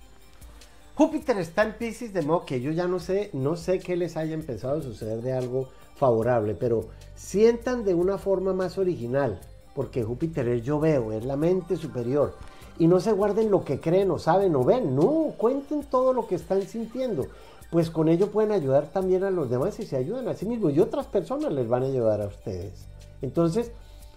Júpiter 0.95 1.37
está 1.37 1.63
en 1.63 1.77
Pisces, 1.77 2.13
de 2.13 2.23
modo 2.23 2.45
que 2.45 2.59
yo 2.61 2.71
ya 2.71 2.87
no 2.87 2.99
sé, 2.99 3.29
no 3.33 3.55
sé 3.55 3.77
qué 3.77 3.95
les 3.95 4.17
haya 4.17 4.33
empezado 4.33 4.79
a 4.79 4.81
suceder 4.81 5.21
de 5.21 5.33
algo 5.33 5.69
favorable, 5.95 6.55
pero 6.55 6.87
sientan 7.13 7.85
de 7.85 7.93
una 7.93 8.17
forma 8.17 8.53
más 8.53 8.79
original, 8.79 9.39
porque 9.75 10.03
Júpiter 10.03 10.47
es 10.47 10.63
yo 10.63 10.79
veo, 10.79 11.13
es 11.13 11.25
la 11.25 11.37
mente 11.37 11.77
superior. 11.77 12.33
Y 12.79 12.87
no 12.87 12.99
se 12.99 13.11
guarden 13.11 13.51
lo 13.51 13.63
que 13.63 13.79
creen 13.79 14.09
o 14.09 14.17
saben 14.17 14.55
o 14.55 14.63
ven, 14.63 14.95
no, 14.95 15.33
cuenten 15.37 15.83
todo 15.83 16.11
lo 16.11 16.25
que 16.25 16.35
están 16.35 16.63
sintiendo, 16.63 17.27
pues 17.71 17.89
con 17.89 18.09
ello 18.09 18.31
pueden 18.31 18.51
ayudar 18.51 18.87
también 18.87 19.23
a 19.23 19.31
los 19.31 19.49
demás 19.49 19.79
y 19.79 19.85
se 19.85 19.97
ayudan 19.97 20.27
a 20.27 20.33
sí 20.33 20.45
mismos 20.45 20.73
y 20.73 20.79
otras 20.79 21.05
personas 21.07 21.51
les 21.53 21.67
van 21.67 21.83
a 21.83 21.87
ayudar 21.87 22.21
a 22.21 22.27
ustedes. 22.27 22.87
Entonces, 23.21 23.71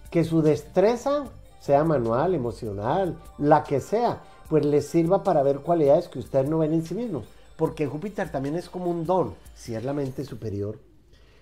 que 0.09 0.23
su 0.23 0.41
destreza, 0.41 1.25
sea 1.59 1.83
manual, 1.83 2.35
emocional, 2.35 3.17
la 3.37 3.63
que 3.63 3.79
sea, 3.79 4.21
pues 4.49 4.65
les 4.65 4.87
sirva 4.87 5.23
para 5.23 5.43
ver 5.43 5.59
cualidades 5.59 6.07
que 6.07 6.19
ustedes 6.19 6.49
no 6.49 6.59
ven 6.59 6.73
en 6.73 6.85
sí 6.85 6.95
mismos. 6.95 7.25
Porque 7.57 7.87
Júpiter 7.87 8.31
también 8.31 8.55
es 8.55 8.69
como 8.69 8.89
un 8.89 9.05
don, 9.05 9.35
si 9.55 9.75
es 9.75 9.83
la 9.83 9.93
mente 9.93 10.25
superior 10.25 10.77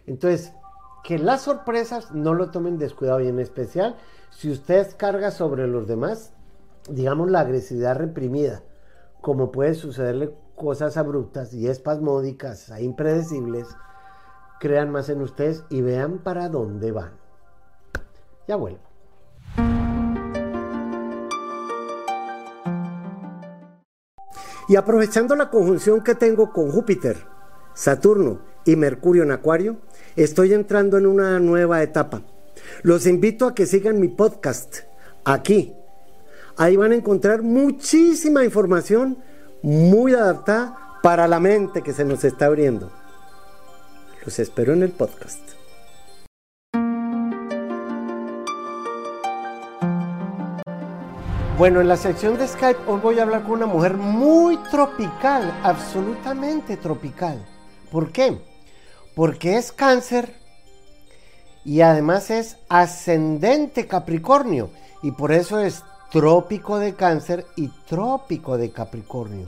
entonces, 0.07 0.53
que 1.03 1.18
las 1.18 1.43
sorpresas 1.43 2.12
no 2.12 2.34
lo 2.34 2.51
tomen 2.51 2.78
descuidado 2.78 3.22
y 3.22 3.28
en 3.28 3.39
especial 3.39 3.95
si 4.30 4.51
usted 4.51 4.88
carga 4.97 5.32
sobre 5.32 5.68
los 5.68 5.88
demás, 5.88 6.34
digamos, 6.89 7.30
la 7.30 7.41
agresividad 7.41 7.97
reprimida, 7.97 8.64
como 9.20 9.51
puede 9.51 9.74
sucederle 9.76 10.32
cosas 10.62 10.95
abruptas 10.95 11.55
y 11.55 11.68
espasmódicas, 11.68 12.70
e 12.70 12.84
impredecibles, 12.84 13.68
crean 14.59 14.91
más 14.91 15.09
en 15.09 15.24
ustedes 15.24 15.64
y 15.72 15.82
vean 15.82 16.20
para 16.20 16.49
dónde 16.49 16.91
van. 16.91 17.14
Ya 18.47 18.57
vuelvo. 18.57 18.80
Y 24.70 24.76
aprovechando 24.76 25.36
la 25.36 25.49
conjunción 25.49 26.03
que 26.03 26.14
tengo 26.14 26.53
con 26.53 26.72
Júpiter, 26.72 27.18
Saturno 27.74 28.41
y 28.64 28.76
Mercurio 28.76 29.24
en 29.24 29.32
Acuario, 29.32 29.78
Estoy 30.16 30.53
entrando 30.53 30.97
en 30.97 31.05
una 31.05 31.39
nueva 31.39 31.82
etapa. 31.82 32.22
Los 32.84 33.07
invito 33.07 33.47
a 33.47 33.55
que 33.55 33.66
sigan 33.66 33.99
mi 33.99 34.09
podcast 34.09 34.80
aquí. 35.24 35.74
Ahí 36.57 36.76
van 36.76 36.91
a 36.91 36.95
encontrar 36.95 37.41
muchísima 37.41 38.43
información 38.43 39.18
muy 39.62 40.14
adaptada 40.14 40.99
para 41.03 41.28
la 41.28 41.39
mente 41.39 41.82
que 41.82 41.93
se 41.93 42.05
nos 42.05 42.24
está 42.24 42.45
abriendo. 42.45 42.91
Los 44.26 44.39
espero 44.39 44.74
en 44.74 44.84
el 44.84 44.91
podcast. 44.91 45.39
Bueno, 51.57 51.82
en 51.82 51.88
la 51.88 51.97
sección 51.97 52.38
de 52.38 52.47
Skype 52.47 52.80
hoy 52.88 52.99
voy 53.01 53.20
a 53.20 53.24
hablar 53.24 53.43
con 53.43 53.51
una 53.51 53.68
mujer 53.68 53.95
muy 53.95 54.57
tropical, 54.72 55.59
absolutamente 55.64 56.78
tropical. 56.78 57.45
¿Por 57.91 58.12
qué? 58.12 58.39
porque 59.16 59.57
es 59.57 59.72
cáncer 59.72 60.34
y 61.64 61.82
además 61.82 62.32
es 62.32 62.57
ascendente 62.70 63.88
Capricornio 63.88 64.72
y 65.03 65.12
por 65.12 65.32
eso 65.32 65.59
es 65.59 65.84
trópico 66.12 66.78
de 66.78 66.93
cáncer 66.93 67.45
y 67.55 67.70
trópico 67.88 68.57
de 68.57 68.72
Capricornio. 68.72 69.47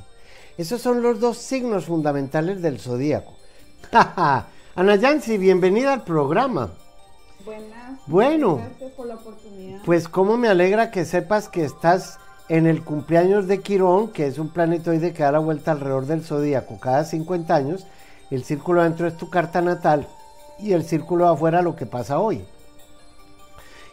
Esos 0.57 0.82
son 0.82 1.01
los 1.01 1.20
dos 1.20 1.38
signos 1.38 1.86
fundamentales 1.86 2.61
del 2.61 2.80
zodíaco. 2.80 3.34
Ana 3.91 4.95
Yancy, 4.95 5.38
bienvenida 5.38 5.93
al 5.93 6.03
programa. 6.03 6.72
Buenas. 7.45 7.99
Bueno. 8.07 8.57
Gracias 8.57 8.91
por 8.93 9.07
la 9.07 9.16
oportunidad. 9.16 9.82
Pues 9.84 10.07
cómo 10.07 10.38
me 10.38 10.47
alegra 10.47 10.91
que 10.91 11.05
sepas 11.05 11.49
que 11.49 11.66
estás 11.66 12.20
en 12.49 12.68
el 12.68 12.84
cumpleaños 12.84 13.47
de 13.47 13.59
Quirón, 13.61 14.09
que 14.11 14.28
es 14.28 14.38
un 14.38 14.49
planetoide 14.49 15.14
que 15.14 15.24
da 15.24 15.32
la 15.32 15.39
vuelta 15.39 15.72
alrededor 15.72 16.05
del 16.05 16.24
zodíaco 16.24 16.80
cada 16.80 17.03
50 17.03 17.53
años 17.53 17.86
el 18.34 18.43
círculo 18.43 18.82
adentro 18.82 19.07
es 19.07 19.16
tu 19.16 19.30
carta 19.30 19.61
natal 19.61 20.07
y 20.57 20.74
el 20.74 20.84
círculo 20.84 21.26
de 21.26 21.34
afuera 21.34 21.61
lo 21.61 21.76
que 21.76 21.86
pasa 21.86 22.18
hoy. 22.18 22.43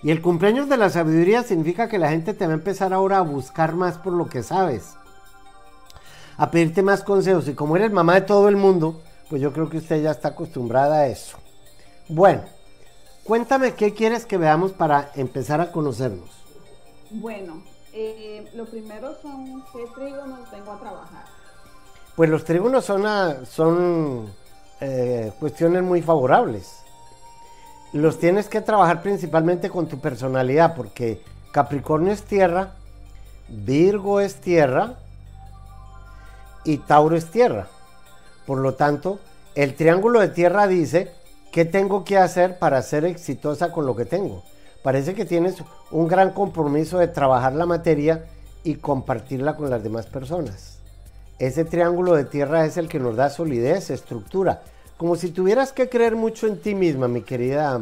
Y 0.03 0.11
el 0.11 0.23
cumpleaños 0.23 0.69
de 0.69 0.79
la 0.79 0.89
sabiduría 0.89 1.43
significa 1.43 1.89
que 1.89 1.99
la 1.99 2.11
gente 2.11 2.33
te 2.33 2.47
va 2.47 2.53
a 2.53 2.57
empezar 2.57 2.93
ahora 2.93 3.19
a 3.19 3.23
buscar 3.23 3.75
más 3.75 3.99
por 3.99 4.15
lo 4.15 4.29
que 4.29 4.43
sabes, 4.43 4.95
a 6.39 6.51
pedirte 6.51 6.83
más 6.83 7.03
consejos. 7.03 7.49
Y 7.49 7.55
como 7.55 7.77
eres 7.77 7.93
mamá 7.93 8.15
de 8.15 8.23
todo 8.23 8.49
el 8.49 8.57
mundo, 8.57 9.03
pues 9.29 9.43
yo 9.43 9.53
creo 9.53 9.69
que 9.69 9.77
usted 9.77 10.03
ya 10.03 10.11
está 10.11 10.29
acostumbrada 10.29 11.01
a 11.01 11.07
eso. 11.07 11.37
Bueno, 12.09 12.43
cuéntame 13.25 13.75
qué 13.75 13.93
quieres 13.93 14.25
que 14.25 14.39
veamos 14.39 14.73
para 14.73 15.11
empezar 15.15 15.61
a 15.61 15.71
conocernos. 15.71 16.31
Bueno, 17.11 17.63
eh, 17.93 18.49
lo 18.55 18.65
primero 18.65 19.15
son 19.21 19.63
qué 19.73 19.85
trígonos 19.95 20.51
vengo 20.51 20.73
a 20.73 20.81
trabajar. 20.81 21.25
Pues 22.17 22.31
los 22.31 22.45
trígonos 22.45 22.85
son, 22.85 23.05
son 23.47 24.33
eh, 24.81 25.31
cuestiones 25.39 25.83
muy 25.83 26.01
favorables. 26.01 26.81
Los 27.93 28.19
tienes 28.19 28.49
que 28.49 28.61
trabajar 28.61 29.03
principalmente 29.03 29.69
con 29.69 29.89
tu 29.89 29.99
personalidad, 29.99 30.77
porque 30.77 31.21
Capricornio 31.53 32.13
es 32.13 32.23
tierra, 32.23 32.75
Virgo 33.49 34.21
es 34.21 34.37
tierra 34.37 34.95
y 36.65 36.79
Tauro 36.79 37.17
es 37.17 37.27
tierra. 37.31 37.67
Por 38.47 38.59
lo 38.59 38.75
tanto, 38.75 39.19
el 39.57 39.75
triángulo 39.75 40.21
de 40.21 40.29
tierra 40.29 40.69
dice 40.69 41.13
qué 41.51 41.65
tengo 41.65 42.05
que 42.05 42.17
hacer 42.17 42.59
para 42.61 42.81
ser 42.83 43.05
exitosa 43.05 43.73
con 43.73 43.87
lo 43.87 43.97
que 43.97 44.05
tengo. 44.05 44.45
Parece 44.85 45.15
que 45.15 45.25
tienes 45.25 45.57
un 45.91 46.07
gran 46.07 46.31
compromiso 46.31 46.99
de 46.99 47.09
trabajar 47.09 47.55
la 47.55 47.67
materia 47.67 48.25
y 48.63 48.77
compartirla 48.77 49.57
con 49.57 49.69
las 49.69 49.83
demás 49.83 50.07
personas. 50.07 50.79
Ese 51.41 51.65
triángulo 51.65 52.15
de 52.15 52.25
tierra 52.25 52.67
es 52.67 52.77
el 52.77 52.89
que 52.89 53.01
nos 53.01 53.17
da 53.17 53.31
solidez, 53.31 53.91
estructura. 53.91 54.63
Como 55.01 55.17
si 55.17 55.31
tuvieras 55.31 55.73
que 55.73 55.89
creer 55.89 56.15
mucho 56.15 56.47
en 56.47 56.61
ti 56.61 56.75
misma, 56.75 57.09
mi 57.09 57.23
querida 57.23 57.81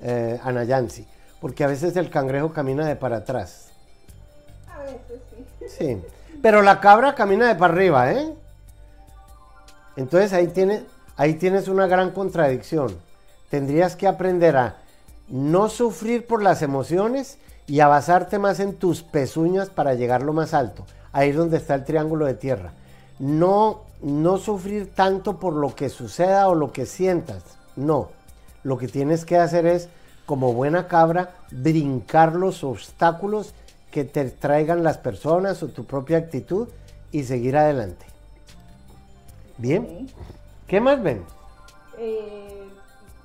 eh, 0.00 0.38
Ana 0.44 0.62
Yancy, 0.62 1.04
porque 1.40 1.64
a 1.64 1.66
veces 1.66 1.96
el 1.96 2.08
cangrejo 2.08 2.52
camina 2.52 2.86
de 2.86 2.94
para 2.94 3.16
atrás. 3.16 3.70
A 4.72 4.78
veces 4.84 5.20
sí. 5.58 5.66
Sí, 5.76 6.02
pero 6.40 6.62
la 6.62 6.78
cabra 6.78 7.16
camina 7.16 7.48
de 7.48 7.56
para 7.56 7.74
arriba, 7.74 8.12
¿eh? 8.12 8.32
Entonces 9.96 10.32
ahí, 10.32 10.46
tiene, 10.46 10.84
ahí 11.16 11.34
tienes 11.34 11.66
una 11.66 11.88
gran 11.88 12.12
contradicción. 12.12 12.96
Tendrías 13.50 13.96
que 13.96 14.06
aprender 14.06 14.56
a 14.56 14.76
no 15.26 15.68
sufrir 15.68 16.28
por 16.28 16.44
las 16.44 16.62
emociones 16.62 17.38
y 17.66 17.80
a 17.80 17.88
basarte 17.88 18.38
más 18.38 18.60
en 18.60 18.74
tus 18.74 19.02
pezuñas 19.02 19.68
para 19.68 19.94
llegar 19.94 20.22
lo 20.22 20.32
más 20.32 20.54
alto. 20.54 20.86
Ahí 21.10 21.30
es 21.30 21.36
donde 21.36 21.56
está 21.56 21.74
el 21.74 21.82
triángulo 21.82 22.26
de 22.26 22.34
tierra. 22.34 22.72
No, 23.18 23.82
no 24.02 24.36
sufrir 24.38 24.92
tanto 24.94 25.38
por 25.38 25.54
lo 25.54 25.74
que 25.74 25.88
suceda 25.88 26.48
o 26.48 26.54
lo 26.54 26.72
que 26.72 26.86
sientas. 26.86 27.42
No. 27.76 28.10
Lo 28.64 28.78
que 28.78 28.88
tienes 28.88 29.24
que 29.24 29.38
hacer 29.38 29.66
es, 29.66 29.88
como 30.26 30.52
buena 30.52 30.88
cabra, 30.88 31.34
brincar 31.50 32.34
los 32.34 32.62
obstáculos 32.64 33.54
que 33.90 34.04
te 34.04 34.24
traigan 34.30 34.82
las 34.82 34.98
personas 34.98 35.62
o 35.62 35.68
tu 35.68 35.84
propia 35.84 36.18
actitud 36.18 36.68
y 37.10 37.24
seguir 37.24 37.56
adelante. 37.56 38.06
Bien. 39.58 40.08
¿Qué 40.66 40.80
más 40.80 41.02
ven? 41.02 41.22
Eh, 41.98 42.68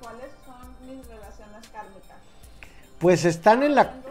¿Cuáles 0.02 0.26
son 0.46 0.88
mis 0.88 1.08
relaciones 1.08 1.68
kármicas? 1.72 2.18
Pues 3.00 3.26
están 3.26 3.64
en 3.64 3.76
la... 3.76 3.84
Y- 3.84 4.08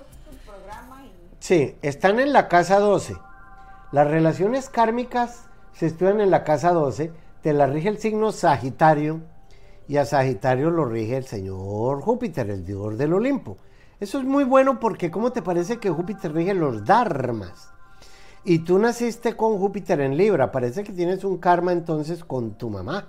Sí, 1.39 1.77
están 1.83 2.19
en 2.19 2.33
la 2.33 2.49
casa 2.49 2.81
12. 2.81 3.17
Las 3.93 4.09
relaciones 4.09 4.69
kármicas 4.69 5.43
se 5.77 5.87
estudian 5.87 6.21
en 6.21 6.31
la 6.31 6.43
casa 6.43 6.73
12. 6.73 7.13
Te 7.43 7.53
la 7.53 7.67
rige 7.67 7.89
el 7.89 7.99
signo 7.99 8.33
Sagitario 8.33 9.21
y 9.87 9.99
a 9.99 10.07
Sagitario 10.07 10.71
lo 10.71 10.87
rige 10.87 11.17
el 11.17 11.27
señor 11.27 12.01
Júpiter, 12.01 12.51
el 12.51 12.65
dios 12.65 12.97
del 12.99 13.13
Olimpo. 13.13 13.59
Eso 14.01 14.19
es 14.19 14.25
muy 14.25 14.45
bueno 14.45 14.81
porque 14.81 15.11
¿cómo 15.11 15.33
te 15.33 15.43
parece 15.43 15.79
que 15.79 15.91
Júpiter 15.91 16.33
rige 16.33 16.55
los 16.55 16.85
dharmas? 16.85 17.71
Y 18.43 18.61
tú 18.61 18.79
naciste 18.79 19.37
con 19.37 19.59
Júpiter 19.59 20.01
en 20.01 20.17
Libra. 20.17 20.51
Parece 20.51 20.83
que 20.83 20.93
tienes 20.93 21.25
un 21.25 21.39
karma 21.39 21.73
entonces 21.73 22.25
con 22.25 22.53
tu 22.53 22.71
mamá. 22.71 23.09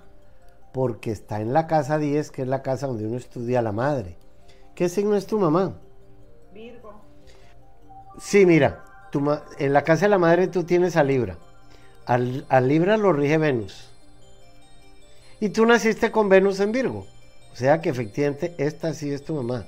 Porque 0.72 1.10
está 1.10 1.40
en 1.40 1.52
la 1.52 1.66
casa 1.66 1.96
10, 1.96 2.30
que 2.30 2.42
es 2.42 2.48
la 2.48 2.62
casa 2.62 2.86
donde 2.86 3.06
uno 3.06 3.16
estudia 3.16 3.60
a 3.60 3.62
la 3.62 3.72
madre. 3.72 4.18
¿Qué 4.74 4.88
signo 4.88 5.16
es 5.16 5.26
tu 5.26 5.38
mamá? 5.38 5.74
Virgo. 6.52 7.00
Sí, 8.18 8.44
mira, 8.44 8.84
tu 9.10 9.22
en 9.58 9.72
la 9.72 9.82
casa 9.84 10.06
de 10.06 10.10
la 10.10 10.18
madre 10.18 10.48
tú 10.48 10.64
tienes 10.64 10.96
a 10.96 11.04
Libra. 11.04 11.38
Al, 12.08 12.46
Libra 12.66 12.96
lo 12.96 13.12
rige 13.12 13.36
Venus. 13.36 13.90
Y 15.40 15.50
tú 15.50 15.66
naciste 15.66 16.10
con 16.10 16.30
Venus 16.30 16.58
en 16.58 16.72
Virgo. 16.72 17.06
O 17.52 17.56
sea 17.56 17.82
que 17.82 17.90
efectivamente 17.90 18.54
esta 18.56 18.94
sí 18.94 19.12
es 19.12 19.22
tu 19.22 19.34
mamá. 19.34 19.66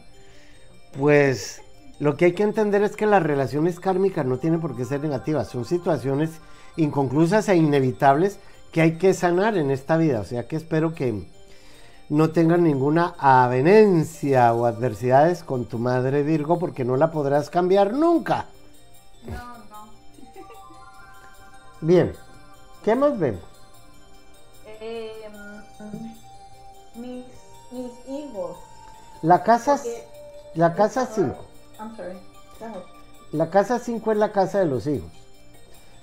Pues 0.98 1.60
lo 1.98 2.16
que 2.16 2.24
hay 2.24 2.32
que 2.32 2.42
entender 2.42 2.82
es 2.82 2.96
que 2.96 3.04
las 3.04 3.22
relaciones 3.22 3.78
kármicas 3.78 4.24
no 4.24 4.38
tienen 4.38 4.58
por 4.58 4.74
qué 4.74 4.86
ser 4.86 5.02
negativas. 5.02 5.48
Son 5.48 5.66
situaciones 5.66 6.30
inconclusas 6.76 7.46
e 7.50 7.56
inevitables 7.56 8.38
que 8.72 8.80
hay 8.80 8.96
que 8.96 9.12
sanar 9.12 9.58
en 9.58 9.70
esta 9.70 9.98
vida. 9.98 10.20
O 10.20 10.24
sea 10.24 10.48
que 10.48 10.56
espero 10.56 10.94
que 10.94 11.26
no 12.08 12.30
tengan 12.30 12.64
ninguna 12.64 13.16
avenencia 13.18 14.54
o 14.54 14.64
adversidades 14.64 15.44
con 15.44 15.66
tu 15.66 15.78
madre 15.78 16.22
Virgo 16.22 16.58
porque 16.58 16.86
no 16.86 16.96
la 16.96 17.10
podrás 17.10 17.50
cambiar 17.50 17.92
nunca. 17.92 18.46
No, 19.26 19.58
no. 19.68 19.90
Bien, 21.82 22.12
¿qué 22.84 22.94
más 22.94 23.18
vemos? 23.18 23.40
Eh, 24.80 25.12
mis, 26.96 27.24
mis 27.70 27.92
hijos. 28.08 28.56
La 29.22 29.42
casa, 29.42 29.76
Porque- 29.76 30.04
la 30.54 30.74
casa 30.74 31.06
5. 31.06 31.36
I'm 31.78 31.96
sorry. 31.96 32.18
Go 32.58 32.66
ahead. 32.66 32.82
La 33.32 33.50
casa 33.50 33.78
5 33.78 34.12
es 34.12 34.18
la 34.18 34.32
casa 34.32 34.58
de 34.58 34.66
los 34.66 34.86
hijos. 34.86 35.10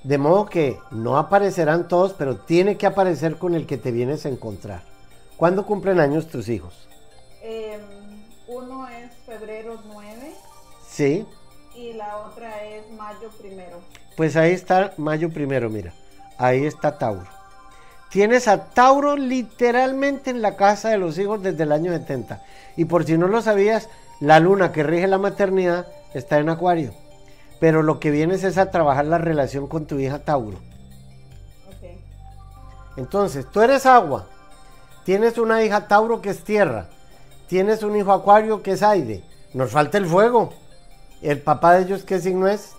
De 0.04 0.18
modo 0.18 0.46
que 0.46 0.80
no 0.92 1.18
aparecerán 1.18 1.88
todos, 1.88 2.14
pero 2.14 2.38
tiene 2.38 2.78
que 2.78 2.86
aparecer 2.86 3.38
con 3.38 3.54
el 3.56 3.66
que 3.68 3.78
te 3.78 3.92
vienes 3.92 4.26
a 4.26 4.30
encontrar. 4.30 4.84
¿Cuándo 5.36 5.66
cumplen 5.66 6.00
años 6.00 6.28
tus 6.28 6.48
hijos? 6.50 6.88
Eh, 7.42 7.80
uno 8.48 8.88
es 8.88 9.12
febrero 9.26 9.78
9 9.88 10.34
Sí, 10.88 11.26
y 11.76 11.94
la 11.94 12.18
otra 12.18 12.64
es 12.64 12.90
mayo 12.92 13.30
primero. 13.40 13.80
pues 14.16 14.36
ahí 14.36 14.52
está 14.54 14.94
mayo 14.98 15.30
primero, 15.30 15.70
mira. 15.70 15.94
Ahí 16.38 16.66
está 16.66 16.98
Tauro. 16.98 17.28
Tienes 18.10 18.48
a 18.48 18.66
Tauro 18.66 19.16
literalmente 19.18 20.30
en 20.30 20.42
la 20.42 20.56
casa 20.56 20.90
de 20.90 20.98
los 20.98 21.18
hijos 21.18 21.42
desde 21.42 21.64
el 21.64 21.72
año 21.72 21.92
70. 21.92 22.42
Y 22.78 22.86
por 22.86 23.06
si 23.06 23.18
no 23.18 23.28
lo 23.28 23.42
sabías, 23.42 23.90
la 24.20 24.40
luna 24.40 24.72
que 24.72 24.84
rige 24.84 25.08
la 25.08 25.18
maternidad 25.18 25.88
está 26.14 26.38
en 26.38 26.50
Acuario. 26.50 26.94
Pero 27.60 27.84
lo 27.84 28.00
que 28.00 28.12
vienes 28.12 28.44
es 28.44 28.58
a 28.58 28.72
trabajar 28.72 29.06
la 29.06 29.18
relación 29.18 29.68
con 29.68 29.88
tu 29.88 30.00
hija 30.00 30.20
Tauro. 30.20 30.58
Ok. 31.68 31.98
Entonces, 32.98 33.46
tú 33.52 33.62
eres 33.62 33.86
agua. 33.86 34.28
Tienes 35.04 35.38
una 35.38 35.64
hija 35.64 35.88
Tauro 35.88 36.22
que 36.22 36.30
es 36.30 36.44
tierra. 36.44 36.88
Tienes 37.48 37.84
un 37.84 37.96
hijo 37.96 38.12
Acuario 38.12 38.62
que 38.62 38.72
es 38.72 38.84
aire. 38.84 39.24
Nos 39.54 39.72
falta 39.72 39.98
el 39.98 40.06
fuego. 40.06 40.54
¿El 41.22 41.42
papá 41.42 41.74
de 41.74 41.84
ellos 41.84 42.04
qué 42.04 42.20
signo 42.20 42.48
es? 42.48 42.77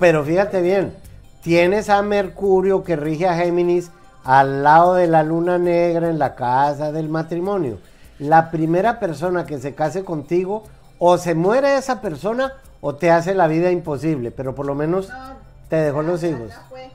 Pero 0.00 0.24
fíjate 0.24 0.62
bien, 0.62 0.94
tienes 1.42 1.90
a 1.90 2.00
Mercurio 2.02 2.82
que 2.82 2.96
rige 2.96 3.28
a 3.28 3.36
Géminis 3.36 3.90
al 4.24 4.62
lado 4.62 4.94
de 4.94 5.06
la 5.06 5.22
luna 5.22 5.58
negra 5.58 6.08
en 6.08 6.18
la 6.18 6.34
casa 6.34 6.90
del 6.90 7.10
matrimonio. 7.10 7.78
La 8.18 8.50
primera 8.50 8.98
persona 8.98 9.44
que 9.44 9.58
se 9.58 9.74
case 9.74 10.02
contigo, 10.02 10.64
o 10.98 11.18
se 11.18 11.34
muere 11.34 11.76
esa 11.76 12.00
persona 12.00 12.54
o 12.80 12.94
te 12.94 13.10
hace 13.10 13.34
la 13.34 13.46
vida 13.46 13.70
imposible, 13.70 14.30
pero 14.30 14.54
por 14.54 14.66
lo 14.66 14.74
menos 14.74 15.10
No, 15.10 15.34
te 15.68 15.76
dejó 15.76 16.02
los 16.02 16.24
hijos. 16.24 16.52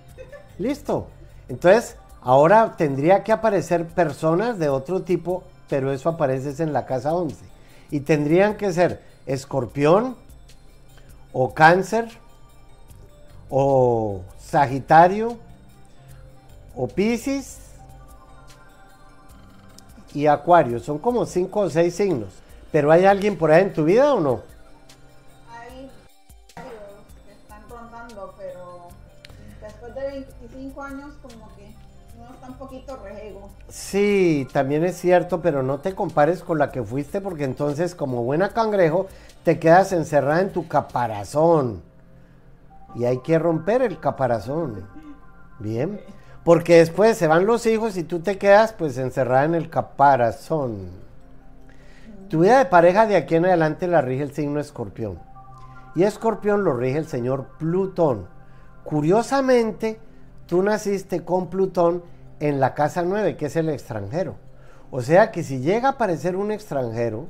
Listo. 0.57 1.07
Entonces, 1.47 1.97
ahora 2.21 2.73
tendría 2.75 3.23
que 3.23 3.31
aparecer 3.31 3.85
personas 3.85 4.57
de 4.57 4.69
otro 4.69 5.03
tipo, 5.03 5.43
pero 5.69 5.91
eso 5.91 6.09
aparece 6.09 6.49
es 6.49 6.59
en 6.59 6.73
la 6.73 6.87
casa 6.87 7.13
11. 7.13 7.37
Y 7.91 7.99
tendrían 7.99 8.57
que 8.57 8.73
ser 8.73 9.01
escorpión, 9.27 10.15
o 11.33 11.53
cáncer, 11.53 12.07
o 13.49 14.21
sagitario, 14.39 15.37
o 16.75 16.87
piscis, 16.87 17.65
y 20.15 20.27
acuario. 20.27 20.79
Son 20.79 20.97
como 20.97 21.25
cinco 21.25 21.61
o 21.61 21.69
seis 21.69 21.95
signos. 21.95 22.29
Pero 22.71 22.91
¿hay 22.91 23.05
alguien 23.05 23.37
por 23.37 23.51
ahí 23.51 23.63
en 23.63 23.73
tu 23.73 23.83
vida 23.83 24.13
o 24.13 24.19
no? 24.19 24.41
Hay 25.51 25.89
varios 26.55 26.73
que 27.25 27.33
están 27.33 27.63
rondando, 27.69 28.33
pero 28.37 28.87
después 29.61 29.93
de 29.95 30.01
25 30.01 30.81
años 30.81 31.13
como 31.21 31.55
que 31.55 31.75
uno 32.17 32.33
está 32.33 32.47
un 32.47 32.55
poquito 32.55 32.97
rejego. 32.97 33.49
Sí, 33.69 34.47
también 34.51 34.83
es 34.83 34.97
cierto, 34.97 35.41
pero 35.41 35.63
no 35.63 35.79
te 35.79 35.93
compares 35.93 36.41
con 36.41 36.57
la 36.57 36.71
que 36.71 36.81
fuiste 36.81 37.21
porque 37.21 37.43
entonces 37.43 37.93
como 37.93 38.23
buena 38.23 38.49
cangrejo 38.49 39.07
te 39.43 39.59
quedas 39.59 39.91
encerrada 39.91 40.41
en 40.41 40.51
tu 40.51 40.67
caparazón. 40.67 41.81
Y 42.95 43.05
hay 43.05 43.19
que 43.19 43.37
romper 43.37 43.81
el 43.81 43.99
caparazón. 43.99 44.87
Bien. 45.59 45.99
Porque 46.43 46.77
después 46.77 47.17
se 47.17 47.27
van 47.27 47.45
los 47.45 47.65
hijos 47.65 47.97
y 47.97 48.03
tú 48.03 48.19
te 48.19 48.37
quedas 48.37 48.73
pues 48.73 48.97
encerrada 48.97 49.45
en 49.45 49.55
el 49.55 49.69
caparazón. 49.69 50.89
Tu 52.29 52.41
vida 52.41 52.59
de 52.59 52.65
pareja 52.65 53.07
de 53.07 53.15
aquí 53.15 53.35
en 53.35 53.45
adelante 53.45 53.87
la 53.87 54.01
rige 54.01 54.23
el 54.23 54.33
signo 54.33 54.59
escorpión. 54.59 55.19
Y 55.95 56.03
escorpión 56.03 56.63
lo 56.63 56.75
rige 56.75 56.97
el 56.97 57.07
señor 57.07 57.45
Plutón. 57.57 58.27
Curiosamente, 58.83 59.99
tú 60.45 60.61
naciste 60.61 61.23
con 61.23 61.49
Plutón 61.49 62.03
en 62.39 62.59
la 62.59 62.73
casa 62.73 63.03
9, 63.03 63.37
que 63.37 63.47
es 63.47 63.55
el 63.55 63.69
extranjero. 63.69 64.35
O 64.91 65.01
sea 65.01 65.31
que 65.31 65.43
si 65.43 65.59
llega 65.59 65.89
a 65.89 65.91
aparecer 65.93 66.35
un 66.35 66.51
extranjero, 66.51 67.27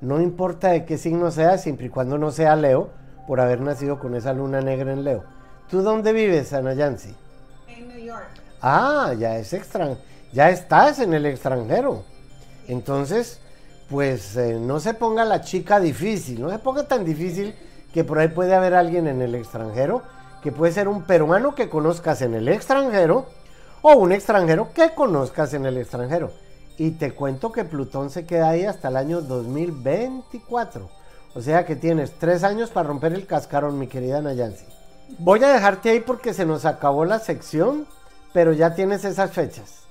no 0.00 0.20
importa 0.20 0.68
de 0.68 0.84
qué 0.84 0.96
signo 0.96 1.30
sea, 1.30 1.58
siempre 1.58 1.86
y 1.86 1.90
cuando 1.90 2.18
no 2.18 2.30
sea 2.30 2.56
Leo, 2.56 2.90
por 3.28 3.42
haber 3.42 3.60
nacido 3.60 3.98
con 3.98 4.14
esa 4.14 4.32
luna 4.32 4.62
negra 4.62 4.90
en 4.90 5.04
Leo. 5.04 5.22
¿Tú 5.70 5.82
dónde 5.82 6.14
vives, 6.14 6.54
Ana 6.54 6.72
Yancy? 6.72 7.14
En 7.68 7.86
New 7.86 7.98
York. 7.98 8.26
Ah, 8.62 9.12
ya 9.18 9.36
es 9.36 9.52
extran, 9.52 9.98
ya 10.32 10.48
estás 10.48 10.98
en 10.98 11.12
el 11.12 11.26
extranjero. 11.26 12.04
Entonces, 12.68 13.38
pues 13.90 14.34
eh, 14.38 14.58
no 14.58 14.80
se 14.80 14.94
ponga 14.94 15.26
la 15.26 15.42
chica 15.42 15.78
difícil, 15.78 16.40
no 16.40 16.48
se 16.48 16.58
ponga 16.58 16.88
tan 16.88 17.04
difícil 17.04 17.54
que 17.92 18.02
por 18.02 18.18
ahí 18.18 18.28
puede 18.28 18.54
haber 18.54 18.72
alguien 18.72 19.06
en 19.06 19.20
el 19.20 19.34
extranjero, 19.34 20.02
que 20.42 20.50
puede 20.50 20.72
ser 20.72 20.88
un 20.88 21.02
peruano 21.02 21.54
que 21.54 21.68
conozcas 21.68 22.22
en 22.22 22.32
el 22.32 22.48
extranjero 22.48 23.26
o 23.82 23.92
un 23.92 24.12
extranjero 24.12 24.72
que 24.72 24.94
conozcas 24.94 25.52
en 25.52 25.66
el 25.66 25.76
extranjero. 25.76 26.32
Y 26.78 26.92
te 26.92 27.12
cuento 27.12 27.52
que 27.52 27.66
Plutón 27.66 28.08
se 28.08 28.24
queda 28.24 28.48
ahí 28.48 28.64
hasta 28.64 28.88
el 28.88 28.96
año 28.96 29.20
2024. 29.20 30.88
O 31.38 31.40
sea 31.40 31.64
que 31.64 31.76
tienes 31.76 32.10
tres 32.18 32.42
años 32.42 32.70
para 32.70 32.88
romper 32.88 33.12
el 33.12 33.24
cascarón, 33.24 33.78
mi 33.78 33.86
querida 33.86 34.20
Nayansi. 34.20 34.64
Voy 35.20 35.40
a 35.44 35.52
dejarte 35.52 35.90
ahí 35.90 36.00
porque 36.00 36.34
se 36.34 36.44
nos 36.44 36.64
acabó 36.64 37.04
la 37.04 37.20
sección, 37.20 37.86
pero 38.32 38.52
ya 38.52 38.74
tienes 38.74 39.04
esas 39.04 39.30
fechas. 39.30 39.84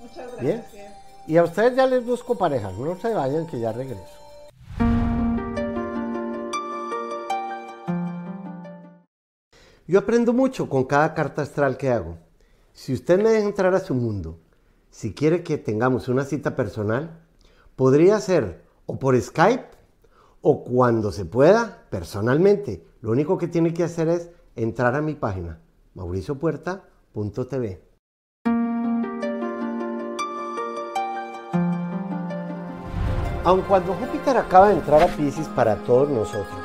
Muchas 0.00 0.40
Bien. 0.40 0.62
gracias. 0.62 0.94
Y 1.26 1.36
a 1.36 1.44
ustedes 1.44 1.76
ya 1.76 1.86
les 1.86 2.02
busco 2.02 2.38
pareja, 2.38 2.72
no 2.72 2.96
se 2.96 3.12
vayan 3.12 3.46
que 3.46 3.60
ya 3.60 3.72
regreso. 3.72 4.06
Yo 9.86 9.98
aprendo 9.98 10.32
mucho 10.32 10.70
con 10.70 10.84
cada 10.84 11.12
carta 11.12 11.42
astral 11.42 11.76
que 11.76 11.90
hago. 11.90 12.16
Si 12.72 12.94
usted 12.94 13.20
me 13.22 13.28
deja 13.28 13.46
entrar 13.46 13.74
a 13.74 13.80
su 13.80 13.92
mundo, 13.92 14.38
si 14.88 15.12
quiere 15.12 15.42
que 15.42 15.58
tengamos 15.58 16.08
una 16.08 16.24
cita 16.24 16.56
personal, 16.56 17.20
podría 17.76 18.18
ser 18.18 18.64
o 18.86 18.98
por 18.98 19.20
Skype 19.20 19.75
o 20.48 20.62
cuando 20.62 21.10
se 21.10 21.24
pueda, 21.24 21.88
personalmente. 21.90 22.86
Lo 23.00 23.10
único 23.10 23.36
que 23.36 23.48
tiene 23.48 23.74
que 23.74 23.82
hacer 23.82 24.06
es 24.06 24.30
entrar 24.54 24.94
a 24.94 25.02
mi 25.02 25.14
página, 25.14 25.60
mauriciopuerta.tv. 25.94 27.82
Aun 33.42 33.62
cuando 33.62 33.92
Júpiter 33.94 34.36
acaba 34.36 34.68
de 34.68 34.74
entrar 34.74 35.02
a 35.02 35.08
Pisces 35.16 35.48
para 35.48 35.82
todos 35.82 36.08
nosotros, 36.10 36.64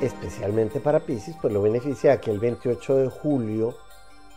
especialmente 0.00 0.80
para 0.80 1.00
Pisces, 1.00 1.36
pues 1.38 1.52
lo 1.52 1.60
beneficia 1.60 2.14
aquí 2.14 2.30
el 2.30 2.38
28 2.38 2.96
de 2.96 3.10
julio 3.10 3.74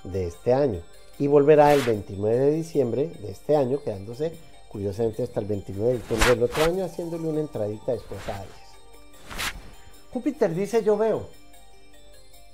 de 0.04 0.28
este 0.28 0.54
año 0.54 0.82
y 1.18 1.28
volverá 1.28 1.74
el 1.74 1.82
29 1.82 2.36
de 2.36 2.52
diciembre 2.52 3.14
de 3.22 3.32
este 3.32 3.56
año, 3.56 3.80
quedándose 3.82 4.34
curiosamente 4.76 5.24
hasta 5.24 5.40
el 5.40 5.46
29 5.46 5.94
de 5.94 5.98
diciembre 6.00 6.30
del 6.32 6.44
otro 6.44 6.66
año, 6.66 6.84
haciéndole 6.84 7.30
una 7.30 7.40
entradita 7.40 7.94
después 7.94 8.20
a 8.28 8.40
Aries. 8.40 8.54
Júpiter 10.12 10.54
dice 10.54 10.84
yo 10.84 10.98
veo, 10.98 11.30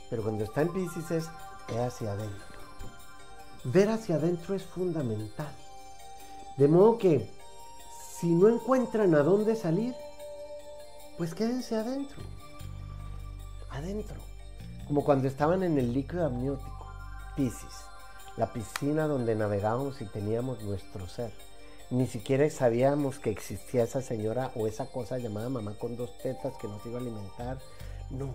pero 0.07 0.21
cuando 0.21 0.43
está 0.43 0.61
en 0.61 0.71
Pisces 0.71 1.09
es 1.09 1.25
ver 1.67 1.79
hacia 1.79 2.11
adentro. 2.11 2.45
Ver 3.63 3.89
hacia 3.89 4.17
adentro 4.17 4.53
es 4.53 4.61
fundamental. 4.61 5.51
De 6.57 6.67
modo 6.67 6.99
que 6.99 7.27
si 8.19 8.27
no 8.27 8.49
encuentran 8.49 9.15
a 9.15 9.23
dónde 9.23 9.55
salir, 9.55 9.95
pues 11.17 11.33
quédense 11.33 11.75
adentro 11.75 12.21
adentro. 13.71 14.17
Como 14.85 15.03
cuando 15.03 15.27
estaban 15.27 15.63
en 15.63 15.79
el 15.79 15.91
líquido 15.91 16.27
amniótico, 16.27 16.85
Pisces, 17.35 17.85
la 18.37 18.53
piscina 18.53 19.07
donde 19.07 19.33
navegábamos 19.33 19.99
y 20.01 20.05
teníamos 20.05 20.61
nuestro 20.61 21.07
ser. 21.07 21.31
Ni 21.91 22.07
siquiera 22.07 22.49
sabíamos 22.49 23.19
que 23.19 23.31
existía 23.31 23.83
esa 23.83 24.01
señora 24.01 24.51
o 24.55 24.65
esa 24.65 24.85
cosa 24.85 25.17
llamada 25.17 25.49
mamá 25.49 25.73
con 25.77 25.97
dos 25.97 26.17
tetas 26.19 26.53
que 26.55 26.69
nos 26.69 26.85
iba 26.85 26.97
a 26.97 27.01
alimentar. 27.01 27.59
No, 28.09 28.33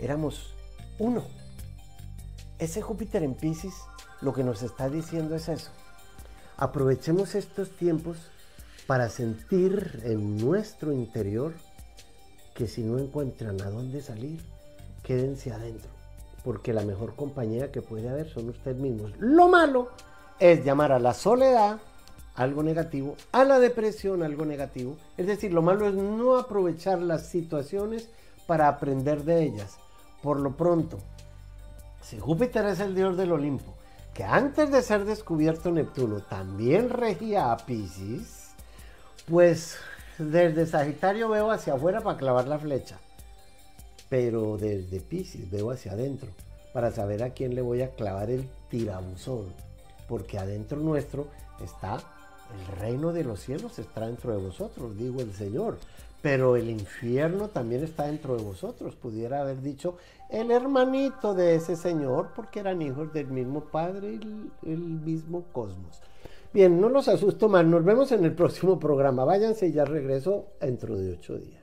éramos 0.00 0.54
uno. 0.98 1.22
Ese 2.58 2.82
Júpiter 2.82 3.22
en 3.22 3.34
Pisces 3.34 3.74
lo 4.20 4.32
que 4.32 4.42
nos 4.42 4.64
está 4.64 4.88
diciendo 4.88 5.36
es 5.36 5.48
eso. 5.48 5.70
Aprovechemos 6.56 7.36
estos 7.36 7.70
tiempos 7.70 8.16
para 8.88 9.08
sentir 9.08 10.02
en 10.04 10.36
nuestro 10.38 10.92
interior 10.92 11.54
que 12.54 12.66
si 12.66 12.82
no 12.82 12.98
encuentran 12.98 13.62
a 13.62 13.70
dónde 13.70 14.02
salir, 14.02 14.44
quédense 15.04 15.52
adentro, 15.52 15.90
porque 16.42 16.72
la 16.72 16.82
mejor 16.82 17.14
compañía 17.14 17.70
que 17.70 17.82
puede 17.82 18.08
haber 18.08 18.28
son 18.28 18.48
ustedes 18.48 18.78
mismos. 18.78 19.12
Lo 19.18 19.48
malo 19.48 19.90
es 20.40 20.64
llamar 20.64 20.90
a 20.90 20.98
la 20.98 21.14
soledad 21.14 21.78
algo 22.34 22.62
negativo, 22.62 23.16
a 23.32 23.44
la 23.44 23.58
depresión 23.58 24.22
algo 24.22 24.44
negativo. 24.44 24.96
Es 25.16 25.26
decir, 25.26 25.52
lo 25.52 25.62
malo 25.62 25.86
es 25.86 25.94
no 25.94 26.36
aprovechar 26.36 27.00
las 27.00 27.26
situaciones 27.26 28.08
para 28.46 28.68
aprender 28.68 29.24
de 29.24 29.42
ellas. 29.42 29.76
Por 30.22 30.40
lo 30.40 30.56
pronto, 30.56 30.98
si 32.02 32.18
Júpiter 32.18 32.66
es 32.66 32.80
el 32.80 32.94
dios 32.94 33.16
del 33.16 33.32
Olimpo, 33.32 33.74
que 34.14 34.24
antes 34.24 34.70
de 34.70 34.82
ser 34.82 35.04
descubierto 35.04 35.70
Neptuno 35.70 36.22
también 36.22 36.90
regía 36.90 37.52
a 37.52 37.56
Pisces, 37.58 38.50
pues 39.28 39.76
desde 40.18 40.66
Sagitario 40.66 41.28
veo 41.28 41.50
hacia 41.50 41.74
afuera 41.74 42.00
para 42.00 42.18
clavar 42.18 42.48
la 42.48 42.58
flecha 42.58 42.98
pero 44.10 44.58
desde 44.58 45.00
Pisces 45.00 45.50
veo 45.50 45.70
hacia 45.70 45.92
adentro 45.92 46.28
para 46.74 46.90
saber 46.90 47.22
a 47.22 47.30
quién 47.30 47.54
le 47.54 47.62
voy 47.62 47.80
a 47.80 47.90
clavar 47.90 48.28
el 48.28 48.46
tirabuzón, 48.68 49.54
porque 50.08 50.38
adentro 50.38 50.78
nuestro 50.78 51.28
está 51.64 51.98
el 52.58 52.78
reino 52.78 53.12
de 53.12 53.24
los 53.24 53.40
cielos, 53.40 53.78
está 53.78 54.06
dentro 54.06 54.32
de 54.32 54.38
vosotros, 54.38 54.96
digo 54.96 55.20
el 55.20 55.32
Señor, 55.32 55.78
pero 56.22 56.56
el 56.56 56.68
infierno 56.68 57.48
también 57.48 57.82
está 57.82 58.04
dentro 58.06 58.36
de 58.36 58.42
vosotros, 58.42 58.94
pudiera 58.94 59.40
haber 59.40 59.62
dicho 59.62 59.96
el 60.28 60.50
hermanito 60.50 61.34
de 61.34 61.54
ese 61.54 61.76
Señor, 61.76 62.28
porque 62.34 62.60
eran 62.60 62.82
hijos 62.82 63.12
del 63.12 63.28
mismo 63.28 63.62
Padre 63.62 64.14
y 64.14 64.70
el 64.70 64.78
mismo 64.78 65.44
cosmos. 65.52 66.00
Bien, 66.52 66.80
no 66.80 66.88
los 66.88 67.08
asusto 67.08 67.48
más, 67.48 67.64
nos 67.64 67.84
vemos 67.84 68.10
en 68.12 68.24
el 68.24 68.34
próximo 68.34 68.78
programa, 68.78 69.24
váyanse 69.24 69.68
y 69.68 69.72
ya 69.72 69.84
regreso 69.84 70.46
dentro 70.60 70.96
de 70.96 71.12
ocho 71.12 71.38
días. 71.38 71.59